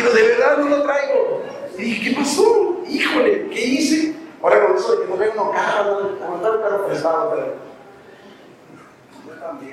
Digo, 0.00 0.14
de 0.14 0.22
verdad 0.22 0.56
no 0.56 0.68
lo 0.70 0.82
traigo. 0.82 1.42
Y 1.76 1.82
dije, 1.82 2.10
¿qué 2.10 2.16
pasó? 2.16 2.80
Híjole, 2.88 3.50
¿qué 3.50 3.60
hice? 3.60 4.14
Ahora 4.42 4.66
con 4.66 4.76
eso 4.76 4.92
de 4.92 5.02
que 5.02 5.10
nos 5.10 5.18
ven 5.18 5.30
uno 5.34 5.50
carro, 5.50 6.16
aguantar 6.24 6.54
el 6.54 6.60
carro 6.62 6.86
prestado, 6.86 7.30
pero. 7.30 7.70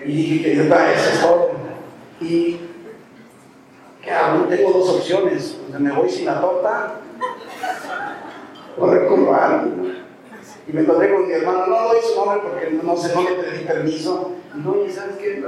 Y 0.05 0.11
dije 0.11 0.43
que 0.43 0.61
estaba 0.63 0.91
eso 0.91 1.09
es 1.09 1.21
todo. 1.21 1.51
Y 2.19 2.59
¿qué 4.03 4.11
hago? 4.11 4.43
Tengo 4.45 4.71
dos 4.71 4.89
opciones. 4.89 5.57
me 5.79 5.91
voy 5.93 6.09
sin 6.09 6.25
la 6.25 6.41
torta 6.41 6.95
o 8.77 8.85
recurro 8.85 9.33
a 9.33 9.45
alguien. 9.45 10.03
Y 10.67 10.73
me 10.73 10.81
encontré 10.81 11.09
con 11.09 11.25
mi 11.25 11.31
hermano, 11.31 11.67
no 11.67 11.87
doy 11.87 11.99
su 12.01 12.19
nombre 12.19 12.41
porque 12.43 12.71
no 12.83 12.97
sé, 12.97 13.15
no 13.15 13.21
le 13.21 13.35
pedí 13.35 13.63
permiso. 13.63 14.31
Y 14.53 14.59
no, 14.59 14.73
¿sabes 14.93 15.15
qué? 15.17 15.41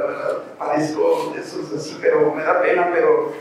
Parezco 0.58 1.34
eso 1.38 1.60
es 1.64 1.74
así, 1.74 1.98
pero 2.00 2.34
me 2.34 2.44
da 2.44 2.62
pena, 2.62 2.90
pero 2.94 3.34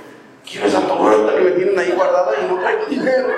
quiero 0.49 0.67
esa 0.67 0.81
torta 0.81 1.35
que 1.35 1.41
me 1.41 1.51
tienen 1.53 1.79
ahí 1.79 1.93
guardada 1.93 2.33
y 2.41 2.51
no 2.51 2.59
traigo 2.61 2.87
dinero. 2.87 3.29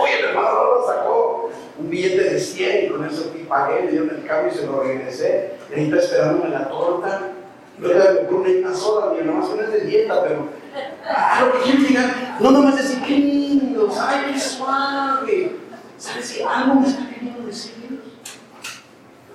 Oye, 0.00 0.18
el 0.18 0.24
hermano 0.26 0.64
lo 0.64 0.86
sacó 0.86 1.50
un 1.78 1.90
billete 1.90 2.30
de 2.30 2.40
100 2.40 2.84
y 2.84 2.88
con 2.88 3.04
eso 3.04 3.30
fui, 3.30 3.42
pagué, 3.42 3.82
me 3.82 3.90
dieron 3.90 4.10
el 4.10 4.24
cambio 4.24 4.52
y 4.52 4.56
se 4.56 4.66
lo 4.66 4.82
regresé. 4.82 5.54
Y 5.70 5.74
ahí 5.74 5.84
está 5.84 5.98
esperándome 5.98 6.50
la 6.50 6.68
torta. 6.68 7.32
Luego 7.78 8.20
me 8.20 8.26
compré 8.28 8.60
una 8.60 8.74
sola, 8.74 9.12
mi 9.12 9.18
hermano, 9.20 9.54
no 9.54 9.62
es 9.62 9.72
de 9.72 9.80
dieta, 9.80 10.22
pero 10.22 10.48
ah, 11.08 11.44
lo 11.44 11.52
que 11.52 11.58
quiero 11.64 11.88
llegar, 11.88 12.36
no 12.38 12.50
nomás 12.50 12.76
decir 12.76 13.02
qué 13.02 13.16
lindo, 13.16 13.92
ay, 13.98 14.32
qué 14.32 14.38
suave. 14.38 15.56
¿Sabes 15.98 16.32
qué? 16.32 16.44
Algo 16.44 16.74
me 16.74 16.86
está 16.86 17.08
queriendo 17.08 17.46
decir. 17.46 17.72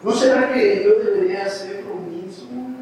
¿No 0.04 0.12
será 0.14 0.54
que 0.54 0.84
yo 0.84 1.04
debería 1.04 1.46
hacer 1.46 1.84
lo 1.84 1.96
mismo 1.96 2.77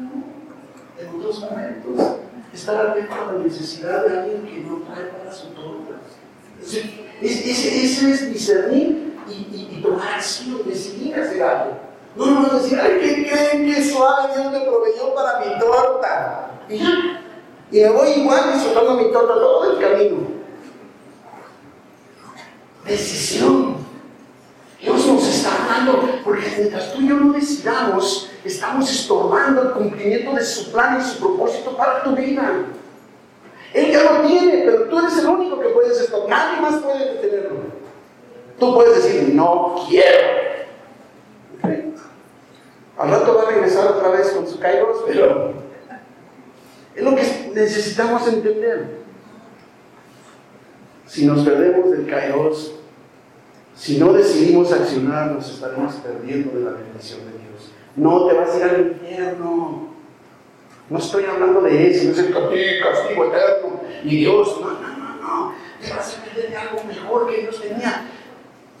momentos? 1.34 2.16
Estar 2.52 2.86
atento 2.86 3.14
a 3.14 3.32
la 3.32 3.38
necesidad 3.38 4.06
de 4.06 4.18
alguien 4.18 4.46
que 4.46 4.60
no 4.60 4.78
trae 4.82 5.06
para 5.06 5.32
su 5.32 5.48
torta. 5.48 6.00
Ese, 7.20 8.10
es 8.10 8.32
discernir 8.32 9.14
y, 9.28 9.80
tomar 9.82 10.14
acción, 10.14 10.62
decidir 10.66 11.14
hacer 11.14 11.42
algo. 11.42 11.78
No 12.16 12.26
nomás 12.26 12.62
decir, 12.62 12.80
ay, 12.80 12.98
¿qué 13.00 13.28
creen 13.28 13.66
que 13.66 13.84
suave 13.84 14.32
Dios 14.34 14.52
me 14.52 14.60
proveyó 14.60 15.14
para 15.14 15.40
mi 15.40 15.58
torta? 15.58 16.50
Y 16.68 16.78
ya. 16.78 17.22
Y 17.70 17.80
me 17.80 17.90
voy 17.90 18.08
igual 18.10 18.52
disfrutando 18.54 18.94
mi 18.94 19.12
torta 19.12 19.34
todo 19.34 19.72
el 19.72 19.78
camino. 19.80 20.16
Decisión. 22.86 23.76
Dios 24.80 25.06
nos 25.06 25.26
está 25.26 25.50
hablando, 25.62 26.20
mientras 26.56 26.92
tú 26.92 27.00
y 27.00 27.08
yo 27.08 27.16
no 27.16 27.32
decidamos, 27.32 28.30
estamos 28.44 28.90
estorbando 28.90 29.62
el 29.62 29.70
cumplimiento 29.70 30.32
de 30.34 30.44
su 30.44 30.72
plan 30.72 31.00
y 31.00 31.04
su 31.04 31.18
propósito 31.18 31.76
para 31.76 32.02
tu 32.02 32.14
vida. 32.14 32.64
Él 33.74 33.92
ya 33.92 34.02
lo 34.02 34.26
tiene, 34.26 34.62
pero 34.64 34.84
tú 34.84 34.98
eres 34.98 35.18
el 35.18 35.26
único 35.26 35.60
que 35.60 35.68
puedes 35.68 36.00
esto. 36.00 36.26
Nadie 36.28 36.60
más 36.60 36.76
puede 36.76 37.14
detenerlo. 37.14 37.60
Tú 38.58 38.74
puedes 38.74 39.02
decir, 39.02 39.34
no 39.34 39.84
quiero. 39.88 40.36
Al 42.96 43.10
rato 43.10 43.34
va 43.34 43.42
a 43.42 43.52
regresar 43.52 43.86
otra 43.88 44.08
vez 44.08 44.30
con 44.30 44.48
su 44.48 44.58
kairos, 44.58 45.04
pero 45.06 45.52
es 46.94 47.02
lo 47.02 47.14
que 47.14 47.50
necesitamos 47.54 48.26
entender. 48.26 48.96
Si 51.06 51.26
nos 51.26 51.44
perdemos 51.44 51.90
del 51.90 52.06
kairos, 52.06 52.75
si 53.76 53.98
no 53.98 54.12
decidimos 54.14 54.72
accionar, 54.72 55.32
nos 55.32 55.50
estaremos 55.50 55.94
perdiendo 55.96 56.58
de 56.58 56.64
la 56.64 56.70
bendición 56.70 57.20
de 57.20 57.32
Dios. 57.32 57.72
No 57.94 58.26
te 58.26 58.34
vas 58.34 58.54
a 58.54 58.56
ir 58.56 58.62
al 58.64 58.80
infierno. 58.80 59.88
No 60.88 60.98
estoy 60.98 61.24
hablando 61.24 61.60
de 61.60 61.90
eso, 61.90 62.04
no 62.04 62.12
es 62.12 62.18
el 62.18 62.32
castigo 62.32 63.24
eterno 63.26 63.80
y 64.02 64.16
Dios. 64.16 64.60
No, 64.60 64.70
no, 64.70 64.98
no, 64.98 65.16
no. 65.20 65.54
Te 65.80 65.92
vas 65.92 66.16
a 66.16 66.24
perder 66.24 66.50
de 66.50 66.56
algo 66.56 66.84
mejor 66.84 67.28
que 67.28 67.42
Dios 67.42 67.60
tenía. 67.60 68.06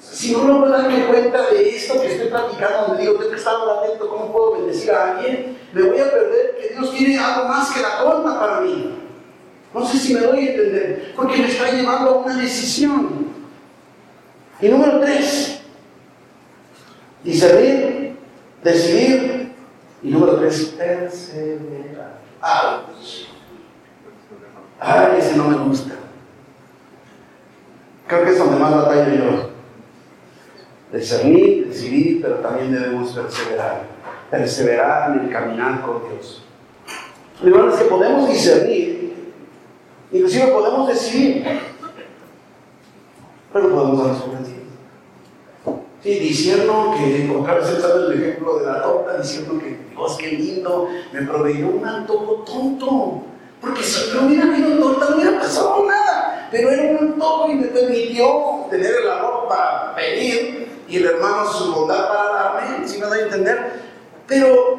Si 0.00 0.32
no 0.32 0.44
logro 0.44 0.70
darme 0.70 1.04
cuenta 1.06 1.50
de 1.50 1.76
esto 1.76 2.00
que 2.00 2.12
estoy 2.12 2.28
platicando, 2.28 2.88
donde 2.88 3.02
digo, 3.02 3.16
tengo 3.16 3.30
que 3.30 3.36
estar 3.36 3.54
atento, 3.54 4.08
¿cómo 4.08 4.32
puedo 4.32 4.52
bendecir 4.52 4.92
a 4.92 5.16
alguien? 5.16 5.58
Me 5.72 5.82
voy 5.82 5.98
a 5.98 6.10
perder 6.10 6.56
que 6.58 6.74
Dios 6.74 6.90
tiene 6.92 7.18
algo 7.18 7.48
más 7.48 7.70
que 7.72 7.82
la 7.82 7.98
torta 7.98 8.40
para 8.40 8.60
mí. 8.60 8.94
No 9.74 9.86
sé 9.86 9.98
si 9.98 10.14
me 10.14 10.20
doy 10.20 10.38
a 10.38 10.50
entender, 10.52 11.12
porque 11.14 11.38
me 11.38 11.48
está 11.48 11.70
llevando 11.70 12.10
a 12.10 12.14
una 12.18 12.36
decisión. 12.36 13.25
Y 14.60 14.68
número 14.68 15.00
tres, 15.00 15.60
discernir, 17.22 18.16
decidir. 18.62 19.52
Y 20.02 20.10
número 20.10 20.36
tres, 20.36 20.74
perseverar. 20.78 22.20
¡Auch! 22.40 23.26
Ay, 24.78 25.18
ese 25.18 25.36
no 25.36 25.48
me 25.48 25.56
gusta. 25.56 25.94
Creo 28.06 28.24
que 28.24 28.30
es 28.30 28.38
donde 28.38 28.58
más 28.58 28.74
batalla 28.74 29.14
yo. 29.14 29.50
Discernir, 30.92 31.68
decidir, 31.68 32.22
pero 32.22 32.36
también 32.36 32.72
debemos 32.72 33.12
perseverar. 33.12 33.84
Perseverar 34.30 35.10
en 35.12 35.24
el 35.24 35.32
caminar 35.32 35.82
con 35.82 36.02
Dios. 36.08 36.46
Lo 37.42 37.68
es 37.68 37.76
que 37.76 37.84
podemos 37.84 38.28
discernir, 38.28 39.14
inclusive 40.10 40.46
podemos 40.46 40.88
decidir, 40.88 41.44
pero 43.52 43.70
podemos 43.70 44.08
Sí, 46.06 46.20
diciendo 46.20 46.94
que, 46.96 47.36
otra 47.36 47.54
vez 47.54 47.66
el 47.68 48.12
ejemplo 48.12 48.60
de 48.60 48.66
la 48.66 48.80
torta, 48.80 49.18
diciendo 49.18 49.58
que 49.58 49.76
Dios, 49.90 50.16
qué 50.16 50.28
lindo, 50.28 50.88
me 51.12 51.22
proveyó 51.22 51.66
un 51.66 51.84
antojo 51.84 52.44
tonto. 52.46 53.22
Porque 53.60 53.82
si 53.82 54.14
no 54.14 54.28
hubiera 54.28 54.44
habido 54.44 54.78
torta, 54.78 55.10
no 55.10 55.16
hubiera 55.16 55.40
pasado 55.40 55.84
nada. 55.84 56.48
Pero 56.52 56.70
era 56.70 56.92
un 56.92 57.08
antojo 57.08 57.50
y 57.50 57.54
me 57.56 57.66
permitió 57.66 58.66
tener 58.70 58.92
el 59.02 59.10
amor 59.10 59.48
para 59.48 59.96
pedir 59.96 60.68
y 60.88 60.96
el 60.96 61.06
hermano 61.06 61.50
su 61.50 61.74
bondad 61.74 62.06
para 62.06 62.30
darme, 62.30 62.86
si 62.86 62.98
me 63.00 63.06
da 63.06 63.14
a 63.16 63.20
entender. 63.22 63.72
Pero, 64.28 64.78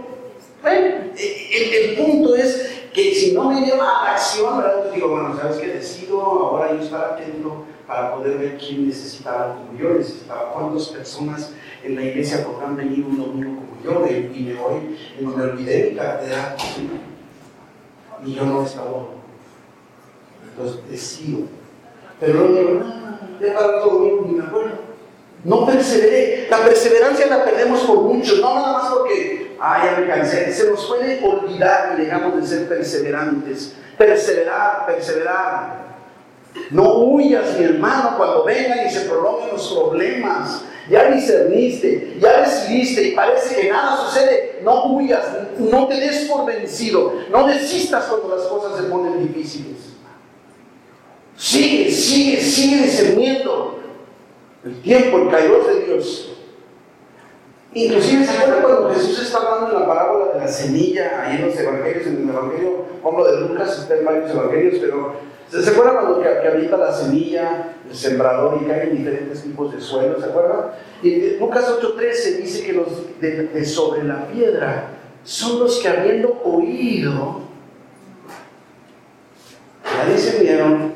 bueno, 0.61 0.95
el, 1.17 1.73
el, 1.73 1.95
punto 1.97 2.37
es 2.37 2.83
que 2.93 3.13
si 3.13 3.33
no 3.33 3.51
me 3.51 3.65
lleva 3.65 3.83
a 3.83 4.03
la 4.05 4.11
acción, 4.13 4.59
¿verdad? 4.59 4.75
Entonces 4.75 4.95
digo, 4.95 5.09
bueno, 5.09 5.37
¿sabes 5.37 5.57
qué? 5.57 5.67
Decido 5.73 6.21
ahora 6.21 6.71
yo 6.73 6.81
estar 6.81 7.03
atento 7.03 7.65
para 7.87 8.13
poder 8.13 8.37
ver 8.37 8.57
quién 8.57 8.87
necesitaba 8.87 9.55
como 9.55 9.79
yo 9.79 9.97
necesitaba, 9.97 10.51
cuántas 10.51 10.89
personas 10.89 11.53
en 11.83 11.95
la 11.95 12.03
iglesia 12.03 12.43
podrán 12.43 12.75
venir 12.75 13.05
un 13.05 13.17
domingo 13.17 13.61
como 13.61 13.81
yo, 13.83 14.05
y 14.07 14.43
me 14.43 14.53
voy, 14.55 14.97
y 15.17 15.25
me 15.25 15.41
olvidé 15.41 15.91
mi 15.91 15.97
cartera, 15.97 16.57
y 18.25 18.33
yo 18.33 18.45
no 18.45 18.63
estaba. 18.63 19.05
Entonces 20.43 20.89
decido. 20.89 21.39
Pero 22.19 22.49
no 22.49 23.07
ya 23.39 23.53
para 23.53 23.77
otro 23.77 23.91
domingo 23.91 24.25
ni 24.27 24.33
me 24.33 24.43
acuerdo. 24.43 24.87
No 25.43 25.65
perseveré. 25.65 26.47
La 26.49 26.63
perseverancia 26.63 27.27
la 27.27 27.45
perdemos 27.45 27.81
por 27.81 28.01
mucho, 28.01 28.37
no 28.41 28.55
nada 28.55 28.73
más 28.73 28.93
porque, 28.93 29.55
ay, 29.59 29.81
ya 29.85 29.99
me 29.99 30.07
cansé. 30.07 30.51
Se 30.51 30.69
nos 30.69 30.85
puede 30.87 31.23
olvidar 31.23 31.95
y 31.97 32.01
dejamos 32.01 32.35
de 32.35 32.47
ser 32.47 32.67
perseverantes. 32.67 33.75
Perseverar, 33.97 34.85
perseverar. 34.87 35.86
No 36.71 36.99
huyas, 36.99 37.57
mi 37.57 37.65
hermano, 37.65 38.17
cuando 38.17 38.43
vengan 38.43 38.85
y 38.85 38.89
se 38.89 39.01
prolonguen 39.01 39.49
los 39.51 39.73
problemas. 39.73 40.63
Ya 40.89 41.11
discerniste, 41.11 42.17
ya 42.19 42.41
decidiste 42.41 43.09
y 43.09 43.11
parece 43.11 43.55
que 43.55 43.69
nada 43.69 43.97
sucede. 44.05 44.59
No 44.63 44.85
huyas, 44.93 45.25
no 45.59 45.87
te 45.87 45.95
des 45.95 46.29
por 46.29 46.45
vencido. 46.45 47.13
No 47.29 47.47
desistas 47.47 48.05
cuando 48.05 48.35
las 48.35 48.45
cosas 48.47 48.77
se 48.77 48.83
ponen 48.83 49.27
difíciles. 49.27 49.77
Sigue, 51.35 51.91
sigue, 51.91 52.41
sigue 52.41 52.83
discerniendo 52.83 53.79
el 54.63 54.81
tiempo, 54.81 55.17
el 55.17 55.29
kairos 55.29 55.67
de 55.67 55.81
Dios. 55.81 56.31
Inclusive, 57.73 58.25
¿se 58.25 58.31
acuerdan 58.31 58.63
cuando 58.63 58.89
Jesús 58.93 59.21
está 59.21 59.37
hablando 59.37 59.75
en 59.75 59.81
la 59.81 59.87
parábola 59.87 60.33
de 60.33 60.39
la 60.39 60.47
semilla, 60.47 61.21
ahí 61.21 61.35
en 61.35 61.45
los 61.47 61.59
evangelios, 61.59 62.07
en 62.07 62.23
el 62.23 62.29
evangelio, 62.29 62.85
como 63.03 63.23
de 63.23 63.41
Lucas, 63.41 63.77
está 63.79 63.97
en 63.97 64.05
varios 64.05 64.31
evangelios, 64.31 64.75
pero 64.81 65.13
¿se 65.49 65.69
acuerdan 65.69 65.95
cuando 65.95 66.21
que, 66.21 66.47
habita 66.47 66.77
la 66.77 66.93
semilla, 66.93 67.75
el 67.89 67.95
sembrador 67.95 68.59
y 68.61 68.65
cae 68.65 68.89
en 68.89 68.97
diferentes 68.97 69.43
tipos 69.43 69.73
de 69.73 69.81
suelo? 69.81 70.19
¿Se 70.19 70.25
acuerdan? 70.25 70.71
Y 71.01 71.37
Lucas 71.37 71.69
8:13 71.81 72.37
dice 72.37 72.65
que 72.65 72.73
los 72.73 72.87
de, 73.21 73.65
sobre 73.65 74.03
la 74.03 74.27
piedra 74.27 74.89
son 75.23 75.59
los 75.59 75.79
que 75.79 75.87
habiendo 75.87 76.39
oído, 76.43 77.41
ya 79.83 80.05
decidieron, 80.11 80.93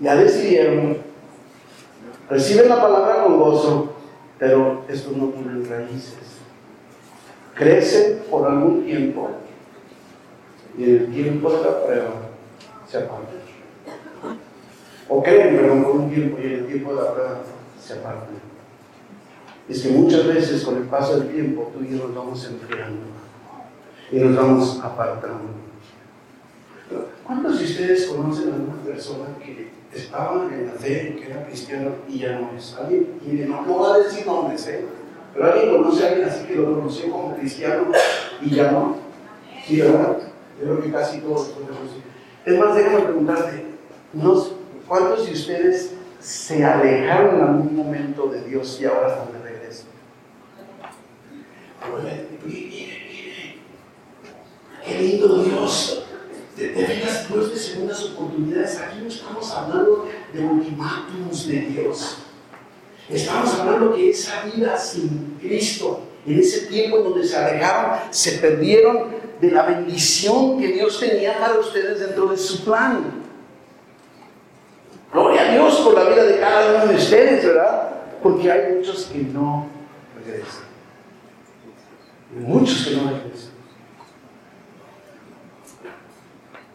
ya 0.00 0.16
decidieron, 0.16 0.98
reciben 2.28 2.68
la 2.68 2.80
palabra 2.80 3.22
con 3.22 3.38
gozo, 3.38 3.94
pero 4.38 4.84
estos 4.88 5.16
no 5.16 5.28
tienen 5.28 5.68
raíces. 5.68 6.14
Crecen 7.54 8.22
por 8.30 8.46
algún 8.46 8.84
tiempo 8.84 9.30
y 10.78 10.84
en 10.84 10.90
el 10.90 11.12
tiempo 11.12 11.50
de 11.50 11.62
la 11.62 11.84
prueba 11.84 12.10
se 12.88 12.98
apartan. 12.98 13.36
O 15.08 15.22
creen, 15.22 15.56
perdón, 15.56 15.84
por 15.84 15.96
un 15.96 16.10
tiempo 16.10 16.38
y 16.40 16.46
el 16.46 16.66
tiempo 16.66 16.94
de 16.94 17.02
la 17.02 17.12
prueba 17.12 17.38
se 17.80 17.92
apartan. 17.94 18.36
Es 19.68 19.82
que 19.82 19.88
muchas 19.90 20.26
veces 20.26 20.62
con 20.64 20.76
el 20.76 20.84
paso 20.84 21.18
del 21.18 21.28
tiempo 21.28 21.72
tú 21.74 21.84
y 21.84 21.90
yo 21.90 22.06
nos 22.06 22.14
vamos 22.14 22.44
enfriando 22.44 23.02
y 24.10 24.16
nos 24.18 24.36
vamos 24.36 24.80
apartando. 24.82 25.66
¿Cuántos 27.24 27.58
de 27.58 27.64
ustedes 27.64 28.06
conocen 28.06 28.52
a 28.52 28.56
una 28.56 28.82
persona 28.84 29.26
que 29.44 29.76
estaba 29.96 30.46
en 30.52 30.66
la 30.66 30.72
fe, 30.72 31.16
que 31.18 31.30
era 31.30 31.46
cristiano 31.46 31.90
y 32.08 32.18
ya 32.18 32.38
no 32.38 32.50
es. 32.56 32.76
Alguien, 32.76 33.18
y 33.24 33.32
no, 33.48 33.62
no 33.62 33.78
va 33.80 33.94
a 33.94 33.98
decir 33.98 34.26
nombres, 34.26 34.66
¿eh? 34.68 34.84
Pero 35.32 35.52
alguien 35.52 35.76
conoce 35.76 36.04
a 36.04 36.08
alguien 36.08 36.28
así 36.28 36.44
que 36.46 36.56
lo 36.56 36.74
conoció 36.74 37.10
como 37.10 37.36
cristiano 37.36 37.84
y 38.40 38.54
ya 38.54 38.70
no. 38.70 38.96
¿Sí, 39.66 39.80
verdad? 39.80 40.18
Creo 40.60 40.82
que 40.82 40.90
casi 40.90 41.18
todos 41.20 41.48
podemos 41.48 41.82
decir. 41.82 42.02
Es 42.44 42.58
más, 42.58 42.74
déjame 42.74 43.00
preguntarte, 43.00 43.66
¿cuántos 44.86 45.26
de 45.26 45.32
ustedes 45.32 45.92
se 46.20 46.64
alejaron 46.64 47.36
en 47.36 47.42
algún 47.42 47.76
momento 47.76 48.26
de 48.26 48.42
Dios 48.44 48.78
y 48.80 48.86
ahora 48.86 49.08
están 49.08 49.32
de 49.32 49.48
regreso? 49.50 49.84
Mire, 52.02 52.28
mire, 52.44 53.58
qué 54.84 54.98
lindo 55.00 55.42
Dios. 55.42 56.02
De, 56.56 56.68
veras, 56.68 57.28
Dios 57.28 57.50
de 57.50 57.56
segundas 57.58 58.04
oportunidades. 58.04 58.78
Aquí 58.78 59.00
no 59.02 59.08
estamos 59.08 59.50
hablando 59.50 60.08
de 60.32 60.40
ultimátums 60.40 61.48
de 61.48 61.60
Dios. 61.60 62.18
Estamos 63.08 63.54
hablando 63.54 63.94
que 63.94 64.10
esa 64.10 64.44
vida 64.44 64.76
sin 64.78 65.36
Cristo, 65.40 66.00
en 66.26 66.40
ese 66.40 66.66
tiempo 66.66 66.98
en 66.98 67.04
donde 67.04 67.24
se 67.24 67.36
alejaron, 67.36 67.98
se 68.10 68.32
perdieron 68.38 69.06
de 69.40 69.50
la 69.50 69.62
bendición 69.62 70.58
que 70.58 70.68
Dios 70.68 70.98
tenía 70.98 71.38
para 71.38 71.58
ustedes 71.58 72.00
dentro 72.00 72.26
de 72.26 72.36
su 72.36 72.64
plan. 72.64 73.04
Gloria 75.12 75.42
a 75.42 75.52
Dios 75.52 75.80
por 75.80 75.94
la 75.94 76.10
vida 76.10 76.24
de 76.24 76.40
cada 76.40 76.74
uno 76.74 76.92
de 76.92 76.96
ustedes, 76.96 77.44
¿verdad? 77.44 77.90
Porque 78.22 78.50
hay 78.50 78.74
muchos 78.74 79.04
que 79.04 79.18
no 79.18 79.66
regresan. 80.16 80.64
Muchos 82.34 82.86
que 82.86 82.96
no 82.96 83.10
regresan. 83.10 83.56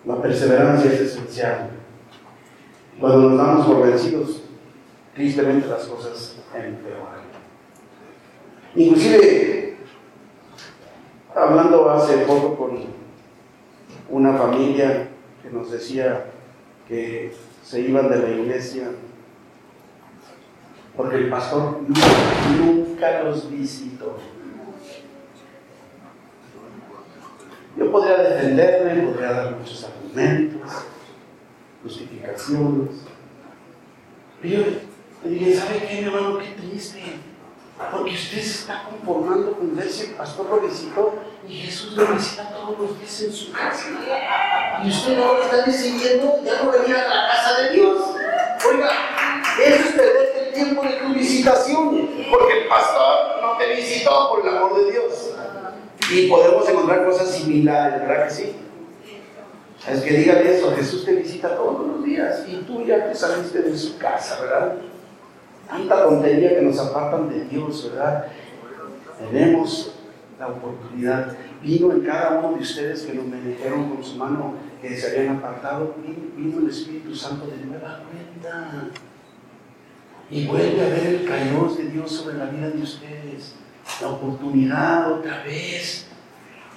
La 0.06 0.22
perseverancia 0.22 0.92
es 0.92 1.02
esencial. 1.02 1.70
Cuando 3.00 3.30
nos 3.30 3.38
damos 3.38 3.66
por 3.68 3.88
vencidos, 3.88 4.42
tristemente 5.14 5.68
las 5.68 5.84
cosas 5.84 6.38
empeoran. 6.54 7.21
Inclusive, 8.76 9.78
hablando 11.36 11.90
hace 11.90 12.20
poco 12.20 12.56
con 12.56 12.80
una 14.10 14.38
familia 14.38 15.10
que 15.42 15.50
nos 15.50 15.72
decía 15.72 16.26
que 16.88 17.34
se 17.64 17.82
iban 17.82 18.10
de 18.10 18.18
la 18.18 18.30
iglesia 18.30 18.92
porque 20.96 21.16
el 21.18 21.30
pastor 21.30 21.80
nunca 22.58 23.24
los 23.24 23.50
visitó. 23.50 24.18
Yo 27.78 27.92
podría 27.92 28.18
defenderme, 28.18 29.04
podría 29.04 29.32
dar 29.32 29.56
muchos 29.58 29.86
argumentos, 29.86 30.62
justificaciones. 31.84 32.90
Pero 34.42 34.64
le 35.24 35.30
dije, 35.30 35.56
¿sabe 35.56 35.88
qué, 35.88 36.02
mi 36.02 36.08
hermano? 36.08 36.38
Qué 36.40 36.62
triste. 36.62 37.02
Porque 37.90 38.12
usted 38.12 38.42
se 38.42 38.60
está 38.62 38.84
conformando 38.84 39.54
con 39.54 39.76
ver 39.76 39.90
si 39.90 40.08
el 40.08 40.12
pastor 40.12 40.46
lo 40.48 40.60
visitó 40.60 41.16
y 41.48 41.54
Jesús 41.56 41.94
lo 41.94 42.06
visita 42.08 42.50
todos 42.50 42.78
los 42.78 43.00
días 43.00 43.22
en 43.22 43.34
su 43.34 43.52
casa. 43.52 43.88
Y 44.84 44.90
usted 44.90 45.20
ahora 45.20 45.44
está 45.44 45.62
decidiendo 45.64 46.40
ya 46.44 46.64
no 46.64 46.72
venir 46.72 46.96
a 46.96 47.08
la 47.08 47.28
casa 47.28 47.62
de 47.62 47.70
Dios. 47.72 48.02
Oiga, 48.70 48.90
eso 49.66 49.90
es 49.90 49.92
perder 49.96 50.48
el 50.48 50.54
tiempo 50.54 50.84
de 50.84 50.90
tu 50.90 51.14
visitación. 51.14 52.10
Porque 52.30 52.60
el 52.60 52.68
pastor 52.68 53.42
no 53.42 53.58
te 53.58 53.76
visitó 53.76 54.30
por 54.30 54.48
el 54.48 54.56
amor 54.56 54.86
de 54.86 54.92
Dios. 54.92 55.32
Y 56.12 56.28
podemos 56.28 56.68
encontrar 56.68 57.06
cosas 57.06 57.32
similares, 57.32 58.02
¿verdad 58.02 58.28
que 58.28 58.34
sí? 58.34 58.56
Es 59.88 60.02
que 60.02 60.14
digan 60.14 60.46
eso, 60.46 60.76
Jesús 60.76 61.06
te 61.06 61.14
visita 61.14 61.56
todos 61.56 61.88
los 61.88 62.04
días 62.04 62.44
y 62.48 62.58
tú 62.58 62.86
ya 62.86 63.08
te 63.10 63.16
saliste 63.16 63.64
de 63.64 63.76
su 63.76 63.98
casa, 63.98 64.40
¿verdad? 64.42 64.76
Tanta 65.72 66.04
tontería 66.04 66.56
que 66.56 66.62
nos 66.64 66.78
apartan 66.80 67.30
de 67.30 67.46
Dios, 67.46 67.90
¿verdad? 67.90 68.28
Tenemos 69.18 69.94
la 70.38 70.48
oportunidad. 70.48 71.38
Vino 71.64 71.94
en 71.94 72.02
cada 72.02 72.40
uno 72.40 72.58
de 72.58 72.62
ustedes 72.62 73.04
que 73.04 73.14
me 73.14 73.40
dijeron 73.42 73.90
con 73.90 74.04
su 74.04 74.18
mano 74.18 74.56
que 74.82 74.98
se 74.98 75.12
habían 75.18 75.38
apartado, 75.38 75.96
vino, 76.36 76.60
el 76.60 76.70
Espíritu 76.70 77.16
Santo 77.16 77.48
de 77.48 77.66
nueva 77.66 78.04
cuenta. 78.04 78.90
Y 80.30 80.46
vuelve 80.46 80.82
a 80.82 80.90
ver 80.90 81.08
el 81.08 81.26
caos 81.26 81.78
de 81.78 81.86
Dios 81.86 82.12
sobre 82.12 82.38
la 82.38 82.46
vida 82.46 82.70
de 82.70 82.82
ustedes. 82.82 83.56
La 84.02 84.10
oportunidad 84.10 85.12
otra 85.14 85.44
vez. 85.44 86.08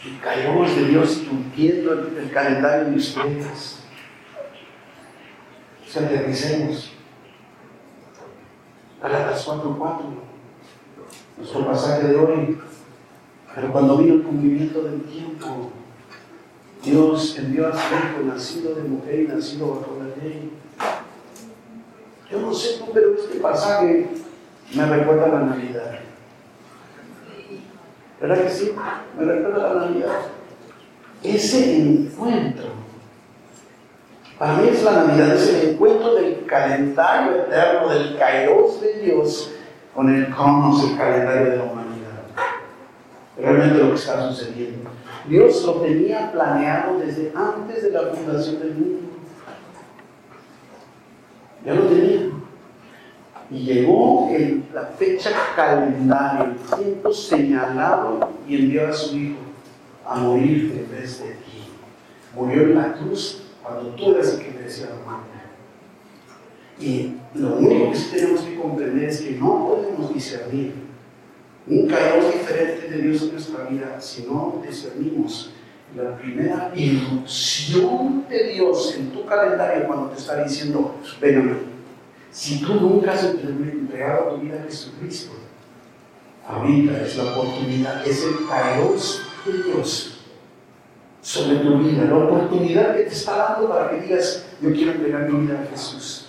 El 0.04 0.20
caos 0.20 0.76
de 0.76 0.84
Dios 0.84 1.22
cumpliendo 1.28 1.92
el, 1.94 2.16
el 2.18 2.30
calendario 2.30 2.90
de 2.90 2.96
ustedes. 2.96 3.80
O 5.84 5.90
sea, 5.90 6.06
aterricemos. 6.06 6.93
Galatas 9.04 9.46
4.4, 9.46 10.00
nuestro 11.36 11.66
pasaje 11.66 12.08
de 12.08 12.16
hoy. 12.16 12.58
Pero 13.54 13.70
cuando 13.70 13.98
vino 13.98 14.14
el 14.14 14.22
cumplimiento 14.22 14.82
del 14.82 15.02
tiempo, 15.02 15.72
Dios 16.82 17.38
envió 17.38 17.68
a 17.68 17.72
su 17.72 17.94
hijo 17.94 18.24
nacido 18.24 18.74
de 18.74 18.84
mujer 18.84 19.20
y 19.20 19.28
nacido 19.28 19.74
bajo 19.74 19.98
la 19.98 20.24
ley. 20.24 20.50
Yo 22.30 22.40
no 22.40 22.54
sé 22.54 22.82
pero 22.94 23.14
este 23.14 23.40
pasaje 23.40 24.08
me 24.74 24.86
recuerda 24.86 25.26
a 25.26 25.28
la 25.28 25.40
Navidad. 25.48 25.98
¿Verdad 28.22 28.42
que 28.42 28.50
sí? 28.50 28.72
Me 29.18 29.24
recuerda 29.26 29.70
a 29.70 29.74
la 29.74 29.80
Navidad. 29.82 30.18
Ese 31.22 31.76
encuentro 31.76 32.83
para 34.44 34.58
mí 34.58 34.68
es 34.68 34.82
la 34.82 35.04
Navidad, 35.04 35.36
es 35.36 35.54
el 35.54 35.70
encuentro 35.70 36.16
del 36.16 36.44
calendario 36.44 37.44
eterno, 37.44 37.88
del 37.88 38.18
kairos 38.18 38.78
de 38.78 38.92
Dios 39.00 39.50
con 39.94 40.14
el 40.14 40.26
cronos, 40.34 40.84
el 40.84 40.98
calendario 40.98 41.50
de 41.50 41.56
la 41.56 41.62
humanidad. 41.62 42.24
Realmente 43.38 43.78
lo 43.78 43.88
que 43.88 43.94
está 43.94 44.28
sucediendo. 44.28 44.90
Dios 45.26 45.64
lo 45.64 45.72
tenía 45.76 46.30
planeado 46.30 46.98
desde 46.98 47.32
antes 47.34 47.84
de 47.84 47.90
la 47.90 48.02
fundación 48.02 48.58
del 48.58 48.74
mundo. 48.74 49.08
Ya 51.64 51.72
lo 51.72 51.84
tenía. 51.84 52.20
Y 53.50 53.58
llegó 53.60 54.30
la 54.74 54.82
fecha 54.82 55.30
calendario, 55.56 56.52
el 56.52 56.78
tiempo 56.84 57.14
señalado, 57.14 58.28
y 58.46 58.56
envió 58.56 58.88
a 58.88 58.92
su 58.92 59.16
hijo 59.16 59.38
a 60.06 60.16
morir 60.16 60.84
en 60.84 61.00
vez 61.00 61.20
de 61.20 61.30
ti. 61.30 61.64
Murió 62.34 62.64
en 62.64 62.74
la 62.74 62.92
cruz 62.92 63.43
cuando 63.64 63.90
tú 63.90 64.14
eres 64.14 64.80
la 64.82 64.94
muerte. 65.04 65.34
Y 66.78 67.14
lo 67.34 67.56
único 67.56 67.92
que 67.92 67.98
tenemos 67.98 68.42
que 68.42 68.56
comprender 68.56 69.08
es 69.08 69.20
que 69.22 69.30
no 69.32 69.68
podemos 69.68 70.12
discernir 70.12 70.74
un 71.66 71.86
caos 71.86 72.32
diferente 72.32 72.88
de 72.88 73.02
Dios 73.02 73.22
en 73.22 73.32
nuestra 73.32 73.64
vida 73.64 74.00
si 74.00 74.24
no 74.24 74.62
discernimos 74.66 75.50
la 75.96 76.16
primera 76.18 76.72
irrupción 76.74 78.26
de 78.28 78.52
Dios 78.52 78.96
en 78.98 79.10
tu 79.12 79.24
calendario 79.24 79.86
cuando 79.86 80.10
te 80.10 80.18
está 80.18 80.42
diciendo, 80.42 80.96
ven 81.20 81.38
a 81.38 81.42
mí. 81.42 81.52
Si 82.30 82.60
tú 82.60 82.74
nunca 82.74 83.12
has 83.12 83.24
entregado 83.24 84.34
tu 84.34 84.40
vida 84.40 84.60
a 84.60 84.64
Jesucristo, 84.64 85.32
ahorita 86.46 87.00
es 87.00 87.16
la 87.16 87.32
oportunidad, 87.32 88.06
es 88.06 88.24
el 88.24 88.46
caos 88.48 89.22
de 89.46 89.62
Dios 89.62 90.13
sobre 91.24 91.56
tu 91.56 91.78
vida, 91.78 92.04
la 92.04 92.18
oportunidad 92.18 92.94
que 92.94 93.04
te 93.04 93.14
está 93.14 93.36
dando 93.36 93.70
para 93.70 93.90
que 93.90 94.02
digas, 94.02 94.44
yo 94.60 94.70
quiero 94.74 94.92
entregar 94.92 95.30
mi 95.30 95.46
vida 95.46 95.58
a 95.58 95.70
Jesús. 95.70 96.26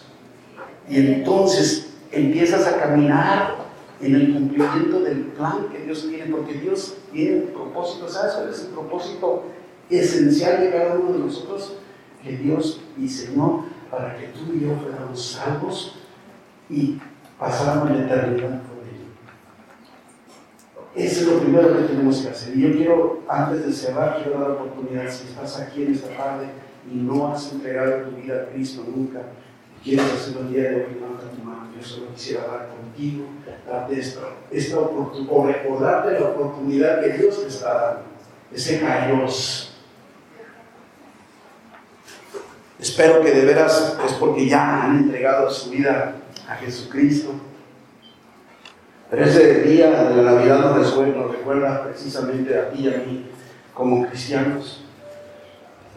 Y 0.89 0.98
entonces 1.00 1.89
empiezas 2.14 2.66
a 2.66 2.80
caminar 2.80 3.56
en 4.00 4.16
el 4.16 4.34
cumplimiento 4.34 5.02
del 5.02 5.24
plan 5.34 5.68
que 5.70 5.80
Dios 5.80 6.08
tiene, 6.08 6.34
porque 6.34 6.54
Dios 6.54 6.96
tiene 7.12 7.41
un 7.41 7.48
propósito, 7.48 8.08
¿sabes 8.08 8.36
cuál 8.36 8.50
es 8.50 8.62
el 8.62 8.68
propósito 8.68 9.43
esencial 9.89 10.62
de 10.62 10.72
cada 10.72 10.96
uno 10.96 11.12
de 11.12 11.20
nosotros? 11.20 11.74
Que 12.24 12.38
Dios 12.38 12.80
diseñó 12.96 13.66
para 13.91 14.16
que 14.16 14.28
tú 14.28 14.54
y 14.56 14.62
yo 14.62 14.78
fuéramos 14.82 15.22
salvos 15.22 15.96
y 16.70 17.00
pasáramos 17.38 17.91
la 17.91 18.06
eternidad 18.06 18.62
eso 20.96 21.22
es 21.22 21.28
lo 21.28 21.39
primero 21.39 21.76
que 21.76 21.84
tenemos 21.84 22.22
que 22.22 22.30
hacer. 22.30 22.56
Y 22.56 22.62
yo 22.62 22.72
quiero, 22.72 23.24
antes 23.28 23.66
de 23.66 23.74
cerrar, 23.74 24.22
quiero 24.24 24.39
dar 24.39 24.50
la 24.50 24.56
oportunidad, 24.56 25.10
si 25.10 25.28
estás 25.28 25.60
aquí 25.60 25.84
en 25.84 25.93
esta 25.93 26.08
tarde 26.16 26.48
y 26.89 26.96
no 26.96 27.34
has 27.34 27.52
entregado 27.52 28.04
tu 28.04 28.16
vida 28.16 28.43
a 28.43 28.54
Cristo 28.54 28.86
nunca, 28.88 29.22
quieres 29.84 30.06
hacerlo 30.06 30.41
el 30.41 30.54
día 30.54 30.64
de 30.64 30.76
hoy, 30.76 30.93
levanta 30.96 31.30
tu 31.36 31.43
mano. 31.43 31.68
Yo 31.76 31.86
solo 31.86 32.08
quisiera 32.14 32.43
hablar 32.43 32.70
contigo, 32.70 33.26
darte 33.68 34.00
esta, 34.00 34.22
esta 34.50 34.80
oportunidad, 34.80 35.34
o 35.34 35.48
recordarte 35.48 36.20
la 36.20 36.28
oportunidad 36.28 37.02
que 37.02 37.10
Dios 37.18 37.41
te 37.41 37.48
está 37.48 37.74
dando, 37.74 38.02
ese 38.54 38.82
Dios. 39.08 39.74
Espero 42.80 43.22
que 43.22 43.32
de 43.32 43.46
veras 43.46 43.98
es 44.06 44.14
porque 44.14 44.48
ya 44.48 44.84
han 44.84 44.98
entregado 44.98 45.50
su 45.50 45.72
vida 45.72 46.16
a 46.48 46.56
Jesucristo 46.56 47.34
pero 49.10 49.24
ese 49.24 49.62
día 49.62 50.03
de 50.10 50.24
la 50.24 50.32
Navidad 50.34 50.60
nos 50.60 50.89
recuerda, 50.89 51.22
nos 51.22 51.32
recuerda 51.32 51.84
precisamente 51.84 52.58
a 52.58 52.70
ti 52.70 52.84
y 52.84 52.93
a 52.93 52.97
mí 52.97 53.26
como 53.74 54.08
cristianos 54.08 54.84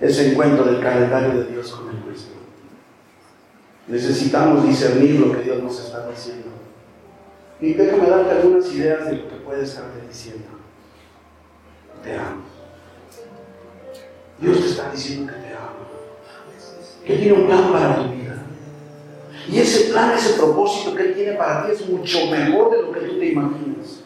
ese 0.01 0.31
encuentro 0.31 0.65
del 0.65 0.81
calendario 0.81 1.43
de 1.43 1.53
Dios 1.53 1.73
con 1.73 1.89
el 1.89 2.05
nuestro. 2.05 2.35
Necesitamos 3.87 4.67
discernir 4.67 5.19
lo 5.19 5.33
que 5.33 5.43
Dios 5.43 5.63
nos 5.63 5.81
está 5.81 6.09
diciendo. 6.09 6.49
Y 7.61 7.73
déjame 7.75 8.09
darte 8.09 8.31
algunas 8.33 8.73
ideas 8.73 9.07
de 9.07 9.17
lo 9.17 9.29
que 9.29 9.37
puede 9.37 9.65
estarte 9.65 10.07
diciendo. 10.07 10.47
Te 12.05 12.15
amo. 12.15 12.43
Dios 14.39 14.61
te 14.61 14.67
está 14.67 14.93
diciendo 14.93 15.33
que 15.33 15.41
te 15.41 15.49
ama, 15.49 15.73
que 17.05 17.17
tiene 17.17 17.33
un 17.33 17.47
plan 17.47 17.73
para 17.73 17.97
tu 17.97 18.11
vida. 18.11 18.28
Y 19.49 19.59
ese 19.59 19.91
plan, 19.91 20.13
ese 20.13 20.35
propósito 20.35 20.95
que 20.95 21.03
Él 21.03 21.15
tiene 21.15 21.33
para 21.33 21.67
ti 21.67 21.73
es 21.73 21.89
mucho 21.89 22.27
mejor 22.27 22.71
de 22.71 22.83
lo 22.83 22.93
que 22.93 23.01
tú 23.01 23.19
te 23.19 23.27
imaginas. 23.27 24.01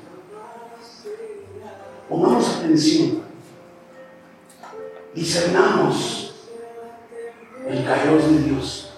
Pongamos 2.09 2.57
atención. 2.57 3.23
Discernamos 5.15 6.35
el 7.67 7.85
calor 7.85 8.23
de 8.23 8.39
Dios. 8.43 8.93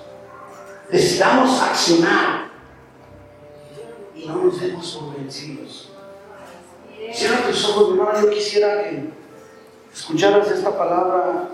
Necesitamos 0.90 1.62
accionar 1.62 2.51
y 4.14 4.26
no 4.26 4.45
nos 4.45 4.61
demos 4.61 4.97
por 4.97 5.16
vencidos. 5.16 5.90
Cierra 7.12 7.47
tus 7.47 7.68
ojos, 7.70 7.92
mi 7.92 7.99
hermano. 7.99 8.20
Yo 8.20 8.30
quisiera 8.30 8.82
que 8.82 9.09
escucharas 9.92 10.51
esta 10.51 10.76
palabra 10.76 11.49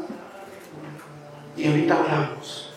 y 1.56 1.68
ahorita 1.68 1.96
hablamos. 1.96 2.69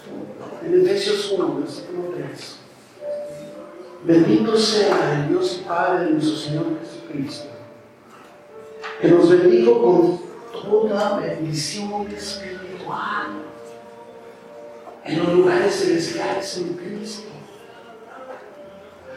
En 0.66 0.82
Efesios 0.82 1.32
1, 1.32 1.60
versículo 1.60 2.10
3. 2.16 2.56
Bendito 4.06 4.58
sea 4.58 5.24
el 5.24 5.30
Dios 5.30 5.60
y 5.62 5.68
Padre 5.68 6.06
de 6.06 6.12
nuestro 6.12 6.36
Señor 6.36 6.66
Jesucristo, 6.80 7.50
que 9.02 9.08
nos 9.08 9.30
bendijo 9.30 9.82
con 9.82 10.62
toda 10.62 11.18
bendición 11.18 12.08
espiritual 12.08 13.28
en 15.06 15.20
los 15.20 15.34
lugares 15.34 15.76
celestiales 15.76 16.58
en 16.58 16.74
Cristo 16.74 17.34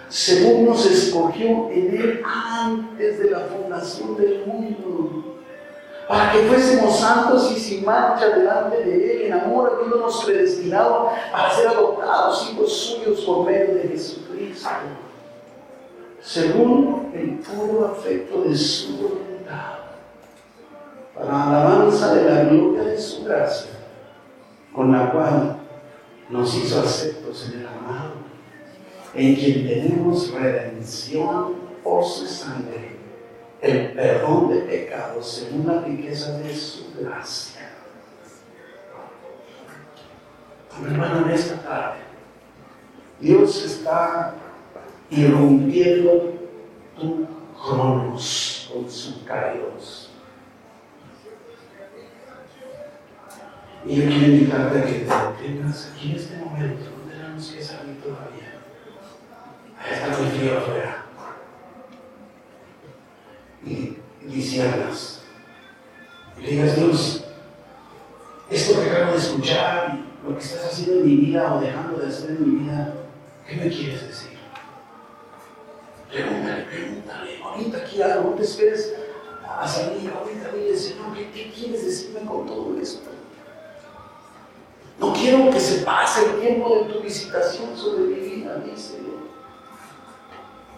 según 0.08 0.66
nos 0.66 0.86
escogió 0.86 1.68
en 1.70 1.96
Él 1.96 2.22
antes 2.24 3.18
de 3.18 3.30
la 3.30 3.40
fundación 3.40 4.16
del 4.16 4.46
mundo, 4.46 5.36
para 6.08 6.32
que 6.32 6.38
fuésemos 6.42 6.98
santos 6.98 7.52
y 7.52 7.60
sin 7.60 7.84
mancha 7.84 8.28
delante 8.28 8.84
de 8.84 9.12
Él, 9.12 9.15
amor, 9.40 9.72
habiéndonos 9.74 10.24
predestinado 10.24 11.10
para 11.32 11.50
ser 11.50 11.68
adoptados 11.68 12.50
hijos 12.50 12.72
suyos 12.72 13.20
por 13.20 13.46
medio 13.46 13.74
de 13.74 13.88
Jesucristo, 13.88 14.68
según 16.20 17.12
el 17.14 17.38
puro 17.38 17.86
afecto 17.86 18.42
de 18.42 18.56
su 18.56 18.96
voluntad, 18.96 19.74
para 21.14 21.42
alabanza 21.44 22.14
de 22.14 22.30
la 22.30 22.44
gloria 22.44 22.82
de 22.82 22.98
su 22.98 23.24
gracia, 23.24 23.70
con 24.72 24.92
la 24.92 25.10
cual 25.10 25.56
nos 26.28 26.54
hizo 26.56 26.80
aceptos 26.80 27.48
en 27.48 27.60
el 27.60 27.66
amado 27.66 28.26
en 29.16 29.34
quien 29.34 29.66
tenemos 29.66 30.30
redención 30.32 31.54
por 31.82 32.04
su 32.04 32.26
sangre, 32.26 32.96
el 33.62 33.92
perdón 33.92 34.50
de 34.50 34.60
pecados 34.60 35.26
según 35.26 35.66
la 35.66 35.80
riqueza 35.80 36.38
de 36.38 36.54
su 36.54 36.92
gracia. 37.00 37.55
Mi 40.80 40.92
hermano, 40.92 41.26
en 41.26 41.32
esta 41.32 41.56
tarde, 41.62 42.00
Dios 43.20 43.64
está 43.64 44.34
irrumpiendo 45.10 46.34
tu 46.98 47.26
cronos 47.54 48.70
con 48.72 48.90
su 48.90 49.24
kairos. 49.24 50.10
Y 53.86 53.96
yo 53.96 54.08
quiero 54.08 54.26
invitarte 54.26 54.78
a 54.78 54.84
que 54.84 54.92
te 54.92 55.44
detengas 55.44 55.92
aquí 55.92 56.10
en 56.10 56.16
este 56.16 56.36
momento, 56.38 56.90
no 56.90 57.10
tenemos 57.10 57.46
que 57.48 57.62
salir 57.62 58.02
todavía. 58.02 58.60
Está 59.90 60.18
muy 60.18 60.30
frío 60.30 60.58
afuera. 60.58 61.04
Y 63.64 63.96
disiernas. 64.26 65.22
Y 66.38 66.46
digas, 66.46 66.76
Dios, 66.76 67.25
esto 68.50 68.80
que 68.80 68.90
acabo 68.90 69.12
de 69.12 69.18
escuchar, 69.18 69.98
lo 70.26 70.36
que 70.36 70.44
estás 70.44 70.64
haciendo 70.64 71.00
en 71.00 71.06
mi 71.06 71.16
vida 71.16 71.54
o 71.54 71.60
dejando 71.60 71.98
de 71.98 72.08
hacer 72.08 72.30
en 72.30 72.48
mi 72.48 72.64
vida, 72.64 72.94
¿qué 73.48 73.56
me 73.56 73.68
quieres 73.68 74.06
decir? 74.06 74.38
Pregúntale, 76.10 76.62
pregúntale. 76.62 77.42
Ahorita 77.42 77.78
aquí 77.78 78.02
algo, 78.02 78.30
no 78.30 78.36
te 78.36 78.42
esperes 78.42 78.94
a 79.46 79.66
salir. 79.66 80.10
Ahorita 80.10 80.52
dile, 80.52 80.76
Señor, 80.76 81.14
¿qué, 81.14 81.30
¿qué 81.30 81.50
quieres 81.50 81.84
decirme 81.84 82.20
con 82.20 82.46
todo 82.46 82.76
esto? 82.80 83.10
No 84.98 85.12
quiero 85.12 85.50
que 85.50 85.60
se 85.60 85.82
pase 85.84 86.24
el 86.24 86.40
tiempo 86.40 86.74
de 86.74 86.92
tu 86.92 87.00
visitación 87.00 87.76
sobre 87.76 88.04
mi 88.04 88.14
vida, 88.14 88.56
Dios. 88.64 88.92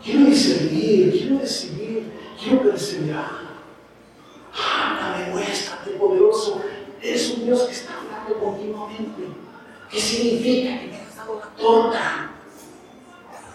Quiero 0.03 0.27
discernir, 0.27 1.11
quiero 1.13 1.39
decidir, 1.39 2.13
quiero 2.41 2.63
perseverar. 2.63 3.31
Háblame, 4.53 5.33
muéstrate 5.33 5.91
poderoso. 5.91 6.63
Dios 7.49 7.63
que 7.63 7.73
está 7.73 7.95
hablando 7.95 8.45
continuamente. 8.45 9.23
¿Qué 9.91 9.99
significa 9.99 10.81
que 10.81 10.87
me 10.89 10.97
has 10.99 11.17
dado 11.17 11.41
la 11.41 11.47
torta? 11.57 12.31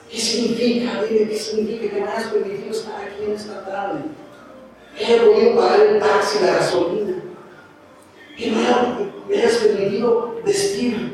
¿Qué 0.10 0.18
significa? 0.18 1.04
Dime, 1.04 1.30
¿qué 1.30 1.38
significa 1.38 1.94
que 1.94 2.02
me 2.02 2.08
has 2.08 2.24
permitido 2.24 2.72
estar 2.72 3.00
aquí 3.04 3.24
en 3.24 3.34
esta 3.34 3.64
tarde? 3.64 4.02
Que 4.98 5.06
haya 5.06 5.24
podido 5.24 5.56
pagar 5.56 5.80
el 5.82 6.00
taxi, 6.00 6.40
la 6.44 6.54
gasolina. 6.54 7.24
Que 8.36 8.50
me, 8.50 8.62
me 9.30 9.42
hayas 9.42 9.58
permitido 9.58 10.42
vestir 10.44 11.14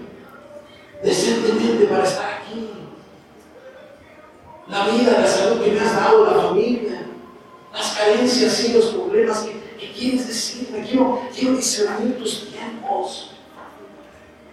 decentemente 1.03 1.83
para 1.85 2.05
estar 2.05 2.33
aquí 2.35 2.69
la 4.69 4.87
vida, 4.87 5.19
la 5.19 5.27
salud 5.27 5.61
que 5.61 5.71
me 5.71 5.81
has 5.81 5.95
dado, 5.95 6.25
la 6.25 6.43
familia, 6.43 7.07
las 7.73 7.91
carencias 7.97 8.63
y 8.63 8.73
los 8.73 8.85
problemas 8.85 9.39
que, 9.39 9.58
quieres 9.87 10.27
decirme. 10.27 10.85
Quiero, 10.85 11.21
quiero 11.33 11.55
discernir 11.55 12.17
tus 12.17 12.49
tiempos. 12.49 13.31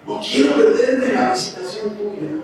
No 0.06 0.20
quiero 0.20 0.54
perderme 0.54 1.12
la 1.12 1.32
visitación 1.32 1.96
tuya. 1.96 2.42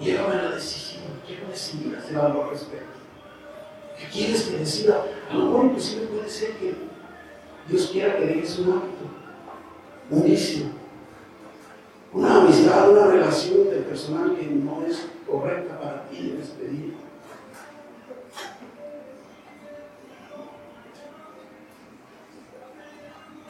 Llévame 0.00 0.34
a 0.34 0.42
la 0.42 0.50
decisión. 0.52 1.04
Quiero 1.26 1.48
decidir 1.48 1.96
hacer 1.96 2.16
algo 2.16 2.44
al 2.44 2.50
respecto. 2.50 2.86
¿Qué 3.98 4.06
quieres 4.06 4.42
que 4.42 4.58
decida? 4.58 5.04
A 5.30 5.34
lo 5.34 5.46
mejor 5.46 5.64
inclusive 5.66 6.06
puede 6.06 6.28
ser 6.28 6.52
que 6.52 6.74
Dios 7.68 7.90
quiera 7.92 8.16
que 8.16 8.26
dejes 8.26 8.58
un 8.58 8.72
hábito, 8.72 9.04
un 10.10 10.24
vicio 10.24 10.80
una 12.12 12.42
amistad, 12.42 12.90
una 12.90 13.06
relación 13.06 13.70
de 13.70 13.76
personal 13.82 14.36
que 14.36 14.46
no 14.46 14.84
es 14.84 15.06
correcta 15.28 15.78
para 15.78 16.08
ti, 16.08 16.34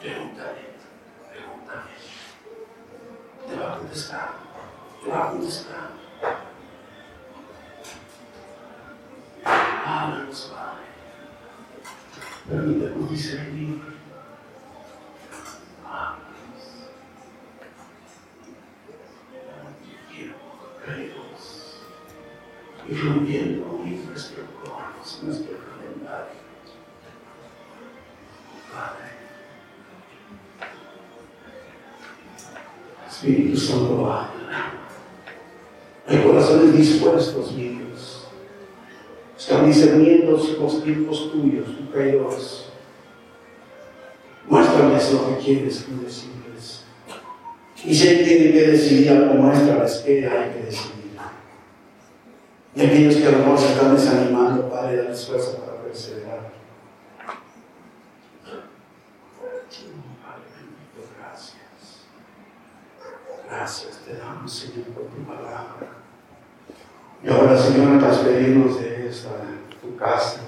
debes 0.01 0.17
pedir. 0.17 0.41
Pregúntale, 0.41 0.61
pregúntale. 1.29 1.91
Te 3.47 3.55
va 3.55 3.73
a 3.73 3.77
contestar, 3.77 4.29
te 5.03 5.09
va 5.09 5.27
a 5.27 5.31
contestar. 5.31 5.91
Háblanos, 9.85 10.53
Padre. 10.53 10.85
Permítanos 12.49 13.09
discernir. 13.09 13.91
irrumpiendo 22.91 23.81
en 23.85 24.05
nuestro 24.05 24.43
corazón, 24.61 25.27
nuestro 25.27 25.57
calendario. 25.57 26.01
Padre. 26.05 26.50
Espíritu 33.21 33.55
Santo. 33.55 34.11
Hay 36.07 36.23
corazones 36.23 36.75
dispuestos, 36.75 37.51
mi 37.51 37.69
Dios. 37.69 38.27
Están 39.37 39.67
discerniendo 39.67 40.31
los 40.31 40.83
tiempos 40.83 41.31
tuyos, 41.31 41.67
tu 41.77 41.99
Dios. 41.99 42.71
Muéstrales 44.47 45.13
lo 45.13 45.27
que 45.27 45.43
quieres 45.43 45.85
tú 45.85 46.03
decirles. 46.03 46.83
Y 47.85 47.93
si 47.93 48.07
Él 48.07 48.25
tiene 48.25 48.51
que 48.51 48.67
decidir 48.67 49.11
algo, 49.11 49.35
muéstrales 49.35 50.03
qué 50.03 50.27
hay 50.27 50.49
que 50.51 50.65
decidir. 50.65 51.01
Y 52.73 52.81
aquellos 52.81 53.15
que 53.15 53.27
a 53.27 53.31
lo 53.31 53.37
mejor 53.39 53.59
se 53.59 53.73
están 53.73 53.95
desanimando, 53.95 54.69
Padre, 54.69 54.97
dale 54.97 55.15
fuerza 55.15 55.57
para 55.57 55.83
perseverar. 55.83 56.51
Padre 60.23 60.45
bendito, 60.55 61.01
gracias. 61.17 61.61
Gracias 63.49 64.00
te 64.11 64.17
damos, 64.17 64.51
Señor, 64.51 64.87
por 64.87 65.03
tu 65.05 65.23
palabra. 65.23 65.87
Y 67.23 67.29
ahora, 67.29 67.57
Señor, 67.57 67.99
te 67.99 68.07
despedimos 68.07 68.79
de 68.79 69.07
esta, 69.07 69.29
tu 69.81 69.95
casa. 69.95 70.41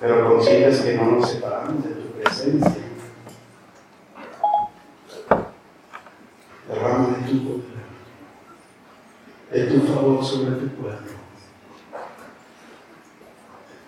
Pero 0.00 0.34
consigues 0.34 0.80
que 0.80 0.94
no 0.94 1.12
nos 1.12 1.30
separamos 1.30 1.84
de 1.84 1.90
tu 1.90 2.08
presencia. 2.12 2.82
Derrama 6.68 7.08
de 7.08 7.30
tu 7.30 7.44
poder 7.44 7.68
de 9.50 9.64
tu 9.64 9.80
favor 9.80 10.22
sobre 10.22 10.56
tu 10.56 10.68
pueblo. 10.76 10.98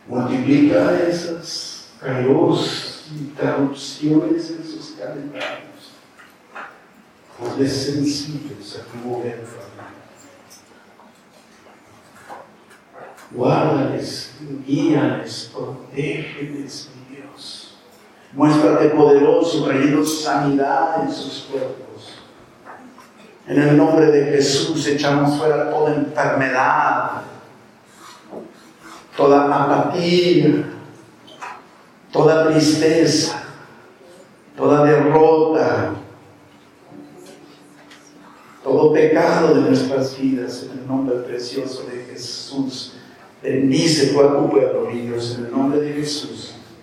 Multiplica 0.08 0.98
esas 1.02 1.92
caros 2.00 3.04
interrupciones 3.10 4.50
en 4.50 4.64
sus 4.64 4.92
calendarios. 4.98 5.70
Hazles 7.40 7.72
sensibles 7.72 8.76
a 8.76 8.84
tu 8.84 9.08
mover, 9.08 9.44
Guárdales, 13.32 14.34
guíales, 14.66 15.50
protégeles, 15.54 16.90
mi 16.94 17.16
Dios. 17.16 17.76
Muéstrate 18.32 18.88
poderoso, 18.90 19.64
trayendo 19.64 20.04
sanidad 20.04 21.04
en 21.04 21.12
sus 21.12 21.46
cuerpos. 21.50 22.18
En 23.46 23.62
el 23.62 23.76
nombre 23.76 24.06
de 24.06 24.32
Jesús 24.32 24.84
echamos 24.86 25.38
fuera 25.38 25.70
toda 25.70 25.94
enfermedad, 25.94 27.22
toda 29.16 29.64
apatía, 29.64 30.64
toda 32.12 32.48
tristeza, 32.50 33.42
toda 34.56 34.84
derrota, 34.84 35.99
todo 38.70 38.92
pecado 38.92 39.54
de 39.54 39.62
nuestras 39.62 40.16
vidas 40.16 40.64
en 40.64 40.78
el 40.78 40.86
nombre 40.86 41.16
precioso 41.16 41.88
de 41.90 42.04
Jesús. 42.04 42.92
Bendice 43.42 44.12
tu 44.12 44.20
a 44.20 44.36
tu 44.36 44.48
pueblo, 44.48 44.88
mi 44.88 45.00
Dios, 45.00 45.36
en 45.36 45.46
el 45.46 45.50
nombre 45.50 45.80
de 45.80 45.94
Jesús. 45.94 46.54